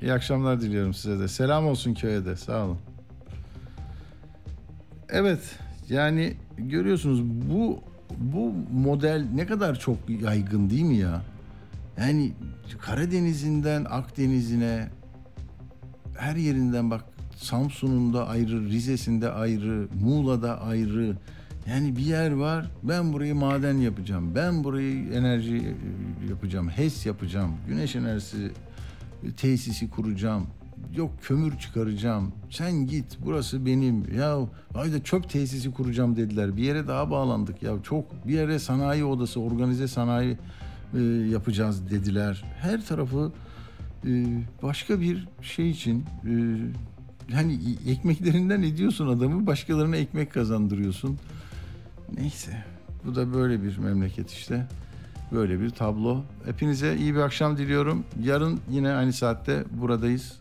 [0.02, 1.28] İyi akşamlar diliyorum size de.
[1.28, 2.36] Selam olsun köye de.
[2.36, 2.78] Sağ olun.
[5.08, 5.58] Evet.
[5.90, 7.80] Yani görüyorsunuz bu
[8.18, 11.22] bu model ne kadar çok yaygın değil mi ya?
[11.98, 12.32] Yani
[12.78, 14.88] Karadeniz'inden Akdeniz'ine
[16.18, 17.04] her yerinden bak
[17.36, 21.16] Samsun'un ayrı, Rize'sinde ayrı, Muğla'da ayrı.
[21.68, 22.70] Yani bir yer var.
[22.82, 24.34] Ben burayı maden yapacağım.
[24.34, 25.74] Ben burayı enerji
[26.28, 26.68] yapacağım.
[26.68, 27.52] HES yapacağım.
[27.68, 28.50] Güneş enerjisi
[29.36, 30.46] tesisi kuracağım.
[30.96, 32.32] Yok kömür çıkaracağım.
[32.50, 34.14] Sen git burası benim.
[34.14, 34.38] Ya
[34.74, 36.56] ayda çöp tesisi kuracağım dediler.
[36.56, 37.72] Bir yere daha bağlandık ya.
[37.82, 40.36] Çok bir yere sanayi odası, organize sanayi
[40.94, 41.00] e,
[41.32, 42.44] yapacağız dediler.
[42.60, 43.32] Her tarafı
[44.06, 44.24] e,
[44.62, 46.32] başka bir şey için e,
[47.32, 51.18] yani ekmeklerinden ediyorsun adamı başkalarına ekmek kazandırıyorsun.
[52.14, 52.64] Neyse
[53.04, 54.66] bu da böyle bir memleket işte.
[55.32, 56.22] Böyle bir tablo.
[56.44, 58.04] Hepinize iyi bir akşam diliyorum.
[58.22, 60.40] Yarın yine aynı saatte buradayız.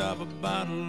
[0.00, 0.79] Stop a